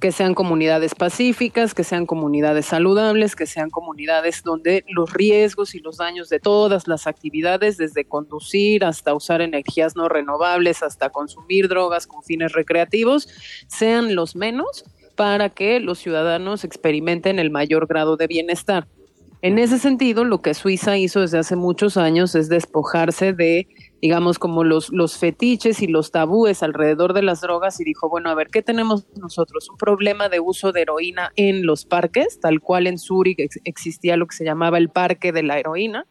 que 0.00 0.12
sean 0.12 0.34
comunidades 0.34 0.94
pacíficas, 0.94 1.74
que 1.74 1.84
sean 1.84 2.06
comunidades 2.06 2.66
saludables, 2.66 3.36
que 3.36 3.46
sean 3.46 3.70
comunidades 3.70 4.42
donde 4.42 4.84
los 4.88 5.12
riesgos 5.12 5.74
y 5.74 5.80
los 5.80 5.98
daños 5.98 6.28
de 6.28 6.40
todas 6.40 6.88
las 6.88 7.06
actividades, 7.06 7.76
desde 7.76 8.04
conducir 8.04 8.84
hasta 8.84 9.14
usar 9.14 9.40
energías 9.40 9.96
no 9.96 10.08
renovables, 10.08 10.82
hasta 10.82 11.10
consumir 11.10 11.68
drogas 11.68 12.06
con 12.06 12.22
fines 12.22 12.52
recreativos, 12.52 13.28
sean 13.68 14.14
los 14.14 14.36
menos 14.36 14.84
para 15.16 15.50
que 15.50 15.80
los 15.80 15.98
ciudadanos 15.98 16.64
experimenten 16.64 17.38
el 17.38 17.50
mayor 17.50 17.86
grado 17.86 18.16
de 18.16 18.26
bienestar. 18.26 18.88
En 19.44 19.58
ese 19.58 19.78
sentido, 19.78 20.24
lo 20.24 20.40
que 20.40 20.54
Suiza 20.54 20.96
hizo 20.96 21.20
desde 21.20 21.38
hace 21.38 21.54
muchos 21.54 21.98
años 21.98 22.34
es 22.34 22.48
despojarse 22.48 23.34
de 23.34 23.68
digamos, 24.04 24.38
como 24.38 24.64
los, 24.64 24.90
los 24.92 25.16
fetiches 25.16 25.80
y 25.80 25.86
los 25.86 26.10
tabúes 26.10 26.62
alrededor 26.62 27.14
de 27.14 27.22
las 27.22 27.40
drogas 27.40 27.80
y 27.80 27.84
dijo, 27.84 28.10
bueno, 28.10 28.28
a 28.28 28.34
ver, 28.34 28.48
¿qué 28.48 28.60
tenemos 28.60 29.06
nosotros? 29.16 29.70
Un 29.70 29.78
problema 29.78 30.28
de 30.28 30.40
uso 30.40 30.72
de 30.72 30.82
heroína 30.82 31.32
en 31.36 31.64
los 31.64 31.86
parques, 31.86 32.38
tal 32.38 32.60
cual 32.60 32.86
en 32.86 32.98
Zurich 32.98 33.38
existía 33.64 34.18
lo 34.18 34.26
que 34.26 34.36
se 34.36 34.44
llamaba 34.44 34.76
el 34.76 34.90
parque 34.90 35.32
de 35.32 35.42
la 35.42 35.58
heroína. 35.58 36.06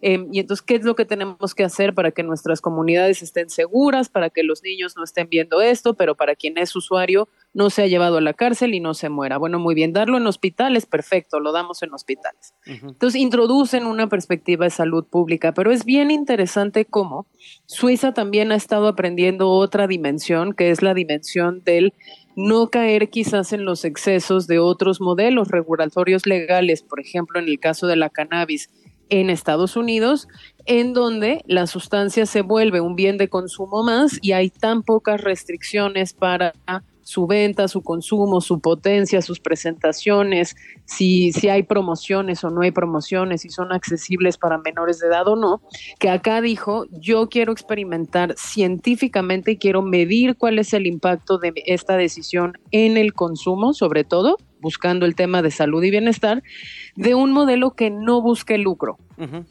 Em, 0.00 0.28
y 0.32 0.40
entonces, 0.40 0.64
¿qué 0.64 0.74
es 0.74 0.84
lo 0.84 0.94
que 0.94 1.04
tenemos 1.04 1.54
que 1.54 1.64
hacer 1.64 1.94
para 1.94 2.10
que 2.10 2.22
nuestras 2.22 2.60
comunidades 2.60 3.22
estén 3.22 3.48
seguras, 3.48 4.08
para 4.08 4.30
que 4.30 4.42
los 4.42 4.62
niños 4.62 4.94
no 4.96 5.04
estén 5.04 5.28
viendo 5.28 5.60
esto, 5.60 5.94
pero 5.94 6.14
para 6.14 6.34
quien 6.34 6.58
es 6.58 6.74
usuario 6.76 7.28
no 7.54 7.70
se 7.70 7.82
ha 7.82 7.86
llevado 7.86 8.18
a 8.18 8.20
la 8.20 8.34
cárcel 8.34 8.74
y 8.74 8.80
no 8.80 8.92
se 8.92 9.08
muera. 9.08 9.38
Bueno, 9.38 9.58
muy 9.58 9.74
bien, 9.74 9.94
darlo 9.94 10.18
en 10.18 10.26
hospitales, 10.26 10.84
perfecto, 10.84 11.40
lo 11.40 11.52
damos 11.52 11.82
en 11.82 11.94
hospitales. 11.94 12.54
Entonces, 12.66 13.20
introducen 13.20 13.86
una 13.86 14.08
perspectiva 14.08 14.66
de 14.66 14.70
salud 14.70 15.04
pública, 15.04 15.52
pero 15.54 15.72
es 15.72 15.84
bien 15.84 16.10
interesante 16.10 16.84
cómo 16.84 17.26
Suiza 17.64 18.12
también 18.12 18.52
ha 18.52 18.56
estado 18.56 18.88
aprendiendo 18.88 19.50
otra 19.50 19.86
dimensión, 19.86 20.52
que 20.52 20.70
es 20.70 20.82
la 20.82 20.92
dimensión 20.92 21.62
del 21.64 21.94
no 22.36 22.68
caer 22.68 23.08
quizás 23.08 23.54
en 23.54 23.64
los 23.64 23.86
excesos 23.86 24.46
de 24.46 24.58
otros 24.58 25.00
modelos 25.00 25.48
regulatorios 25.48 26.26
legales, 26.26 26.82
por 26.82 27.00
ejemplo, 27.00 27.40
en 27.40 27.48
el 27.48 27.58
caso 27.58 27.86
de 27.86 27.96
la 27.96 28.10
cannabis 28.10 28.68
en 29.08 29.30
Estados 29.30 29.76
Unidos, 29.76 30.28
en 30.64 30.92
donde 30.92 31.42
la 31.46 31.66
sustancia 31.66 32.26
se 32.26 32.42
vuelve 32.42 32.80
un 32.80 32.96
bien 32.96 33.18
de 33.18 33.28
consumo 33.28 33.82
más 33.82 34.18
y 34.20 34.32
hay 34.32 34.50
tan 34.50 34.82
pocas 34.82 35.20
restricciones 35.20 36.12
para 36.12 36.52
su 37.06 37.28
venta, 37.28 37.68
su 37.68 37.82
consumo, 37.82 38.40
su 38.40 38.58
potencia, 38.58 39.22
sus 39.22 39.38
presentaciones, 39.38 40.56
si, 40.86 41.32
si 41.32 41.48
hay 41.48 41.62
promociones 41.62 42.42
o 42.42 42.50
no 42.50 42.62
hay 42.62 42.72
promociones, 42.72 43.42
si 43.42 43.48
son 43.48 43.72
accesibles 43.72 44.36
para 44.36 44.58
menores 44.58 44.98
de 44.98 45.06
edad 45.06 45.28
o 45.28 45.36
no, 45.36 45.62
que 46.00 46.10
acá 46.10 46.40
dijo, 46.40 46.86
yo 46.90 47.28
quiero 47.28 47.52
experimentar 47.52 48.34
científicamente 48.36 49.52
y 49.52 49.56
quiero 49.56 49.82
medir 49.82 50.36
cuál 50.36 50.58
es 50.58 50.74
el 50.74 50.88
impacto 50.88 51.38
de 51.38 51.52
esta 51.66 51.96
decisión 51.96 52.58
en 52.72 52.96
el 52.96 53.14
consumo, 53.14 53.72
sobre 53.72 54.02
todo 54.02 54.36
buscando 54.60 55.06
el 55.06 55.14
tema 55.14 55.42
de 55.42 55.50
salud 55.50 55.82
y 55.82 55.90
bienestar, 55.90 56.42
de 56.94 57.14
un 57.14 57.32
modelo 57.32 57.72
que 57.72 57.90
no 57.90 58.22
busque 58.22 58.58
lucro 58.58 58.98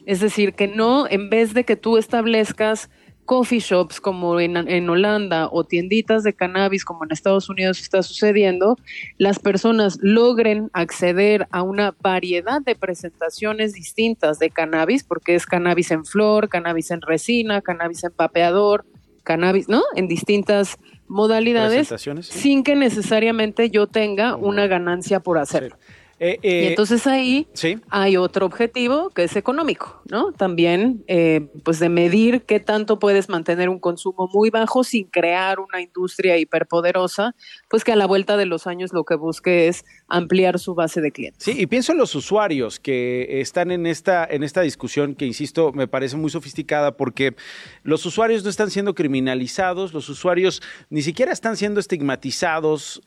Es 0.04 0.20
decir, 0.20 0.54
que 0.54 0.68
no, 0.68 1.06
en 1.08 1.30
vez 1.30 1.54
de 1.54 1.64
que 1.64 1.76
tú 1.76 1.96
establezcas 1.96 2.90
coffee 3.26 3.58
shops 3.58 4.00
como 4.00 4.40
en, 4.40 4.56
en, 4.56 4.88
Holanda 4.88 5.48
o 5.50 5.64
tienditas 5.64 6.22
de 6.22 6.32
cannabis 6.32 6.84
como 6.84 7.04
en 7.04 7.10
Estados 7.10 7.50
Unidos 7.50 7.80
está 7.80 8.02
sucediendo, 8.02 8.76
las 9.18 9.38
personas 9.38 9.98
logren 10.00 10.70
acceder 10.72 11.46
a 11.50 11.62
una 11.62 11.94
variedad 12.00 12.62
de 12.62 12.76
presentaciones 12.76 13.74
distintas 13.74 14.38
de 14.38 14.50
cannabis, 14.50 15.04
porque 15.04 15.34
es 15.34 15.44
cannabis 15.44 15.90
en 15.90 16.04
flor, 16.04 16.48
cannabis 16.48 16.90
en 16.92 17.02
resina, 17.02 17.60
cannabis 17.60 18.04
en 18.04 18.12
papeador, 18.12 18.86
cannabis, 19.24 19.68
¿no? 19.68 19.82
En 19.96 20.06
distintas 20.08 20.78
modalidades, 21.08 21.92
sin 22.22 22.62
que 22.62 22.76
necesariamente 22.76 23.70
yo 23.70 23.86
tenga 23.86 24.36
una 24.36 24.66
ganancia 24.66 25.20
por 25.20 25.38
hacerlo. 25.38 25.76
Eh, 26.18 26.38
y 26.42 26.48
eh, 26.48 26.68
entonces 26.68 27.06
ahí 27.06 27.46
hay 27.90 28.16
otro 28.16 28.46
objetivo 28.46 29.10
que 29.10 29.24
es 29.24 29.36
económico, 29.36 30.00
¿no? 30.10 30.32
También, 30.32 31.04
eh, 31.08 31.50
pues 31.62 31.78
de 31.78 31.90
medir 31.90 32.42
qué 32.42 32.58
tanto 32.58 32.98
puedes 32.98 33.28
mantener 33.28 33.68
un 33.68 33.78
consumo 33.78 34.30
muy 34.32 34.48
bajo 34.48 34.82
sin 34.82 35.08
crear 35.08 35.60
una 35.60 35.82
industria 35.82 36.38
hiperpoderosa, 36.38 37.34
pues 37.68 37.84
que 37.84 37.92
a 37.92 37.96
la 37.96 38.06
vuelta 38.06 38.38
de 38.38 38.46
los 38.46 38.66
años 38.66 38.94
lo 38.94 39.04
que 39.04 39.14
busque 39.14 39.68
es 39.68 39.84
ampliar 40.08 40.58
su 40.58 40.74
base 40.74 41.00
de 41.00 41.10
clientes. 41.10 41.42
Sí, 41.42 41.54
y 41.58 41.66
pienso 41.66 41.92
en 41.92 41.98
los 41.98 42.14
usuarios 42.14 42.78
que 42.78 43.40
están 43.40 43.70
en 43.70 43.86
esta, 43.86 44.24
en 44.24 44.42
esta 44.42 44.60
discusión 44.60 45.14
que, 45.14 45.26
insisto, 45.26 45.72
me 45.72 45.88
parece 45.88 46.16
muy 46.16 46.30
sofisticada 46.30 46.96
porque 46.96 47.34
los 47.82 48.06
usuarios 48.06 48.44
no 48.44 48.50
están 48.50 48.70
siendo 48.70 48.94
criminalizados, 48.94 49.92
los 49.92 50.08
usuarios 50.08 50.62
ni 50.90 51.02
siquiera 51.02 51.32
están 51.32 51.56
siendo 51.56 51.80
estigmatizados. 51.80 53.02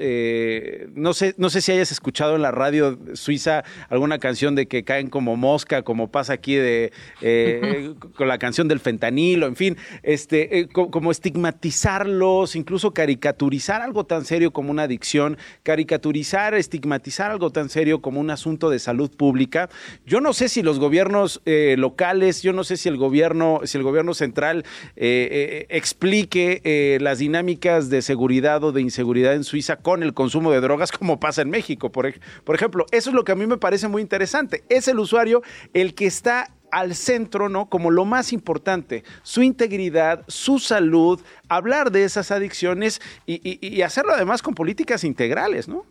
no, 0.94 1.14
sé, 1.14 1.36
no 1.38 1.50
sé 1.50 1.62
si 1.62 1.72
hayas 1.72 1.92
escuchado 1.92 2.36
en 2.36 2.42
la 2.42 2.52
radio 2.52 3.00
Suiza 3.14 3.64
alguna 3.90 4.20
canción 4.20 4.56
de 4.56 4.68
que 4.68 4.84
caen 4.84 5.10
como 5.10 5.36
mosca, 5.36 5.84
como 5.84 6.12
pasa 6.12 6.34
aquí 6.34 6.56
de 6.56 6.92
eh, 7.22 7.94
con 8.16 8.28
la 8.28 8.38
canción 8.38 8.68
del 8.68 8.80
fentanilo, 8.80 9.48
en 9.48 9.56
fin, 9.56 9.78
este, 10.04 10.60
eh, 10.60 10.68
como 10.68 11.12
estigmatizarlos, 11.12 12.56
incluso 12.56 12.92
caricaturizar 12.92 13.82
algo 13.82 14.06
tan 14.06 14.26
serio 14.26 14.52
como 14.52 14.72
una 14.72 14.84
adicción, 14.84 15.38
caricaturizar, 15.64 16.54
estigmatizar 16.54 16.89
algo 17.20 17.52
tan 17.52 17.70
serio 17.70 18.02
como 18.02 18.20
un 18.20 18.30
asunto 18.30 18.70
de 18.70 18.80
salud 18.80 19.12
pública. 19.16 19.70
Yo 20.06 20.22
no 20.22 20.34
sé 20.34 20.50
si 20.50 20.62
los 20.62 20.80
gobiernos 20.80 21.42
eh, 21.46 21.76
locales, 21.78 22.42
yo 22.42 22.54
no 22.54 22.64
sé 22.64 22.78
si 22.78 22.90
el 22.90 22.98
gobierno, 22.98 23.62
si 23.64 23.78
el 23.78 23.84
gobierno 23.84 24.14
central 24.14 24.66
explique 24.96 26.98
las 27.02 27.20
dinámicas 27.20 27.90
de 27.90 28.02
seguridad 28.02 28.64
o 28.64 28.72
de 28.72 28.82
inseguridad 28.82 29.34
en 29.34 29.44
Suiza 29.44 29.78
con 29.78 30.04
el 30.04 30.14
consumo 30.14 30.52
de 30.52 30.62
drogas 30.62 30.92
como 30.92 31.20
pasa 31.20 31.42
en 31.42 31.50
México, 31.50 31.92
por, 31.92 32.14
por 32.44 32.56
ejemplo. 32.56 32.86
Eso 32.92 33.10
es 33.10 33.16
lo 33.16 33.24
que 33.24 33.32
a 33.32 33.36
mí 33.36 33.48
me 33.48 33.58
parece 33.58 33.88
muy 33.88 34.02
interesante. 34.02 34.64
Es 34.70 34.88
el 34.88 35.00
usuario 35.00 35.42
el 35.74 35.94
que 35.94 36.06
está 36.06 36.52
al 36.72 36.96
centro, 36.96 37.50
¿no? 37.50 37.70
Como 37.70 37.92
lo 37.92 38.06
más 38.06 38.34
importante, 38.34 39.04
su 39.24 39.42
integridad, 39.42 40.24
su 40.28 40.60
salud, 40.60 41.22
hablar 41.48 41.92
de 41.92 42.04
esas 42.04 42.32
adicciones 42.32 43.02
y, 43.26 43.82
hacerlo 43.82 44.14
además 44.14 44.42
con 44.42 44.54
políticas 44.54 45.04
integrales, 45.04 45.68
¿no? 45.68 45.86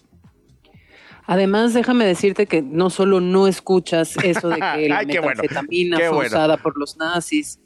Además, 1.28 1.74
déjame 1.74 2.06
decirte 2.06 2.46
que 2.46 2.62
no 2.62 2.88
solo 2.88 3.20
no 3.20 3.46
escuchas 3.46 4.16
eso 4.24 4.48
de 4.48 4.54
que 4.76 4.88
la 4.88 5.02
metanfetamina 5.02 5.98
fue 6.08 6.26
usada 6.26 6.56
por 6.56 6.78
los 6.78 6.96
nazis 6.96 7.60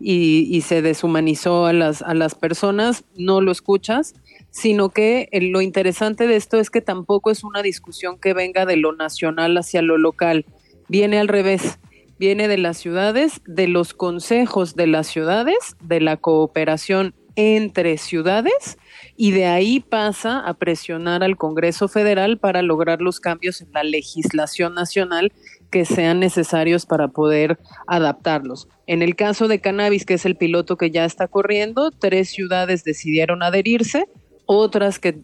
y, 0.00 0.48
y, 0.50 0.62
se 0.62 0.80
deshumanizó 0.80 1.66
a 1.66 1.74
las, 1.74 2.00
a 2.00 2.14
las 2.14 2.34
personas, 2.34 3.04
no 3.14 3.42
lo 3.42 3.52
escuchas, 3.52 4.14
sino 4.50 4.88
que 4.88 5.28
eh, 5.32 5.42
lo 5.42 5.60
interesante 5.60 6.26
de 6.26 6.36
esto 6.36 6.58
es 6.58 6.70
que 6.70 6.80
tampoco 6.80 7.30
es 7.30 7.44
una 7.44 7.60
discusión 7.60 8.18
que 8.18 8.32
venga 8.32 8.64
de 8.64 8.76
lo 8.76 8.94
nacional 8.94 9.58
hacia 9.58 9.82
lo 9.82 9.98
local, 9.98 10.46
viene 10.88 11.20
al 11.20 11.28
revés, 11.28 11.78
viene 12.18 12.48
de 12.48 12.56
las 12.56 12.78
ciudades, 12.78 13.42
de 13.44 13.68
los 13.68 13.92
consejos 13.92 14.76
de 14.76 14.86
las 14.86 15.08
ciudades, 15.08 15.76
de 15.82 16.00
la 16.00 16.16
cooperación 16.16 17.14
entre 17.36 17.98
ciudades 17.98 18.78
y 19.16 19.30
de 19.30 19.46
ahí 19.46 19.80
pasa 19.80 20.40
a 20.40 20.54
presionar 20.54 21.22
al 21.22 21.36
Congreso 21.36 21.88
Federal 21.88 22.38
para 22.38 22.62
lograr 22.62 23.00
los 23.00 23.20
cambios 23.20 23.60
en 23.60 23.72
la 23.72 23.84
legislación 23.84 24.74
nacional 24.74 25.32
que 25.70 25.84
sean 25.84 26.20
necesarios 26.20 26.86
para 26.86 27.08
poder 27.08 27.58
adaptarlos. 27.86 28.68
En 28.86 29.02
el 29.02 29.16
caso 29.16 29.48
de 29.48 29.60
cannabis, 29.60 30.04
que 30.04 30.14
es 30.14 30.26
el 30.26 30.36
piloto 30.36 30.76
que 30.76 30.90
ya 30.90 31.04
está 31.04 31.28
corriendo, 31.28 31.90
tres 31.90 32.28
ciudades 32.30 32.84
decidieron 32.84 33.42
adherirse, 33.42 34.06
otras 34.46 34.98
que, 34.98 35.18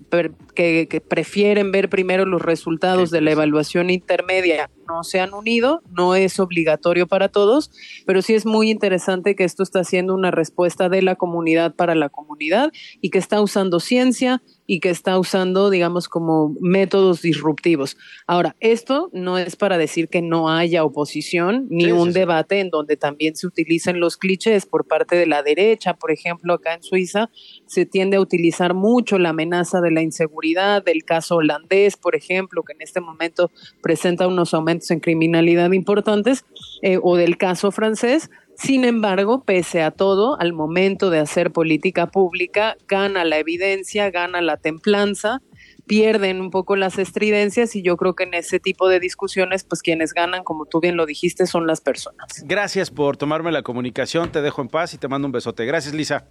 que, 0.54 1.02
prefieren 1.06 1.72
ver 1.72 1.88
primero 1.88 2.24
los 2.24 2.42
resultados 2.42 3.10
de 3.10 3.20
la 3.20 3.32
evaluación 3.32 3.90
intermedia 3.90 4.70
no 4.90 5.04
se 5.04 5.20
han 5.20 5.34
unido, 5.34 5.82
no 5.96 6.16
es 6.16 6.40
obligatorio 6.40 7.06
para 7.06 7.28
todos, 7.28 7.70
pero 8.06 8.22
sí 8.22 8.34
es 8.34 8.44
muy 8.44 8.70
interesante 8.70 9.36
que 9.36 9.44
esto 9.44 9.62
está 9.62 9.84
siendo 9.84 10.14
una 10.14 10.32
respuesta 10.32 10.88
de 10.88 11.00
la 11.00 11.14
comunidad 11.14 11.76
para 11.76 11.94
la 11.94 12.08
comunidad 12.08 12.72
y 13.00 13.10
que 13.10 13.18
está 13.18 13.40
usando 13.40 13.78
ciencia 13.78 14.42
y 14.66 14.78
que 14.78 14.90
está 14.90 15.18
usando, 15.18 15.68
digamos, 15.68 16.08
como 16.08 16.54
métodos 16.60 17.22
disruptivos. 17.22 17.96
Ahora, 18.26 18.54
esto 18.60 19.10
no 19.12 19.36
es 19.36 19.56
para 19.56 19.78
decir 19.78 20.08
que 20.08 20.22
no 20.22 20.48
haya 20.48 20.84
oposición 20.84 21.66
ni 21.70 21.90
un 21.90 22.12
debate 22.12 22.60
en 22.60 22.70
donde 22.70 22.96
también 22.96 23.34
se 23.34 23.48
utilicen 23.48 23.98
los 23.98 24.16
clichés 24.16 24.66
por 24.66 24.86
parte 24.86 25.16
de 25.16 25.26
la 25.26 25.42
derecha, 25.42 25.94
por 25.94 26.12
ejemplo, 26.12 26.54
acá 26.54 26.74
en 26.74 26.82
Suiza 26.82 27.30
se 27.66 27.84
tiende 27.84 28.16
a 28.16 28.20
utilizar 28.20 28.74
mucho 28.74 29.18
la 29.18 29.30
amenaza 29.30 29.80
de 29.80 29.90
la 29.90 30.02
inseguridad, 30.02 30.84
del 30.84 31.04
caso 31.04 31.36
holandés, 31.36 31.96
por 31.96 32.14
ejemplo, 32.14 32.62
que 32.62 32.72
en 32.72 32.82
este 32.82 33.00
momento 33.00 33.50
presenta 33.82 34.28
unos 34.28 34.54
aumentos 34.54 34.79
en 34.88 35.00
criminalidad 35.00 35.72
importantes, 35.72 36.44
eh, 36.82 36.98
o 37.02 37.16
del 37.16 37.36
caso 37.36 37.72
francés, 37.72 38.30
sin 38.60 38.84
embargo, 38.84 39.42
pese 39.42 39.82
a 39.82 39.90
todo, 39.90 40.38
al 40.38 40.52
momento 40.52 41.08
de 41.08 41.18
hacer 41.18 41.50
política 41.50 42.06
pública, 42.08 42.76
gana 42.86 43.24
la 43.24 43.38
evidencia, 43.38 44.10
gana 44.10 44.42
la 44.42 44.58
templanza, 44.58 45.40
pierden 45.86 46.42
un 46.42 46.50
poco 46.50 46.76
las 46.76 46.98
estridencias 46.98 47.74
y 47.74 47.82
yo 47.82 47.96
creo 47.96 48.14
que 48.14 48.24
en 48.24 48.34
ese 48.34 48.60
tipo 48.60 48.88
de 48.90 49.00
discusiones, 49.00 49.64
pues 49.64 49.80
quienes 49.80 50.12
ganan, 50.12 50.44
como 50.44 50.66
tú 50.66 50.78
bien 50.78 50.98
lo 50.98 51.06
dijiste, 51.06 51.46
son 51.46 51.66
las 51.66 51.80
personas. 51.80 52.44
Gracias 52.44 52.90
por 52.90 53.16
tomarme 53.16 53.50
la 53.50 53.62
comunicación, 53.62 54.30
te 54.30 54.42
dejo 54.42 54.60
en 54.60 54.68
paz 54.68 54.92
y 54.92 54.98
te 54.98 55.08
mando 55.08 55.26
un 55.26 55.32
besote. 55.32 55.64
Gracias, 55.64 55.94
Lisa. 55.94 56.26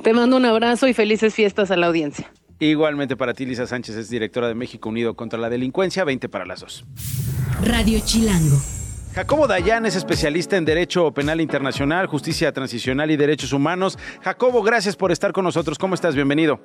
Te 0.00 0.12
mando 0.12 0.36
un 0.36 0.44
abrazo 0.44 0.86
y 0.86 0.94
felices 0.94 1.34
fiestas 1.34 1.72
a 1.72 1.76
la 1.76 1.88
audiencia. 1.88 2.32
Igualmente 2.70 3.14
para 3.14 3.34
ti, 3.34 3.44
Lisa 3.44 3.66
Sánchez 3.66 3.96
es 3.96 4.08
directora 4.08 4.48
de 4.48 4.54
México 4.54 4.88
Unido 4.88 5.14
contra 5.14 5.38
la 5.38 5.50
Delincuencia, 5.50 6.02
20 6.04 6.30
para 6.30 6.46
las 6.46 6.60
dos. 6.60 6.84
Radio 7.62 8.00
Chilango. 8.02 8.56
Jacobo 9.14 9.46
Dayan 9.46 9.84
es 9.84 9.96
especialista 9.96 10.56
en 10.56 10.64
Derecho 10.64 11.12
Penal 11.12 11.42
Internacional, 11.42 12.06
Justicia 12.06 12.52
Transicional 12.52 13.10
y 13.10 13.16
Derechos 13.16 13.52
Humanos. 13.52 13.98
Jacobo, 14.22 14.62
gracias 14.62 14.96
por 14.96 15.12
estar 15.12 15.32
con 15.32 15.44
nosotros. 15.44 15.78
¿Cómo 15.78 15.94
estás? 15.94 16.14
Bienvenido. 16.14 16.58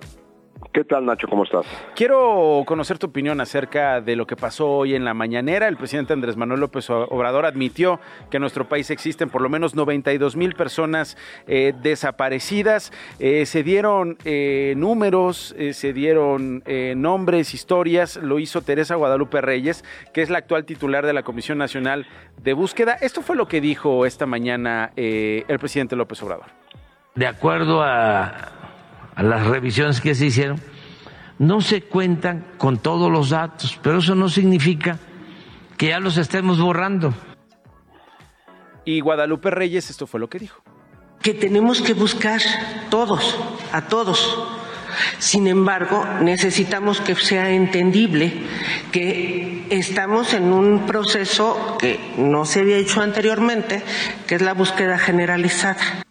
¿Qué 0.72 0.84
tal, 0.84 1.04
Nacho? 1.04 1.28
¿Cómo 1.28 1.46
estás? 1.46 1.66
Quiero 1.96 2.64
conocer 2.68 3.00
tu 3.00 3.08
opinión 3.08 3.42
acerca 3.42 4.02
de 4.02 4.16
lo 4.16 4.28
que 4.28 4.36
pasó 4.36 4.70
hoy 4.70 4.94
en 4.94 5.04
la 5.04 5.16
mañanera. 5.16 5.68
El 5.68 5.78
presidente 5.78 6.14
Andrés 6.14 6.38
Manuel 6.38 6.60
López 6.60 6.92
Obrador 6.92 7.48
admitió 7.48 8.00
que 8.30 8.38
en 8.38 8.42
nuestro 8.42 8.70
país 8.70 8.92
existen 8.92 9.32
por 9.32 9.42
lo 9.42 9.50
menos 9.50 9.74
92 9.74 10.36
mil 10.36 10.54
personas 10.54 11.18
eh, 11.48 11.74
desaparecidas. 11.82 12.94
Eh, 13.18 13.48
se 13.48 13.64
dieron 13.64 14.20
eh, 14.26 14.76
números, 14.78 15.56
se 15.72 15.92
dieron 15.92 16.64
nombres, 16.96 17.56
historias. 17.56 18.18
Lo 18.18 18.38
hizo 18.38 18.62
Teresa 18.62 18.94
Guadalupe 18.94 19.42
Reyes, 19.42 19.84
que 20.14 20.22
es 20.22 20.30
la 20.30 20.38
actual 20.38 20.66
titular 20.66 21.04
de 21.04 21.14
la 21.14 21.24
Comisión 21.24 21.58
Nacional 21.58 22.06
de 22.44 22.54
Búsqueda. 22.54 22.94
Esto 23.02 23.24
fue 23.24 23.36
lo 23.36 23.48
que 23.48 23.60
dijo 23.60 24.06
esta 24.06 24.28
mañana 24.28 24.92
el 24.96 25.58
presidente 25.58 25.96
López 25.96 26.22
Obrador. 26.22 26.46
De 27.16 27.26
acuerdo 27.26 27.82
a 27.82 28.59
a 29.20 29.24
las 29.24 29.46
revisiones 29.46 30.00
que 30.00 30.16
se 30.16 30.28
hicieron, 30.28 30.62
no 31.40 31.60
se 31.60 31.82
cuentan 31.82 32.46
con 32.58 32.78
todos 32.78 33.12
los 33.12 33.32
datos, 33.32 33.78
pero 33.84 33.98
eso 33.98 34.16
no 34.16 34.30
significa 34.30 34.98
que 35.76 35.88
ya 35.90 36.00
los 36.00 36.16
estemos 36.16 36.58
borrando. 36.62 37.14
Y 38.86 39.02
Guadalupe 39.02 39.52
Reyes, 39.52 39.90
esto 39.90 40.08
fue 40.08 40.22
lo 40.22 40.30
que 40.30 40.40
dijo. 40.40 40.64
Que 41.22 41.34
tenemos 41.34 41.82
que 41.82 41.94
buscar 41.94 42.40
todos, 42.90 43.38
a 43.74 43.88
todos. 43.88 44.42
Sin 45.18 45.48
embargo, 45.48 46.06
necesitamos 46.22 47.02
que 47.02 47.14
sea 47.16 47.50
entendible 47.50 48.32
que 48.94 49.68
estamos 49.70 50.34
en 50.34 50.54
un 50.54 50.86
proceso 50.86 51.76
que 51.78 52.00
no 52.18 52.46
se 52.46 52.62
había 52.62 52.78
hecho 52.78 53.02
anteriormente, 53.02 53.84
que 54.28 54.36
es 54.36 54.42
la 54.42 54.54
búsqueda 54.54 54.98
generalizada. 54.98 56.06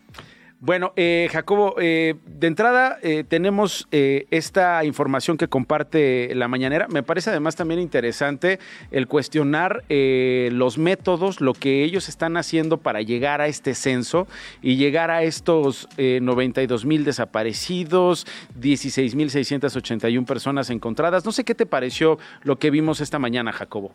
Bueno, 0.60 0.92
eh, 0.96 1.28
Jacobo, 1.30 1.76
eh, 1.78 2.16
de 2.26 2.48
entrada 2.48 2.98
eh, 3.00 3.22
tenemos 3.22 3.86
eh, 3.92 4.26
esta 4.32 4.84
información 4.84 5.36
que 5.36 5.46
comparte 5.46 6.34
la 6.34 6.48
mañanera. 6.48 6.88
Me 6.88 7.04
parece 7.04 7.30
además 7.30 7.54
también 7.54 7.78
interesante 7.78 8.58
el 8.90 9.06
cuestionar 9.06 9.84
los 9.88 10.76
métodos, 10.76 11.40
lo 11.40 11.52
que 11.52 11.84
ellos 11.84 12.08
están 12.08 12.36
haciendo 12.36 12.78
para 12.78 13.02
llegar 13.02 13.40
a 13.40 13.46
este 13.46 13.74
censo 13.74 14.26
y 14.60 14.76
llegar 14.76 15.12
a 15.12 15.22
estos 15.22 15.88
92 15.96 16.84
mil 16.84 17.04
desaparecidos, 17.04 18.26
16 18.56 19.14
mil 19.14 19.30
681 19.30 20.26
personas 20.26 20.70
encontradas. 20.70 21.24
No 21.24 21.30
sé 21.30 21.44
qué 21.44 21.54
te 21.54 21.66
pareció 21.66 22.18
lo 22.42 22.56
que 22.56 22.70
vimos 22.70 23.00
esta 23.00 23.18
mañana, 23.18 23.52
Jacobo. 23.52 23.92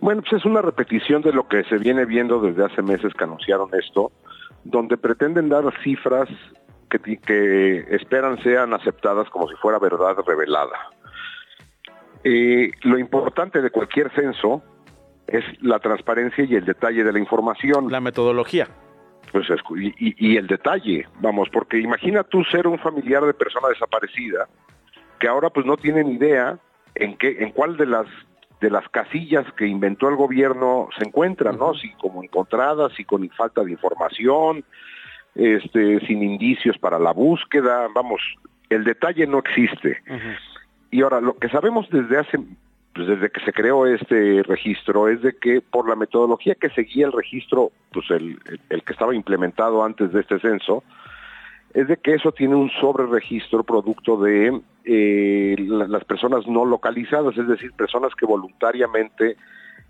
Bueno, 0.00 0.22
pues 0.22 0.40
es 0.40 0.44
una 0.44 0.62
repetición 0.62 1.22
de 1.22 1.32
lo 1.32 1.46
que 1.46 1.62
se 1.64 1.78
viene 1.78 2.04
viendo 2.04 2.40
desde 2.40 2.64
hace 2.64 2.82
meses 2.82 3.12
que 3.14 3.24
anunciaron 3.24 3.68
esto, 3.74 4.10
donde 4.64 4.96
pretenden 4.96 5.48
dar 5.48 5.64
cifras 5.82 6.28
que, 6.90 7.18
que 7.18 7.80
esperan 7.94 8.42
sean 8.42 8.72
aceptadas 8.74 9.28
como 9.30 9.48
si 9.48 9.54
fuera 9.56 9.78
verdad 9.78 10.16
revelada. 10.26 10.90
Eh, 12.22 12.70
lo 12.82 12.98
importante 12.98 13.60
de 13.60 13.70
cualquier 13.70 14.10
censo 14.14 14.62
es 15.26 15.44
la 15.62 15.78
transparencia 15.78 16.44
y 16.44 16.54
el 16.54 16.64
detalle 16.64 17.04
de 17.04 17.12
la 17.12 17.18
información. 17.18 17.90
La 17.90 18.00
metodología. 18.00 18.68
Pues 19.32 19.46
y, 19.76 19.94
y, 19.98 20.36
el 20.36 20.46
detalle, 20.46 21.08
vamos, 21.20 21.48
porque 21.52 21.78
imagina 21.78 22.22
tú 22.22 22.44
ser 22.44 22.66
un 22.68 22.78
familiar 22.78 23.24
de 23.24 23.34
persona 23.34 23.68
desaparecida 23.68 24.48
que 25.18 25.26
ahora 25.26 25.50
pues 25.50 25.66
no 25.66 25.76
tienen 25.76 26.12
idea 26.12 26.58
en 26.94 27.16
qué, 27.16 27.36
en 27.40 27.50
cuál 27.50 27.76
de 27.76 27.86
las 27.86 28.06
de 28.64 28.70
las 28.70 28.88
casillas 28.88 29.44
que 29.58 29.66
inventó 29.66 30.08
el 30.08 30.16
gobierno 30.16 30.88
se 30.96 31.04
encuentran, 31.04 31.58
¿no? 31.58 31.74
Si 31.74 31.90
como 31.96 32.22
encontradas, 32.22 32.94
si 32.94 33.04
con 33.04 33.28
falta 33.28 33.62
de 33.62 33.72
información, 33.72 34.64
este, 35.34 36.00
sin 36.06 36.22
indicios 36.22 36.78
para 36.78 36.98
la 36.98 37.12
búsqueda, 37.12 37.88
vamos, 37.94 38.22
el 38.70 38.84
detalle 38.84 39.26
no 39.26 39.38
existe. 39.40 40.02
Y 40.90 41.02
ahora, 41.02 41.20
lo 41.20 41.36
que 41.36 41.50
sabemos 41.50 41.90
desde 41.90 42.16
hace, 42.16 42.38
pues 42.94 43.06
desde 43.06 43.28
que 43.28 43.44
se 43.44 43.52
creó 43.52 43.86
este 43.86 44.42
registro, 44.44 45.08
es 45.08 45.20
de 45.20 45.36
que 45.36 45.60
por 45.60 45.86
la 45.86 45.94
metodología 45.94 46.54
que 46.54 46.70
seguía 46.70 47.04
el 47.04 47.12
registro, 47.12 47.70
pues 47.92 48.10
el, 48.10 48.40
el 48.70 48.82
que 48.82 48.92
estaba 48.94 49.14
implementado 49.14 49.84
antes 49.84 50.10
de 50.10 50.22
este 50.22 50.40
censo, 50.40 50.82
es 51.74 51.88
de 51.88 51.96
que 51.96 52.14
eso 52.14 52.30
tiene 52.30 52.54
un 52.54 52.70
sobreregistro 52.80 53.64
producto 53.64 54.16
de 54.16 54.60
eh, 54.84 55.56
las 55.58 56.04
personas 56.04 56.46
no 56.46 56.64
localizadas, 56.64 57.36
es 57.36 57.48
decir, 57.48 57.72
personas 57.72 58.14
que 58.14 58.24
voluntariamente 58.24 59.36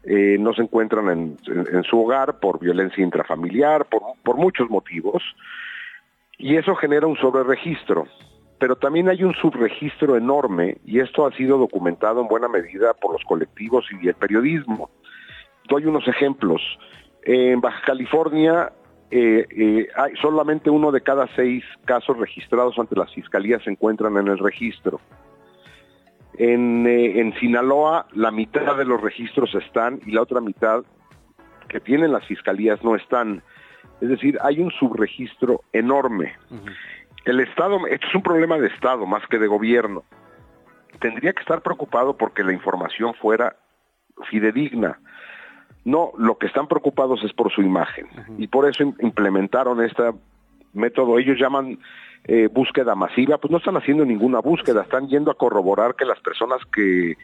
eh, 0.03 0.39
no 0.41 0.55
se 0.55 0.63
encuentran 0.63 1.11
en, 1.11 1.85
su 1.85 2.01
hogar 2.01 2.41
por 2.41 2.59
violencia 2.59 3.05
intrafamiliar, 3.05 3.85
por, 3.85 4.03
por 4.23 4.37
muchos 4.37 4.71
motivos, 4.71 5.23
y 6.39 6.57
eso 6.57 6.75
genera 6.75 7.07
un 7.07 7.17
sobreregistro. 7.17 8.07
Pero 8.59 8.77
también 8.77 9.11
hay 9.11 9.23
un 9.23 9.35
subregistro 9.35 10.17
enorme, 10.17 10.79
y 10.87 11.01
esto 11.01 11.27
ha 11.27 11.33
sido 11.33 11.59
documentado 11.59 12.23
en 12.23 12.29
buena 12.29 12.49
medida 12.49 12.95
por 12.95 13.13
los 13.13 13.25
colectivos 13.25 13.85
y 14.01 14.09
el 14.09 14.15
periodismo. 14.15 14.89
Doy 15.69 15.85
unos 15.85 16.09
ejemplos. 16.09 16.63
En 17.25 17.61
Baja 17.61 17.83
California 17.85 18.73
eh, 19.17 19.47
eh, 19.49 19.89
hay 19.95 20.17
solamente 20.17 20.71
uno 20.71 20.91
de 20.91 21.01
cada 21.01 21.29
seis 21.37 21.63
casos 21.85 22.19
registrados 22.19 22.77
ante 22.81 22.97
las 22.97 23.15
fiscalías 23.15 23.63
se 23.63 23.71
encuentran 23.71 24.17
en 24.17 24.27
el 24.27 24.39
registro. 24.41 25.01
Eh, 26.37 26.53
en, 26.53 27.33
Sinaloa 27.39 28.09
la 28.11 28.33
mitad 28.33 28.77
de 28.77 28.85
los 28.85 29.01
registros 29.01 29.55
están 29.55 30.01
y 30.05 30.11
la 30.11 30.23
otra 30.23 30.41
mitad 30.41 30.83
que 31.69 31.79
tienen 31.79 32.11
las 32.11 32.27
fiscalías 32.27 32.83
no 32.83 32.97
están. 32.97 33.41
Es 34.01 34.09
decir, 34.09 34.37
hay 34.43 34.59
un 34.59 34.73
subregistro 34.73 35.63
enorme. 35.73 36.35
El 37.25 37.39
Estado, 37.39 37.87
esto 37.87 38.09
es 38.09 38.15
un 38.17 38.23
problema 38.23 38.59
de 38.59 38.67
Estado 38.67 39.07
más 39.07 39.25
que 39.29 39.39
de 39.39 39.47
gobierno. 39.47 40.03
Tendría 40.99 41.33
que 41.35 41.41
estar 41.41 41.63
preocupado 41.63 42.17
porque 42.17 42.43
la 42.43 42.53
información 42.53 43.15
fuera 43.15 43.55
fidedigna. 44.29 44.99
No, 45.85 46.13
lo 46.17 46.39
que 46.39 46.47
están 46.47 46.67
preocupados 46.67 47.23
es 47.25 47.33
por 47.33 47.53
su 47.53 47.61
imagen. 47.61 48.07
Y 48.39 48.47
por 48.49 48.69
eso 48.69 48.83
implementaron 49.01 49.83
este 49.83 50.03
método. 50.73 51.19
Ellos 51.19 51.39
llaman 51.39 51.79
eh, 52.25 52.49
búsqueda 52.51 52.95
masiva, 52.95 53.39
pues 53.39 53.51
no 53.51 53.59
están 53.59 53.77
haciendo 53.77 54.05
ninguna 54.05 54.41
búsqueda, 54.41 54.83
están 54.83 55.09
yendo 55.09 55.31
a 55.31 55.35
corroborar 55.35 55.95
que 55.95 56.07
las 56.07 56.19
personas 56.21 56.61
que 56.75 57.17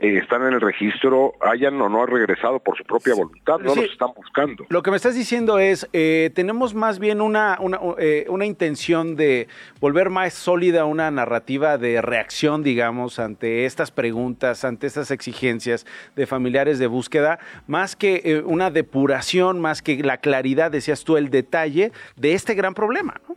eh, 0.00 0.18
están 0.18 0.46
en 0.46 0.54
el 0.54 0.60
registro 0.60 1.34
hayan 1.40 1.80
o 1.80 1.88
no 1.88 2.06
regresado 2.06 2.58
por 2.60 2.76
su 2.76 2.84
propia 2.84 3.14
voluntad, 3.14 3.58
no 3.58 3.74
los 3.74 3.90
están 3.90 4.10
buscando. 4.14 4.66
Lo 4.68 4.82
que 4.82 4.90
me 4.90 4.96
estás 4.96 5.14
diciendo 5.14 5.58
es, 5.58 5.88
eh, 5.92 6.30
tenemos 6.34 6.74
más 6.74 6.98
bien 6.98 7.20
una, 7.20 7.58
una, 7.60 7.80
una, 8.28 8.46
intención 8.46 9.16
de 9.16 9.48
volver 9.80 10.10
más 10.10 10.34
sólida 10.34 10.84
una 10.84 11.10
narrativa 11.10 11.78
de 11.78 12.00
reacción, 12.00 12.62
digamos, 12.62 13.18
ante 13.18 13.64
estas 13.64 13.90
preguntas, 13.90 14.64
ante 14.64 14.86
estas 14.86 15.10
exigencias 15.10 15.86
de 16.16 16.26
familiares 16.26 16.78
de 16.78 16.86
búsqueda, 16.86 17.38
más 17.66 17.96
que 17.96 18.42
una 18.46 18.70
depuración, 18.70 19.60
más 19.60 19.82
que 19.82 20.02
la 20.02 20.18
claridad, 20.18 20.70
decías 20.70 21.04
tú, 21.04 21.16
el 21.16 21.30
detalle 21.30 21.92
de 22.16 22.32
este 22.32 22.54
gran 22.54 22.74
problema. 22.74 23.20
¿no? 23.28 23.36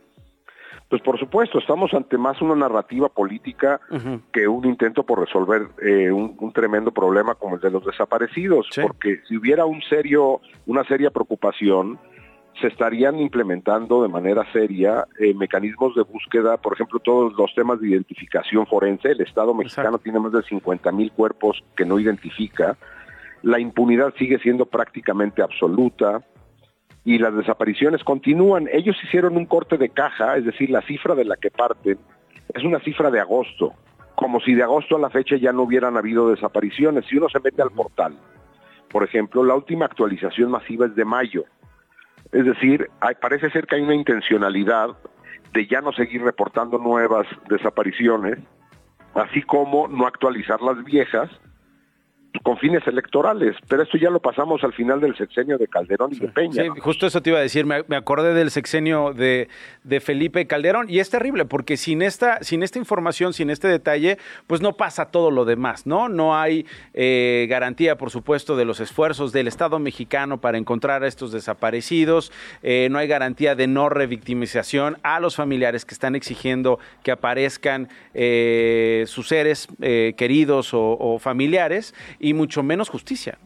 Pues 0.92 1.00
por 1.00 1.18
supuesto, 1.18 1.58
estamos 1.58 1.94
ante 1.94 2.18
más 2.18 2.42
una 2.42 2.54
narrativa 2.54 3.08
política 3.08 3.80
que 4.30 4.46
un 4.46 4.66
intento 4.66 5.04
por 5.04 5.20
resolver 5.20 5.68
eh, 5.80 6.10
un, 6.10 6.52
tremendo 6.52 6.90
problema 6.92 7.34
como 7.34 7.54
el 7.54 7.62
de 7.62 7.70
los 7.70 7.82
desaparecidos, 7.86 8.68
porque 8.82 9.20
si 9.26 9.38
hubiera 9.38 9.64
un 9.64 9.80
serio, 9.88 10.42
una 10.66 10.84
seria 10.84 11.08
preocupación, 11.08 11.98
se 12.60 12.66
estarían 12.66 13.18
implementando 13.18 14.02
de 14.02 14.10
manera 14.10 14.44
seria 14.52 15.06
eh, 15.18 15.32
mecanismos 15.32 15.94
de 15.94 16.02
búsqueda, 16.02 16.58
por 16.58 16.74
ejemplo, 16.74 17.00
todos 17.00 17.32
los 17.38 17.54
temas 17.54 17.80
de 17.80 17.88
identificación 17.88 18.66
forense. 18.66 19.12
El 19.12 19.22
Estado 19.22 19.54
mexicano 19.54 19.96
tiene 19.96 20.20
más 20.20 20.32
de 20.32 20.42
50 20.42 20.92
mil 20.92 21.10
cuerpos 21.12 21.64
que 21.74 21.86
no 21.86 21.98
identifica. 21.98 22.76
La 23.40 23.58
impunidad 23.58 24.12
sigue 24.18 24.38
siendo 24.40 24.66
prácticamente 24.66 25.40
absoluta 25.40 26.22
y 27.04 27.18
las 27.18 27.34
desapariciones 27.34 28.04
continúan. 28.04 28.68
Ellos 28.72 28.96
hicieron 29.02 29.36
un 29.36 29.46
corte 29.46 29.76
de 29.76 29.88
caja, 29.88 30.36
es 30.36 30.44
decir, 30.44 30.70
la 30.70 30.82
cifra 30.82 31.14
de 31.14 31.24
la 31.24 31.36
que 31.36 31.50
parten 31.50 31.98
es 32.54 32.64
una 32.64 32.80
cifra 32.80 33.10
de 33.10 33.20
agosto, 33.20 33.72
como 34.14 34.40
si 34.40 34.54
de 34.54 34.62
agosto 34.62 34.96
a 34.96 35.00
la 35.00 35.10
fecha 35.10 35.36
ya 35.36 35.52
no 35.52 35.62
hubieran 35.62 35.96
habido 35.96 36.30
desapariciones. 36.30 37.06
Si 37.06 37.16
uno 37.16 37.28
se 37.28 37.40
mete 37.40 37.62
al 37.62 37.70
portal, 37.70 38.18
por 38.90 39.04
ejemplo, 39.04 39.42
la 39.42 39.54
última 39.54 39.86
actualización 39.86 40.50
masiva 40.50 40.86
es 40.86 40.94
de 40.94 41.04
mayo. 41.04 41.44
Es 42.30 42.44
decir, 42.44 42.88
parece 43.20 43.50
ser 43.50 43.66
que 43.66 43.76
hay 43.76 43.82
una 43.82 43.94
intencionalidad 43.94 44.90
de 45.52 45.66
ya 45.66 45.80
no 45.80 45.92
seguir 45.92 46.22
reportando 46.22 46.78
nuevas 46.78 47.26
desapariciones, 47.48 48.38
así 49.14 49.42
como 49.42 49.88
no 49.88 50.06
actualizar 50.06 50.60
las 50.62 50.82
viejas, 50.84 51.30
con 52.40 52.56
fines 52.56 52.86
electorales, 52.86 53.56
pero 53.68 53.82
esto 53.82 53.98
ya 53.98 54.08
lo 54.08 54.20
pasamos 54.20 54.64
al 54.64 54.72
final 54.72 55.00
del 55.00 55.14
sexenio 55.16 55.58
de 55.58 55.68
Calderón 55.68 56.12
y 56.12 56.18
de 56.18 56.28
Peña. 56.28 56.62
Sí, 56.62 56.68
justo 56.80 57.06
eso 57.06 57.20
te 57.20 57.30
iba 57.30 57.38
a 57.38 57.42
decir, 57.42 57.66
me, 57.66 57.84
acordé 57.94 58.32
del 58.32 58.50
sexenio 58.50 59.12
de, 59.12 59.48
de, 59.84 60.00
Felipe 60.00 60.46
Calderón 60.46 60.86
y 60.88 60.98
es 60.98 61.10
terrible 61.10 61.44
porque 61.44 61.76
sin 61.76 62.00
esta, 62.00 62.42
sin 62.42 62.62
esta 62.62 62.78
información, 62.78 63.32
sin 63.32 63.50
este 63.50 63.68
detalle, 63.68 64.18
pues 64.46 64.60
no 64.62 64.76
pasa 64.76 65.10
todo 65.10 65.30
lo 65.30 65.44
demás, 65.44 65.86
¿no? 65.86 66.08
No 66.08 66.36
hay 66.36 66.66
eh, 66.94 67.46
garantía, 67.50 67.96
por 67.98 68.10
supuesto, 68.10 68.56
de 68.56 68.64
los 68.64 68.80
esfuerzos 68.80 69.32
del 69.32 69.46
Estado 69.46 69.78
mexicano 69.78 70.40
para 70.40 70.58
encontrar 70.58 71.04
a 71.04 71.08
estos 71.08 71.32
desaparecidos, 71.32 72.32
eh, 72.62 72.88
no 72.90 72.98
hay 72.98 73.08
garantía 73.08 73.54
de 73.54 73.66
no 73.66 73.88
revictimización 73.90 74.96
a 75.02 75.20
los 75.20 75.36
familiares 75.36 75.84
que 75.84 75.94
están 75.94 76.14
exigiendo 76.14 76.78
que 77.02 77.12
aparezcan 77.12 77.88
eh, 78.14 79.04
sus 79.06 79.28
seres 79.28 79.68
queridos 80.16 80.72
o, 80.74 80.96
o 80.98 81.18
familiares 81.18 81.94
y 82.22 82.32
mucho 82.32 82.62
menos 82.62 82.88
justicia. 82.88 83.36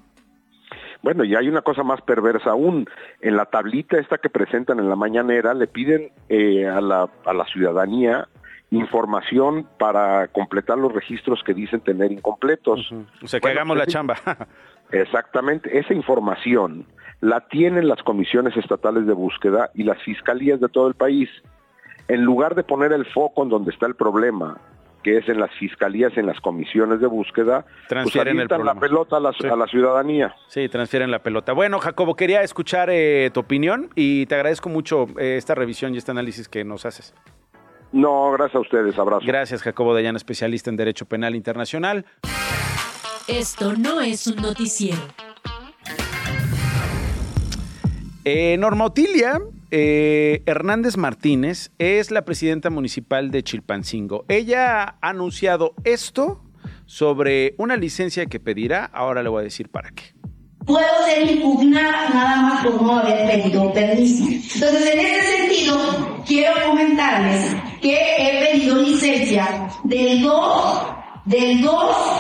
Bueno, 1.03 1.25
y 1.25 1.35
hay 1.35 1.49
una 1.49 1.63
cosa 1.63 1.83
más 1.83 2.01
perversa 2.03 2.51
aún. 2.51 2.87
En 3.21 3.37
la 3.37 3.47
tablita 3.47 3.99
esta 3.99 4.19
que 4.19 4.31
presentan 4.31 4.79
en 4.79 4.89
la 4.89 4.97
mañanera 4.97 5.55
le 5.55 5.67
piden 5.67 6.13
eh, 6.29 6.67
a, 6.67 6.81
la, 6.81 7.11
a 7.25 7.33
la 7.33 7.45
ciudadanía 7.47 8.29
información 8.71 9.67
para 9.79 10.29
completar 10.29 10.77
los 10.79 10.93
registros 10.93 11.43
que 11.45 11.55
dicen 11.55 11.81
tener 11.81 12.13
incompletos. 12.13 12.93
O 13.23 13.27
sea, 13.29 13.41
que 13.41 13.49
hagamos 13.49 13.77
la 13.77 13.87
chamba. 13.87 14.17
exactamente. 14.91 15.79
Esa 15.79 15.95
información 15.95 16.87
la 17.21 17.47
tienen 17.49 17.89
las 17.89 18.03
comisiones 18.03 18.57
estatales 18.57 19.07
de 19.07 19.13
búsqueda 19.13 19.71
y 19.75 19.85
las 19.85 20.03
fiscalías 20.03 20.61
de 20.61 20.69
todo 20.69 20.89
el 20.89 20.95
país. 20.95 21.31
En 22.09 22.23
lugar 22.23 22.55
de 22.55 22.63
poner 22.63 22.93
el 22.93 23.07
foco 23.07 23.43
en 23.43 23.49
donde 23.49 23.71
está 23.71 23.87
el 23.87 23.95
problema, 23.95 24.59
que 25.07 25.19
es 25.19 25.29
en 25.29 25.39
las 25.39 25.53
fiscalías, 25.53 26.17
en 26.17 26.27
las 26.27 26.41
comisiones 26.41 26.99
de 27.01 27.07
búsqueda, 27.07 27.63
pues 27.63 27.87
transfieren 27.87 28.39
la 28.39 28.75
pelota 28.75 29.19
a 29.19 29.21
la, 29.21 29.67
ciudadanía. 29.69 30.35
Sí, 30.49 30.69
transfieren 30.69 31.13
la 31.13 31.21
pelota. 31.21 31.53
Bueno, 31.53 31.79
Jacobo, 31.79 32.17
quería 32.17 32.43
escuchar 32.43 32.89
eh, 32.91 33.31
tu 33.33 33.39
opinión 33.39 33.89
y 33.95 34.27
te 34.27 34.35
agradezco 34.35 34.69
mucho 34.69 35.07
eh, 35.17 35.37
esta 35.37 35.55
revisión 35.55 35.95
y 35.95 35.99
este 35.99 36.11
análisis 36.11 36.49
que 36.49 36.65
nos 36.65 36.87
haces. 36.87 37.15
No, 37.93 38.33
gracias 38.33 38.57
a 38.57 38.59
ustedes, 38.59 38.99
abrazo. 38.99 39.25
Gracias, 39.25 39.63
Jacobo 39.63 39.95
Dayan, 39.95 40.17
especialista 40.17 40.71
en 40.71 40.77
Derecho 40.77 41.07
Penal 41.07 41.37
Internacional. 41.37 42.05
Esto 43.29 43.75
no 43.77 44.01
es 44.01 44.27
un 44.27 44.43
noticiero. 44.43 44.99
Eh, 48.25 48.57
Norma 48.59 48.87
Otilia 48.87 49.39
eh, 49.71 50.43
Hernández 50.47 50.97
Martínez 50.97 51.71
es 51.79 52.11
la 52.11 52.25
presidenta 52.25 52.71
municipal 52.71 53.31
de 53.31 53.43
Chilpancingo. 53.43 54.25
Ella 54.29 54.83
ha 54.83 55.09
anunciado 55.09 55.75
esto 55.85 56.43
sobre 56.87 57.55
una 57.59 57.77
licencia 57.77 58.27
que 58.27 58.41
pedirá. 58.41 58.85
Ahora 58.85 59.23
le 59.23 59.29
voy 59.29 59.41
a 59.41 59.45
decir 59.45 59.69
para 59.69 59.91
qué. 59.91 60.15
Puedo 60.65 60.87
ser 61.07 61.31
impugnada 61.31 62.09
nada 62.09 62.43
más 62.43 62.65
por 62.65 62.83
no 62.83 62.99
haber 62.99 63.29
pedido 63.31 63.73
permiso. 63.73 64.25
Entonces, 64.25 64.95
en 64.95 64.99
ese 65.01 65.37
sentido, 65.37 66.25
quiero 66.27 66.55
comentarles 66.67 67.57
que 67.81 67.95
he 67.95 68.53
pedido 68.53 68.83
licencia 68.83 69.69
del 69.85 70.23
2, 70.23 70.87
del 71.27 71.63
2 71.63 71.75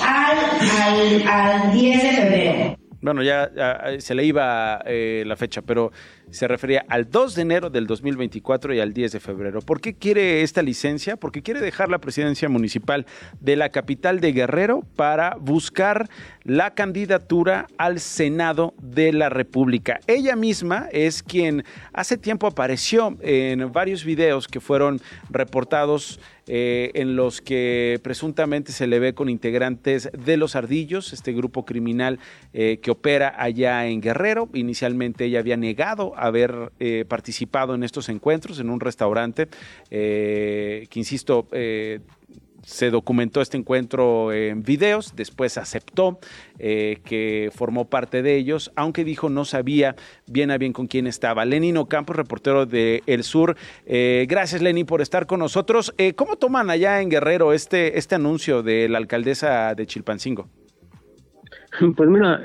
al, 0.06 0.38
al, 0.82 1.28
al 1.28 1.72
10 1.72 2.02
de 2.02 2.08
febrero. 2.10 2.76
Bueno, 3.06 3.22
ya, 3.22 3.50
se 3.98 4.14
le 4.16 4.24
iba 4.24 4.82
eh, 4.84 5.22
la 5.26 5.36
fecha, 5.36 5.62
pero 5.62 5.92
se 6.30 6.48
refería 6.48 6.84
al 6.88 7.10
2 7.10 7.34
de 7.34 7.42
enero 7.42 7.70
del 7.70 7.86
2024 7.86 8.74
y 8.74 8.80
al 8.80 8.92
10 8.92 9.12
de 9.12 9.20
febrero. 9.20 9.60
¿Por 9.60 9.80
qué 9.80 9.94
quiere 9.94 10.42
esta 10.42 10.62
licencia? 10.62 11.16
Porque 11.16 11.42
quiere 11.42 11.60
dejar 11.60 11.88
la 11.88 11.98
presidencia 11.98 12.48
municipal 12.48 13.06
de 13.40 13.56
la 13.56 13.70
capital 13.70 14.20
de 14.20 14.32
Guerrero 14.32 14.82
para 14.96 15.36
buscar 15.40 16.08
la 16.44 16.74
candidatura 16.74 17.66
al 17.78 18.00
Senado 18.00 18.74
de 18.80 19.12
la 19.12 19.28
República. 19.28 20.00
Ella 20.06 20.36
misma 20.36 20.88
es 20.92 21.22
quien 21.22 21.64
hace 21.92 22.16
tiempo 22.16 22.46
apareció 22.46 23.16
en 23.20 23.72
varios 23.72 24.04
videos 24.04 24.48
que 24.48 24.60
fueron 24.60 25.00
reportados 25.30 26.20
eh, 26.48 26.92
en 26.94 27.16
los 27.16 27.40
que 27.40 27.98
presuntamente 28.04 28.70
se 28.70 28.86
le 28.86 29.00
ve 29.00 29.14
con 29.14 29.28
integrantes 29.28 30.08
de 30.12 30.36
los 30.36 30.54
Ardillos, 30.54 31.12
este 31.12 31.32
grupo 31.32 31.64
criminal 31.64 32.20
eh, 32.52 32.78
que 32.80 32.92
opera 32.92 33.34
allá 33.36 33.86
en 33.86 34.00
Guerrero. 34.00 34.48
Inicialmente 34.54 35.24
ella 35.24 35.40
había 35.40 35.56
negado 35.56 36.15
haber 36.18 36.72
eh, 36.78 37.04
participado 37.08 37.74
en 37.74 37.82
estos 37.82 38.08
encuentros 38.08 38.60
en 38.60 38.70
un 38.70 38.80
restaurante 38.80 39.48
que, 39.88 40.88
insisto, 40.94 41.48
se 42.66 42.90
documentó 42.90 43.40
este 43.40 43.56
encuentro 43.56 44.32
en 44.32 44.64
videos, 44.64 45.14
después 45.14 45.56
aceptó 45.56 46.18
eh, 46.58 46.98
que 47.04 47.50
formó 47.54 47.88
parte 47.88 48.22
de 48.22 48.36
ellos, 48.36 48.72
aunque 48.74 49.04
dijo 49.04 49.30
no 49.30 49.44
sabía 49.44 49.94
bien 50.26 50.50
a 50.50 50.58
bien 50.58 50.72
con 50.72 50.88
quién 50.88 51.06
estaba. 51.06 51.44
Lenin 51.44 51.76
Ocampo, 51.76 52.12
reportero 52.12 52.66
de 52.66 53.04
El 53.06 53.22
Sur. 53.22 53.56
Eh, 53.86 54.26
gracias, 54.28 54.62
Lenin, 54.62 54.84
por 54.84 55.00
estar 55.00 55.26
con 55.26 55.38
nosotros. 55.38 55.94
Eh, 55.96 56.14
¿Cómo 56.14 56.36
toman 56.36 56.68
allá 56.68 57.00
en 57.00 57.08
Guerrero 57.08 57.52
este, 57.52 57.98
este 57.98 58.16
anuncio 58.16 58.64
de 58.64 58.88
la 58.88 58.98
alcaldesa 58.98 59.72
de 59.76 59.86
Chilpancingo? 59.86 60.48
Pues 61.78 62.08
mira, 62.10 62.42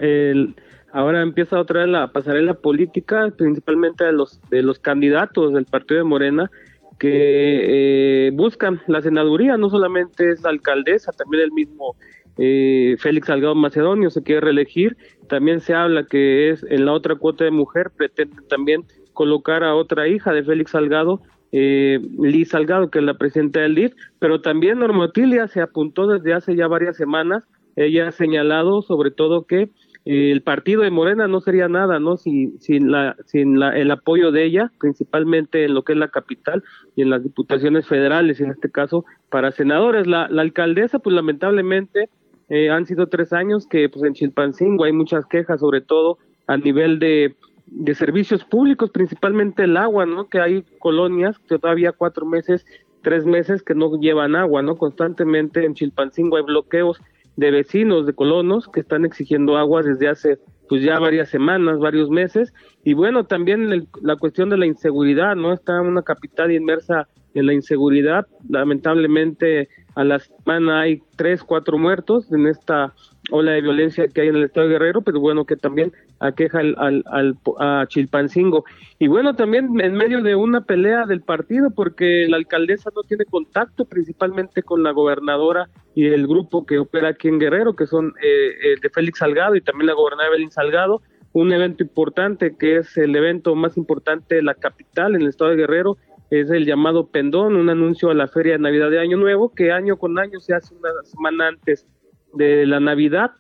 ahora 0.93 1.21
empieza 1.21 1.59
otra 1.59 1.81
vez 1.81 1.89
la 1.89 2.11
pasarela 2.11 2.53
política, 2.53 3.31
principalmente 3.37 4.03
de 4.03 4.13
los, 4.13 4.41
de 4.49 4.61
los 4.61 4.79
candidatos 4.79 5.53
del 5.53 5.65
partido 5.65 5.99
de 5.99 6.03
Morena, 6.03 6.51
que 6.99 8.27
eh, 8.27 8.31
buscan 8.31 8.79
la 8.87 9.01
senaduría, 9.01 9.57
no 9.57 9.69
solamente 9.69 10.29
es 10.29 10.43
la 10.43 10.51
alcaldesa, 10.51 11.11
también 11.11 11.43
el 11.43 11.51
mismo 11.51 11.95
eh, 12.37 12.95
Félix 12.99 13.27
Salgado 13.27 13.55
Macedonio 13.55 14.09
se 14.11 14.21
quiere 14.21 14.41
reelegir, 14.41 14.97
también 15.27 15.61
se 15.61 15.73
habla 15.73 16.05
que 16.05 16.51
es 16.51 16.63
en 16.69 16.85
la 16.85 16.93
otra 16.93 17.15
cuota 17.15 17.43
de 17.43 17.51
mujer, 17.51 17.91
pretende 17.95 18.37
también 18.49 18.85
colocar 19.13 19.63
a 19.63 19.75
otra 19.75 20.07
hija 20.07 20.31
de 20.31 20.43
Félix 20.43 20.71
Salgado, 20.71 21.21
eh, 21.51 21.99
Liz 22.19 22.49
Salgado, 22.49 22.89
que 22.89 22.99
es 22.99 23.05
la 23.05 23.17
presidenta 23.17 23.61
del 23.61 23.75
DIF, 23.75 23.93
pero 24.19 24.41
también 24.41 24.79
Normotilia 24.79 25.47
se 25.47 25.61
apuntó 25.61 26.07
desde 26.07 26.33
hace 26.33 26.55
ya 26.55 26.67
varias 26.67 26.97
semanas, 26.97 27.43
ella 27.75 28.09
ha 28.09 28.11
señalado 28.11 28.81
sobre 28.81 29.11
todo 29.11 29.45
que 29.45 29.69
el 30.05 30.41
partido 30.41 30.81
de 30.81 30.89
Morena 30.89 31.27
no 31.27 31.41
sería 31.41 31.67
nada, 31.67 31.99
¿no? 31.99 32.17
Sin, 32.17 32.59
sin, 32.59 32.91
la, 32.91 33.15
sin 33.25 33.59
la, 33.59 33.77
el 33.77 33.91
apoyo 33.91 34.31
de 34.31 34.45
ella, 34.45 34.71
principalmente 34.79 35.65
en 35.65 35.75
lo 35.75 35.83
que 35.83 35.93
es 35.93 35.99
la 35.99 36.07
capital 36.07 36.63
y 36.95 37.03
en 37.03 37.11
las 37.11 37.23
diputaciones 37.23 37.87
federales, 37.87 38.41
en 38.41 38.49
este 38.49 38.71
caso, 38.71 39.05
para 39.29 39.51
senadores. 39.51 40.07
La, 40.07 40.27
la 40.29 40.41
alcaldesa, 40.41 40.99
pues 40.99 41.15
lamentablemente, 41.15 42.09
eh, 42.49 42.71
han 42.71 42.85
sido 42.85 43.07
tres 43.07 43.31
años 43.31 43.67
que 43.67 43.89
pues 43.89 44.03
en 44.03 44.13
Chilpancingo 44.13 44.85
hay 44.85 44.91
muchas 44.91 45.25
quejas, 45.27 45.59
sobre 45.59 45.81
todo 45.81 46.17
a 46.47 46.57
nivel 46.57 46.97
de, 46.97 47.35
de 47.67 47.95
servicios 47.95 48.43
públicos, 48.43 48.89
principalmente 48.89 49.63
el 49.63 49.77
agua, 49.77 50.05
¿no? 50.05 50.27
Que 50.29 50.41
hay 50.41 50.65
colonias 50.79 51.37
que 51.39 51.59
todavía 51.59 51.91
cuatro 51.91 52.25
meses, 52.25 52.65
tres 53.03 53.25
meses 53.25 53.61
que 53.61 53.75
no 53.75 53.99
llevan 53.99 54.35
agua, 54.35 54.63
¿no? 54.63 54.77
Constantemente 54.77 55.63
en 55.63 55.75
Chilpancingo 55.75 56.37
hay 56.37 56.43
bloqueos 56.43 56.99
de 57.35 57.51
vecinos, 57.51 58.05
de 58.05 58.13
colonos, 58.13 58.67
que 58.67 58.81
están 58.81 59.05
exigiendo 59.05 59.57
agua 59.57 59.81
desde 59.81 60.07
hace 60.07 60.39
pues 60.69 60.83
ya 60.83 60.99
varias 60.99 61.27
semanas, 61.29 61.79
varios 61.79 62.09
meses. 62.09 62.53
Y 62.85 62.93
bueno, 62.93 63.25
también 63.25 63.87
la 64.01 64.15
cuestión 64.15 64.49
de 64.49 64.57
la 64.57 64.65
inseguridad, 64.65 65.35
¿no? 65.35 65.51
Está 65.51 65.81
una 65.81 66.01
capital 66.01 66.51
inmersa 66.51 67.09
en 67.33 67.45
la 67.45 67.53
inseguridad. 67.53 68.25
Lamentablemente 68.47 69.67
a 69.95 70.05
la 70.05 70.19
semana 70.19 70.81
hay 70.81 71.01
tres, 71.17 71.43
cuatro 71.43 71.77
muertos 71.77 72.31
en 72.31 72.47
esta 72.47 72.93
ola 73.31 73.51
de 73.51 73.61
violencia 73.61 74.07
que 74.07 74.21
hay 74.21 74.27
en 74.29 74.37
el 74.37 74.45
estado 74.45 74.67
de 74.67 74.73
Guerrero, 74.73 75.01
pero 75.01 75.19
bueno, 75.19 75.45
que 75.45 75.57
también 75.57 75.91
aqueja 76.21 76.59
al, 76.59 77.03
al, 77.05 77.37
a 77.59 77.85
Chilpancingo. 77.87 78.63
Y 78.99 79.07
bueno, 79.07 79.35
también 79.35 79.79
en 79.81 79.93
medio 79.93 80.21
de 80.21 80.35
una 80.35 80.61
pelea 80.61 81.05
del 81.05 81.21
partido, 81.21 81.71
porque 81.71 82.27
la 82.29 82.37
alcaldesa 82.37 82.91
no 82.95 83.01
tiene 83.03 83.25
contacto 83.25 83.85
principalmente 83.85 84.63
con 84.63 84.83
la 84.83 84.91
gobernadora 84.91 85.69
y 85.95 86.05
el 86.05 86.27
grupo 86.27 86.65
que 86.65 86.79
opera 86.79 87.09
aquí 87.09 87.27
en 87.27 87.39
Guerrero, 87.39 87.75
que 87.75 87.87
son 87.87 88.13
eh, 88.23 88.51
eh 88.63 88.75
de 88.81 88.89
Félix 88.89 89.19
Salgado 89.19 89.55
y 89.55 89.61
también 89.61 89.87
la 89.87 89.93
gobernadora 89.93 90.29
Evelyn 90.29 90.51
Salgado, 90.51 91.01
un 91.33 91.51
evento 91.51 91.83
importante 91.83 92.55
que 92.57 92.77
es 92.77 92.97
el 92.97 93.15
evento 93.15 93.55
más 93.55 93.75
importante 93.77 94.35
de 94.35 94.43
la 94.43 94.53
capital 94.53 95.15
en 95.15 95.23
el 95.23 95.29
estado 95.29 95.51
de 95.51 95.57
Guerrero, 95.57 95.97
es 96.29 96.49
el 96.49 96.65
llamado 96.65 97.07
Pendón, 97.07 97.55
un 97.55 97.69
anuncio 97.69 98.09
a 98.09 98.13
la 98.13 98.27
Feria 98.27 98.53
de 98.53 98.59
Navidad 98.59 98.89
de 98.89 98.99
Año 98.99 99.17
Nuevo, 99.17 99.53
que 99.53 99.71
año 99.71 99.97
con 99.97 100.17
año 100.17 100.39
se 100.39 100.53
hace 100.53 100.73
una 100.75 100.89
semana 101.03 101.49
antes 101.49 101.85
de 102.33 102.65
la 102.65 102.79
Navidad, 102.79 103.31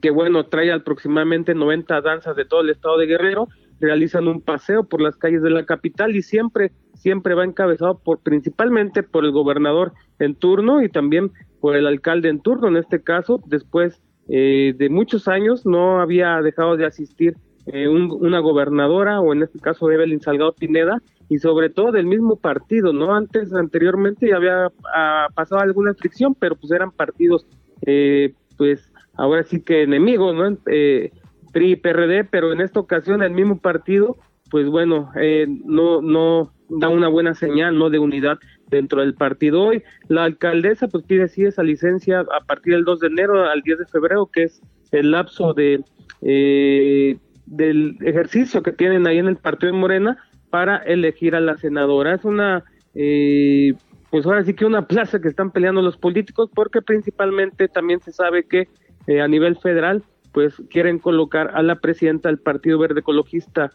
que 0.00 0.10
bueno, 0.10 0.46
trae 0.46 0.72
aproximadamente 0.72 1.54
90 1.54 2.00
danzas 2.00 2.36
de 2.36 2.44
todo 2.44 2.60
el 2.60 2.70
estado 2.70 2.98
de 2.98 3.06
Guerrero, 3.06 3.48
realizan 3.80 4.26
un 4.26 4.40
paseo 4.40 4.84
por 4.84 5.00
las 5.00 5.16
calles 5.16 5.42
de 5.42 5.50
la 5.50 5.64
capital 5.64 6.16
y 6.16 6.22
siempre, 6.22 6.72
siempre 6.94 7.34
va 7.34 7.44
encabezado 7.44 7.98
por, 7.98 8.20
principalmente 8.20 9.02
por 9.02 9.24
el 9.24 9.32
gobernador 9.32 9.92
en 10.18 10.34
turno 10.34 10.82
y 10.82 10.88
también 10.88 11.30
por 11.60 11.76
el 11.76 11.86
alcalde 11.86 12.28
en 12.28 12.40
turno, 12.40 12.68
en 12.68 12.76
este 12.76 13.02
caso, 13.02 13.40
después 13.46 14.02
eh, 14.28 14.74
de 14.76 14.88
muchos 14.88 15.28
años 15.28 15.66
no 15.66 16.00
había 16.00 16.40
dejado 16.42 16.76
de 16.76 16.86
asistir 16.86 17.36
eh, 17.66 17.88
una 17.88 18.38
gobernadora 18.38 19.20
o 19.20 19.32
en 19.32 19.42
este 19.42 19.58
caso 19.58 19.90
Evelyn 19.90 20.20
Salgado 20.20 20.54
Pineda 20.54 21.02
y 21.28 21.38
sobre 21.38 21.68
todo 21.68 21.90
del 21.90 22.06
mismo 22.06 22.36
partido, 22.36 22.92
¿no? 22.92 23.14
Antes, 23.14 23.52
anteriormente 23.52 24.28
ya 24.28 24.36
había 24.36 24.70
ah, 24.94 25.26
pasado 25.34 25.60
alguna 25.60 25.92
fricción, 25.94 26.34
pero 26.34 26.54
pues 26.54 26.70
eran 26.70 26.92
partidos, 26.92 27.44
eh, 27.84 28.34
pues 28.56 28.92
ahora 29.16 29.44
sí 29.44 29.60
que 29.60 29.82
enemigos, 29.82 30.34
¿no? 30.34 30.58
Eh, 30.66 31.10
y 31.54 31.76
PRD, 31.76 32.24
pero 32.24 32.52
en 32.52 32.60
esta 32.60 32.80
ocasión 32.80 33.22
el 33.22 33.30
mismo 33.30 33.58
partido, 33.58 34.16
pues 34.50 34.68
bueno, 34.68 35.10
eh, 35.16 35.46
no, 35.64 36.02
no 36.02 36.52
da 36.68 36.88
una 36.88 37.08
buena 37.08 37.34
señal, 37.34 37.78
¿no? 37.78 37.88
De 37.90 37.98
unidad 37.98 38.38
dentro 38.68 39.00
del 39.00 39.14
partido. 39.14 39.62
Hoy 39.62 39.82
la 40.08 40.24
alcaldesa 40.24 40.88
pues 40.88 41.04
pide 41.04 41.28
sí 41.28 41.44
esa 41.44 41.62
licencia 41.62 42.20
a 42.20 42.44
partir 42.44 42.74
del 42.74 42.84
2 42.84 43.00
de 43.00 43.06
enero 43.06 43.44
al 43.44 43.62
10 43.62 43.78
de 43.78 43.86
febrero, 43.86 44.26
que 44.32 44.44
es 44.44 44.60
el 44.92 45.12
lapso 45.12 45.54
de 45.54 45.82
eh, 46.22 47.18
del 47.46 47.96
ejercicio 48.00 48.62
que 48.62 48.72
tienen 48.72 49.06
ahí 49.06 49.18
en 49.18 49.28
el 49.28 49.36
partido 49.36 49.72
de 49.72 49.78
Morena 49.78 50.18
para 50.50 50.78
elegir 50.78 51.34
a 51.34 51.40
la 51.40 51.56
senadora. 51.56 52.14
Es 52.14 52.24
una, 52.24 52.64
eh, 52.94 53.72
pues 54.10 54.26
ahora 54.26 54.44
sí 54.44 54.54
que 54.54 54.64
una 54.64 54.86
plaza 54.86 55.20
que 55.20 55.28
están 55.28 55.52
peleando 55.52 55.80
los 55.80 55.96
políticos 55.96 56.50
porque 56.54 56.82
principalmente 56.82 57.68
también 57.68 58.00
se 58.00 58.12
sabe 58.12 58.44
que 58.44 58.68
eh, 59.06 59.20
a 59.20 59.28
nivel 59.28 59.56
federal 59.56 60.02
pues 60.32 60.62
quieren 60.68 60.98
colocar 60.98 61.52
a 61.54 61.62
la 61.62 61.76
presidenta 61.76 62.28
del 62.28 62.38
Partido 62.38 62.78
Verde 62.78 63.00
Ecologista 63.00 63.72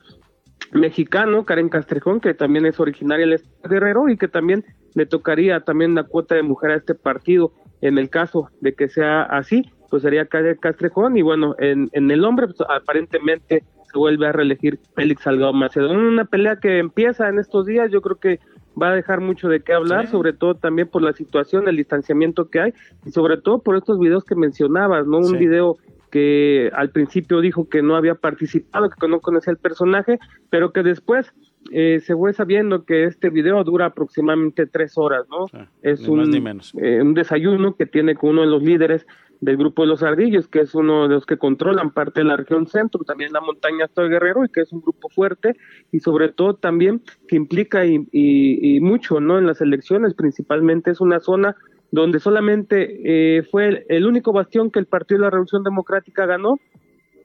mexicano, 0.73 1.43
Karen 1.43 1.69
Castrejón, 1.69 2.19
que 2.19 2.35
también 2.35 2.65
es 2.65 2.79
originaria 2.79 3.25
del 3.25 3.41
Guerrero 3.67 4.09
y 4.09 4.17
que 4.17 4.27
también 4.27 4.63
le 4.93 5.05
tocaría 5.05 5.61
también 5.61 5.95
la 5.95 6.03
cuota 6.03 6.35
de 6.35 6.43
mujer 6.43 6.71
a 6.71 6.75
este 6.75 6.93
partido 6.93 7.51
en 7.81 7.97
el 7.97 8.09
caso 8.09 8.49
de 8.61 8.73
que 8.75 8.89
sea 8.89 9.23
así 9.23 9.63
pues 9.89 10.03
sería 10.03 10.25
Castrejón 10.25 11.17
y 11.17 11.21
bueno, 11.21 11.53
en, 11.59 11.89
en 11.91 12.09
el 12.11 12.23
hombre 12.23 12.47
pues, 12.47 12.61
aparentemente 12.69 13.65
se 13.91 13.97
vuelve 13.97 14.25
a 14.25 14.31
reelegir 14.31 14.79
Félix 14.95 15.23
Salgado 15.23 15.51
Macedonio. 15.51 16.07
Una 16.07 16.23
pelea 16.23 16.55
que 16.55 16.79
empieza 16.79 17.27
en 17.27 17.39
estos 17.39 17.65
días, 17.65 17.91
yo 17.91 18.01
creo 18.01 18.17
que 18.17 18.39
va 18.79 18.89
a 18.89 18.95
dejar 18.95 19.21
mucho 19.21 19.49
de 19.49 19.61
qué 19.61 19.73
hablar, 19.73 20.07
sobre 20.07 20.33
todo 20.33 20.55
también 20.55 20.87
por 20.87 21.01
la 21.01 21.13
situación, 21.13 21.67
el 21.67 21.77
distanciamiento 21.77 22.49
que 22.49 22.59
hay 22.59 22.73
y 23.05 23.11
sobre 23.11 23.37
todo 23.37 23.59
por 23.59 23.75
estos 23.75 23.99
videos 23.99 24.23
que 24.23 24.35
mencionabas, 24.35 25.07
¿no? 25.07 25.19
Un 25.19 25.37
video 25.37 25.77
que 26.11 26.69
al 26.73 26.89
principio 26.89 27.39
dijo 27.39 27.69
que 27.69 27.81
no 27.81 27.95
había 27.95 28.15
participado, 28.15 28.89
que 28.89 29.07
no 29.07 29.21
conocía 29.21 29.51
el 29.51 29.57
personaje, 29.57 30.19
pero 30.49 30.73
que 30.73 30.83
después 30.83 31.33
eh, 31.71 31.99
se 32.01 32.15
fue 32.15 32.33
sabiendo 32.33 32.85
que 32.85 33.05
este 33.05 33.29
video 33.29 33.63
dura 33.63 33.87
aproximadamente 33.87 34.65
tres 34.65 34.97
horas, 34.97 35.25
¿no? 35.29 35.45
es 35.81 36.07
un, 36.07 36.35
eh, 36.81 37.01
un 37.01 37.13
desayuno 37.13 37.75
que 37.75 37.85
tiene 37.85 38.15
con 38.15 38.31
uno 38.31 38.41
de 38.41 38.47
los 38.47 38.61
líderes 38.61 39.05
del 39.41 39.57
grupo 39.57 39.81
de 39.81 39.87
los 39.87 40.03
ardillos, 40.03 40.47
que 40.47 40.59
es 40.59 40.75
uno 40.75 41.07
de 41.07 41.15
los 41.15 41.25
que 41.25 41.37
controlan 41.37 41.91
parte 41.91 42.21
de 42.21 42.25
la 42.25 42.37
región 42.37 42.67
centro, 42.67 43.03
también 43.03 43.33
la 43.33 43.41
montaña 43.41 43.85
Estoy 43.85 44.07
Guerrero, 44.07 44.45
y 44.45 44.49
que 44.49 44.61
es 44.61 44.71
un 44.71 44.81
grupo 44.81 45.09
fuerte, 45.09 45.57
y 45.91 45.99
sobre 45.99 46.29
todo 46.29 46.53
también 46.53 47.01
que 47.27 47.35
implica 47.35 47.83
y, 47.85 48.07
y, 48.11 48.79
mucho 48.81 49.19
¿no? 49.19 49.39
en 49.39 49.47
las 49.47 49.59
elecciones, 49.59 50.13
principalmente 50.13 50.91
es 50.91 51.01
una 51.01 51.19
zona 51.19 51.55
donde 51.89 52.19
solamente 52.19 53.37
eh, 53.39 53.43
fue 53.43 53.85
el, 53.89 54.05
único 54.05 54.31
bastión 54.31 54.69
que 54.69 54.79
el 54.79 54.85
Partido 54.85 55.17
de 55.17 55.25
la 55.25 55.31
Revolución 55.31 55.63
Democrática 55.63 56.25
ganó, 56.25 56.59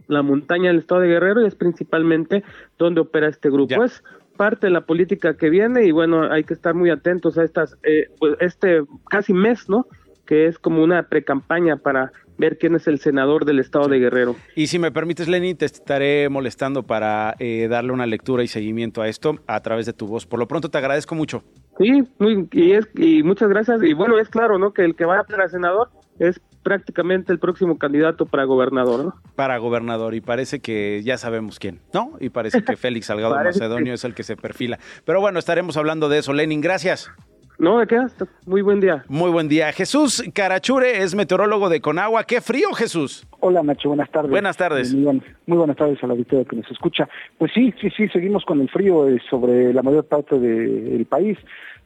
la 0.09 0.23
montaña 0.23 0.69
del 0.69 0.79
Estado 0.79 1.03
de 1.03 1.09
Guerrero, 1.09 1.43
y 1.43 1.47
es 1.47 1.55
principalmente 1.55 2.45
donde 2.79 3.03
opera 3.03 3.29
este 3.29 3.51
grupo. 3.51 3.85
Es 3.85 4.03
parte 4.39 4.69
de 4.69 4.73
la 4.73 4.87
política 4.87 5.37
que 5.37 5.51
viene, 5.51 5.85
y 5.85 5.91
bueno, 5.91 6.33
hay 6.33 6.45
que 6.45 6.55
estar 6.55 6.75
muy 6.75 6.89
atentos 6.89 7.37
a 7.37 7.45
estas, 7.45 7.77
eh, 7.83 8.09
pues 8.19 8.37
este 8.41 8.83
casi 9.11 9.35
mes, 9.35 9.69
¿no? 9.69 9.87
Que 10.27 10.47
es 10.47 10.59
como 10.59 10.83
una 10.83 11.05
pre-campaña 11.05 11.77
para 11.77 12.13
ver 12.39 12.59
quién 12.59 12.75
es 12.75 12.87
el 12.87 12.99
senador 12.99 13.45
del 13.45 13.59
estado 13.59 13.89
de 13.89 13.99
Guerrero. 13.99 14.37
Y 14.55 14.67
si 14.67 14.79
me 14.79 14.91
permites, 14.93 15.29
Lenny, 15.29 15.55
te 15.55 15.65
estaré 15.65 16.29
molestando 16.29 16.83
para 16.83 17.35
eh, 17.39 17.67
darle 17.69 17.93
una 17.93 18.07
lectura 18.07 18.43
y 18.43 18.49
seguimiento 18.49 19.03
a 19.03 19.09
esto 19.09 19.37
a 19.47 19.61
través 19.61 19.87
de 19.87 19.93
tu 19.93 20.07
voz. 20.07 20.27
Por 20.27 20.39
lo 20.39 20.47
pronto 20.47 20.69
te 20.69 20.79
agradezco 20.79 21.15
mucho. 21.15 21.43
Sí, 21.79 22.05
muy, 22.19 22.49
y, 22.53 22.73
es, 22.73 22.89
y 22.95 23.23
muchas 23.23 23.49
gracias. 23.49 23.83
Y 23.83 23.95
bueno, 23.95 24.19
es 24.19 24.29
claro, 24.29 24.59
¿no? 24.59 24.73
Que 24.73 24.85
el 24.85 24.95
que 24.95 25.05
vaya 25.05 25.25
para 25.25 25.49
senador 25.49 25.91
es 26.19 26.41
prácticamente 26.63 27.33
el 27.33 27.39
próximo 27.39 27.79
candidato 27.79 28.27
para 28.27 28.45
gobernador, 28.45 29.05
¿no? 29.05 29.15
Para 29.37 29.57
gobernador, 29.59 30.15
y 30.15 30.21
parece 30.21 30.59
que 30.59 31.01
ya 31.05 31.17
sabemos 31.17 31.61
quién, 31.61 31.81
¿no? 31.93 32.17
Y 32.19 32.31
parece 32.31 32.65
que 32.65 32.77
Félix 32.77 33.07
Salgado 33.07 33.37
Macedonio 33.37 33.95
es 33.95 34.05
el 34.05 34.15
que 34.15 34.25
se 34.25 34.37
perfila. 34.37 34.79
Pero 35.05 35.21
bueno, 35.21 35.39
estaremos 35.39 35.77
hablando 35.77 36.09
de 36.09 36.19
eso. 36.19 36.33
Lenin, 36.33 36.61
gracias. 36.61 37.11
No, 37.59 37.79
¿de 37.79 37.87
qué? 37.87 37.99
Muy 38.45 38.61
buen 38.61 38.81
día. 38.81 39.05
Muy 39.09 39.31
buen 39.31 39.49
día. 39.49 39.73
Jesús 39.73 40.23
Carachure 40.35 41.03
es 41.03 41.15
meteorólogo 41.15 41.69
de 41.69 41.81
Conagua. 41.81 42.25
¡Qué 42.25 42.41
frío, 42.41 42.73
Jesús! 42.75 43.27
Hola, 43.41 43.63
Nacho. 43.63 43.89
Buenas 43.89 44.11
tardes. 44.11 44.31
Buenas 44.31 44.57
tardes. 44.57 44.95
Muy, 44.95 45.23
buenas 45.47 45.77
tardes 45.77 46.03
a 46.03 46.07
la 46.07 46.13
auditoría 46.13 46.45
que 46.45 46.57
nos 46.57 46.71
escucha. 46.71 47.09
Pues 47.39 47.53
sí, 47.55 47.73
sí, 47.81 47.89
sí, 47.97 48.09
seguimos 48.09 48.45
con 48.45 48.61
el 48.61 48.69
frío 48.69 49.09
eh, 49.09 49.21
sobre 49.31 49.73
la 49.73 49.83
mayor 49.83 50.05
parte 50.05 50.39
del 50.39 51.07
país 51.07 51.39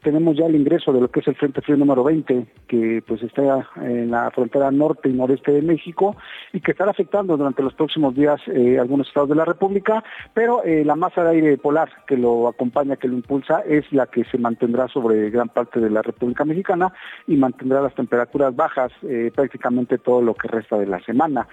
tenemos 0.02 0.36
ya 0.36 0.46
el 0.46 0.56
ingreso 0.56 0.92
de 0.92 1.00
lo 1.00 1.08
que 1.08 1.20
es 1.20 1.28
el 1.28 1.36
Frente 1.36 1.60
Frío 1.60 1.76
número 1.76 2.02
20, 2.04 2.46
que 2.66 3.02
pues 3.06 3.22
está 3.22 3.66
en 3.76 4.10
la 4.10 4.30
frontera 4.30 4.70
norte 4.70 5.08
y 5.08 5.12
noreste 5.12 5.52
de 5.52 5.62
México 5.62 6.16
y 6.52 6.60
que 6.60 6.72
estará 6.72 6.90
afectando 6.90 7.36
durante 7.36 7.62
los 7.62 7.74
próximos 7.74 8.14
días 8.14 8.40
eh, 8.46 8.78
algunos 8.78 9.08
estados 9.08 9.28
de 9.28 9.34
la 9.34 9.44
República, 9.44 10.02
pero 10.34 10.64
eh, 10.64 10.84
la 10.84 10.96
masa 10.96 11.24
de 11.24 11.30
aire 11.30 11.58
polar 11.58 11.90
que 12.06 12.16
lo 12.16 12.48
acompaña, 12.48 12.96
que 12.96 13.08
lo 13.08 13.14
impulsa, 13.14 13.60
es 13.60 13.90
la 13.92 14.06
que 14.06 14.24
se 14.24 14.38
mantendrá 14.38 14.88
sobre 14.88 15.30
gran 15.30 15.48
parte 15.48 15.80
de 15.80 15.90
la 15.90 16.02
República 16.02 16.44
Mexicana 16.44 16.92
y 17.26 17.36
mantendrá 17.36 17.80
las 17.80 17.94
temperaturas 17.94 18.54
bajas 18.56 18.92
eh, 19.02 19.30
prácticamente 19.34 19.98
todo 19.98 20.22
lo 20.22 20.34
que 20.34 20.48
resta 20.48 20.78
de 20.78 20.86
la 20.86 21.00
semana. 21.00 21.46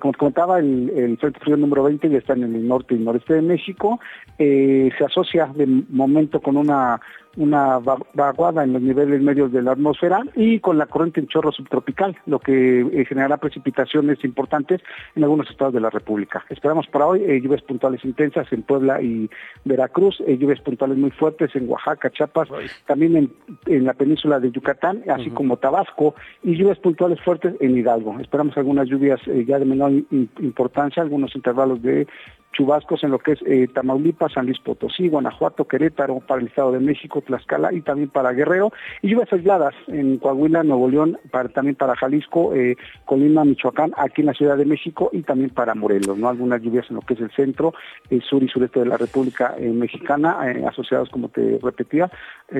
como 0.00 0.12
comentaba, 0.12 0.58
el, 0.58 0.90
el, 0.94 1.18
Frente 1.18 1.40
Frío 1.40 1.56
número 1.56 1.82
20 1.84 2.08
ya 2.10 2.18
está 2.18 2.34
en 2.34 2.44
el 2.44 2.66
norte 2.66 2.94
y 2.94 2.98
noreste 2.98 3.34
de 3.34 3.42
México, 3.42 4.00
se 4.38 5.04
asocia 5.04 5.46
de 5.46 5.66
momento 5.66 6.40
con 6.40 6.56
una 6.56 7.00
una 7.36 7.78
vaguada 7.78 8.64
en 8.64 8.74
los 8.74 8.82
niveles 8.82 9.22
medios 9.22 9.52
de 9.52 9.62
la 9.62 9.72
atmósfera 9.72 10.22
y 10.36 10.60
con 10.60 10.78
la 10.78 10.86
corriente 10.86 11.20
en 11.20 11.28
chorro 11.28 11.52
subtropical, 11.52 12.16
lo 12.26 12.38
que 12.38 12.80
eh, 12.80 13.04
generará 13.06 13.38
precipitaciones 13.38 14.22
importantes 14.24 14.80
en 15.14 15.24
algunos 15.24 15.50
estados 15.50 15.74
de 15.74 15.80
la 15.80 15.90
República. 15.90 16.44
Esperamos 16.50 16.86
para 16.86 17.06
hoy 17.06 17.22
eh, 17.22 17.40
lluvias 17.40 17.62
puntuales 17.62 18.04
intensas 18.04 18.52
en 18.52 18.62
Puebla 18.62 19.00
y 19.00 19.30
Veracruz, 19.64 20.22
eh, 20.26 20.36
lluvias 20.36 20.60
puntuales 20.60 20.98
muy 20.98 21.10
fuertes 21.10 21.54
en 21.54 21.68
Oaxaca, 21.68 22.10
Chiapas, 22.10 22.48
también 22.86 23.30
en, 23.66 23.84
la 23.84 23.94
península 23.94 24.38
de 24.38 24.50
Yucatán, 24.50 25.02
así 25.08 25.30
como 25.30 25.56
Tabasco, 25.56 26.14
y 26.42 26.54
lluvias 26.54 26.78
puntuales 26.78 27.20
fuertes 27.20 27.54
en 27.60 27.76
Hidalgo. 27.76 28.18
Esperamos 28.20 28.56
algunas 28.56 28.88
lluvias 28.88 29.20
ya 29.46 29.58
de 29.58 29.64
menor 29.64 29.92
importancia, 30.10 31.02
algunos 31.02 31.34
intervalos 31.34 31.82
de 31.82 32.06
chubascos 32.52 33.02
en 33.02 33.10
lo 33.10 33.18
que 33.18 33.32
es 33.32 33.42
eh, 33.46 33.68
Tamaulipas, 33.72 34.32
San 34.32 34.46
Luis 34.46 34.58
Potosí, 34.60 35.08
Guanajuato, 35.08 35.66
Querétaro, 35.66 36.20
para 36.20 36.40
el 36.40 36.48
Estado 36.48 36.72
de 36.72 36.80
México, 36.80 37.22
Tlaxcala 37.22 37.72
y 37.72 37.80
también 37.80 38.10
para 38.10 38.32
Guerrero, 38.32 38.72
y 39.00 39.08
lluvias 39.08 39.32
aisladas 39.32 39.74
en 39.88 40.18
Coahuila, 40.18 40.62
Nuevo 40.62 40.88
León, 40.88 41.18
también 41.54 41.76
para 41.76 41.96
Jalisco, 41.96 42.54
eh, 42.54 42.76
Colima, 43.04 43.44
Michoacán, 43.44 43.92
aquí 43.96 44.20
en 44.20 44.26
la 44.26 44.34
Ciudad 44.34 44.56
de 44.56 44.64
México 44.64 45.10
y 45.12 45.22
también 45.22 45.50
para 45.50 45.74
Morelos, 45.74 46.16
¿no? 46.18 46.28
Algunas 46.28 46.62
lluvias 46.62 46.88
en 46.90 46.96
lo 46.96 47.02
que 47.02 47.14
es 47.14 47.20
el 47.20 47.30
centro, 47.30 47.74
el 48.10 48.22
sur 48.22 48.42
y 48.42 48.48
sureste 48.48 48.80
de 48.80 48.86
la 48.86 48.96
República 48.96 49.54
eh, 49.58 49.70
Mexicana, 49.70 50.38
asociados, 50.68 51.08
como 51.10 51.28
te 51.28 51.58
repetía, 51.62 52.10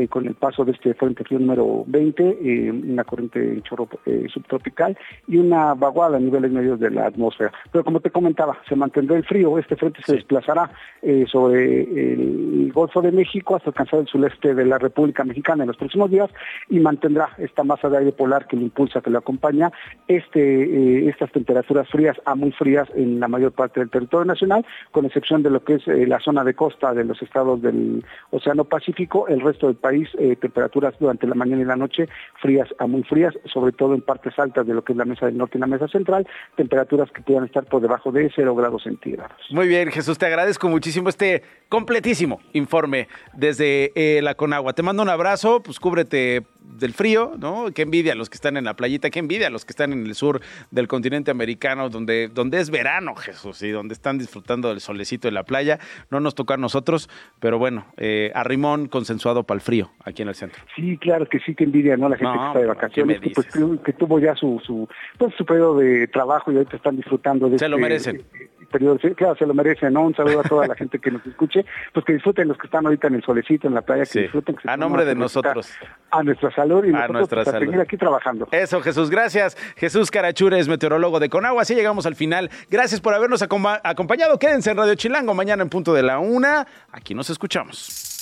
con 0.09 0.27
el 0.27 0.35
paso 0.35 0.65
de 0.65 0.73
este 0.73 0.95
frente 0.95 1.23
frío 1.23 1.39
número 1.39 1.85
20, 1.87 2.71
una 2.73 3.05
corriente 3.05 3.61
chorro 3.63 3.89
subtropical 4.33 4.97
y 5.29 5.37
una 5.37 5.75
vaguada 5.75 6.17
a 6.17 6.21
niveles 6.21 6.51
medios 6.51 6.81
de 6.81 6.91
la 6.91 7.07
atmósfera. 7.07 7.53
Pero 7.71 7.85
como 7.85 8.01
te 8.01 8.11
comentaba, 8.11 8.57
se 8.67 8.75
mantendrá 8.75 9.17
el 9.17 9.25
frío, 9.25 9.59
este 9.59 9.77
frente 9.83 10.01
se 10.07 10.15
desplazará 10.15 10.71
eh, 11.03 11.25
sobre 11.27 11.83
el 11.83 12.71
Golfo 12.73 13.03
de 13.03 13.11
México 13.11 13.57
hasta 13.57 13.71
alcanzar 13.71 14.01
el 14.01 14.07
sureste 14.07 14.55
de 14.55 14.65
la 14.65 14.79
República 14.79 15.25
Mexicana 15.25 15.65
en 15.65 15.69
los 15.69 15.77
próximos 15.77 16.09
días 16.09 16.31
y 16.71 16.79
mantendrá 16.79 17.31
esta 17.39 17.65
masa 17.65 17.89
de 17.89 17.99
aire 17.99 18.13
polar 18.13 18.47
que 18.47 18.57
lo 18.57 18.63
impulsa, 18.63 19.01
que 19.01 19.11
lo 19.11 19.19
acompaña, 19.19 19.73
este, 20.07 20.41
eh, 20.41 21.09
estas 21.09 21.33
temperaturas 21.33 21.89
frías 21.89 22.17
a 22.25 22.37
muy 22.37 22.53
frías 22.53 22.89
en 22.95 23.19
la 23.19 23.27
mayor 23.27 23.51
parte 23.51 23.81
del 23.81 23.91
territorio 23.91 24.25
nacional, 24.25 24.65
con 24.93 25.05
excepción 25.05 25.43
de 25.43 25.51
lo 25.51 25.65
que 25.65 25.75
es 25.75 25.89
eh, 25.89 26.07
la 26.07 26.21
zona 26.21 26.45
de 26.45 26.55
costa 26.55 26.95
de 26.95 27.05
los 27.05 27.21
estados 27.21 27.61
del 27.61 28.05
Océano 28.31 28.65
Pacífico, 28.65 29.27
el 29.27 29.41
resto 29.41 29.67
del 29.67 29.77
país, 29.77 30.09
temperaturas 30.41 30.95
durante 31.01 31.27
la 31.27 31.35
mañana 31.35 31.63
y 31.63 31.65
la 31.65 31.77
noche 31.77 32.09
frías 32.41 32.69
a 32.79 32.87
muy 32.87 33.03
frías, 33.03 33.35
sobre 33.53 33.73
todo 33.73 33.95
en 33.95 34.03
partes 34.03 34.39
altas 34.39 34.67
de 34.67 34.75
lo 34.75 34.85
que 34.85 34.93
es 34.93 34.99
la 34.99 35.05
mesa 35.05 35.27
del 35.27 35.37
norte 35.37 35.59
y 35.59 35.61
la 35.61 35.67
mesa 35.67 35.89
central, 35.89 36.27
temperaturas 36.55 37.11
que 37.11 37.23
puedan 37.23 37.45
estar 37.45 37.65
por 37.65 37.83
debajo 37.83 38.13
de 38.13 38.31
0 38.35 38.55
grados 38.55 38.85
centígrados. 38.85 39.37
Muy 39.51 39.67
bien, 39.67 39.72
Jesús, 39.73 40.19
te 40.19 40.27
agradezco 40.27 40.69
muchísimo 40.69 41.09
este 41.09 41.43
completísimo 41.71 42.41
informe 42.53 43.09
desde 43.33 43.93
eh, 43.95 44.21
la 44.21 44.35
Conagua. 44.35 44.75
Te 44.75 44.83
mando 44.83 45.03
un 45.03 45.09
abrazo, 45.09 45.63
pues 45.63 45.81
cúbrete 45.81 46.43
del 46.61 46.93
frío, 46.93 47.33
¿no? 47.39 47.67
Qué 47.75 47.83
envidia 47.83 48.13
a 48.13 48.15
los 48.15 48.29
que 48.29 48.35
están 48.35 48.59
en 48.59 48.65
la 48.65 48.75
playita, 48.75 49.09
qué 49.09 49.19
envidia 49.19 49.47
a 49.47 49.51
los 49.51 49.65
que 49.65 49.73
están 49.73 49.93
en 49.93 50.07
el 50.07 50.15
sur 50.15 50.41
del 50.71 50.89
continente 50.89 51.31
americano, 51.31 51.89
donde, 51.89 52.29
donde 52.29 52.61
es 52.61 52.71
verano, 52.71 53.15
Jesús, 53.15 53.63
y 53.63 53.71
donde 53.71 53.95
están 53.95 54.19
disfrutando 54.19 54.69
del 54.69 54.81
solecito 54.81 55.29
de 55.29 55.33
la 55.33 55.45
playa. 55.45 55.79
No 56.11 56.21
nos 56.21 56.35
toca 56.35 56.55
a 56.55 56.57
nosotros, 56.59 57.09
pero 57.41 57.59
bueno, 57.59 57.87
eh, 57.97 58.31
arrimón 58.35 58.89
consensuado 58.89 59.45
para 59.45 59.57
el 59.57 59.63
frío 59.63 59.91
aquí 60.05 60.21
en 60.21 60.29
el 60.29 60.35
centro. 60.35 60.63
Sí, 60.77 60.99
claro 60.99 61.27
que 61.27 61.39
sí, 61.41 61.55
qué 61.55 61.65
envidia, 61.65 61.97
¿no? 61.97 62.11
La 62.11 62.17
gente 62.17 62.39
que 62.39 62.47
está 62.47 62.59
de 62.59 62.67
vacaciones, 62.67 63.21
que, 63.21 63.31
pues, 63.31 63.47
que, 63.83 63.93
tuvo 63.95 64.19
ya 64.19 64.35
su, 64.35 64.61
su, 64.65 64.87
pues, 65.17 65.35
su 65.37 65.47
periodo 65.47 65.79
de 65.79 66.07
trabajo 66.09 66.53
y 66.53 66.57
ahorita 66.57 66.77
están 66.77 66.97
disfrutando 66.97 67.49
de 67.49 67.59
Se 67.59 67.69
lo 67.69 67.77
este 67.77 67.83
merecen 67.83 68.25
periodo, 68.73 68.99
claro, 69.15 69.37
se 69.37 69.47
lo 69.47 69.55
merecen, 69.55 69.93
¿no? 69.93 70.03
Un 70.03 70.17
saludo 70.17 70.41
a 70.41 70.43
toda 70.43 70.67
la 70.67 70.75
gente 70.75 70.99
que 70.99 71.13
nos 71.13 71.25
escuche, 71.25 71.65
pues 71.93 72.05
que 72.05 72.15
disfruten 72.15 72.49
los 72.49 72.59
que 72.59 72.67
están 72.67 72.85
ahorita 72.85 73.07
en 73.07 73.15
el 73.15 73.23
solecito, 73.23 73.69
en 73.69 73.75
la 73.75 73.83
playa, 73.83 74.05
que 74.05 74.23
disfruten. 74.23 74.57
a 74.65 74.77
nombre 74.77 75.05
de 75.05 75.15
nosotros. 75.15 75.73
A 76.11 76.23
nuestra 76.23 76.51
salud 76.51 76.85
y 76.85 76.89
a 76.89 76.93
nosotros 76.93 77.13
nuestra 77.13 77.45
pues, 77.45 77.59
seguir 77.59 77.81
aquí 77.81 77.97
trabajando. 77.97 78.49
Eso, 78.51 78.81
Jesús, 78.81 79.09
gracias. 79.11 79.57
Jesús 79.77 80.11
Carachures, 80.11 80.69
meteorólogo 80.69 81.21
de 81.21 81.29
Conagua. 81.29 81.63
Así 81.63 81.75
llegamos 81.75 82.07
al 82.07 82.17
final. 82.17 82.51
Gracias 82.69 83.01
por 83.01 83.15
habernos 83.15 83.43
acompañado. 83.43 84.39
Quédense 84.39 84.71
en 84.71 84.77
Radio 84.77 84.95
Chilango 84.95 85.35
mañana 85.35 85.63
en 85.63 85.69
punto 85.69 85.95
de 85.95 86.03
la 86.03 86.19
una. 86.19 86.67
Aquí 86.91 87.15
nos 87.15 87.31
escuchamos. 87.31 88.22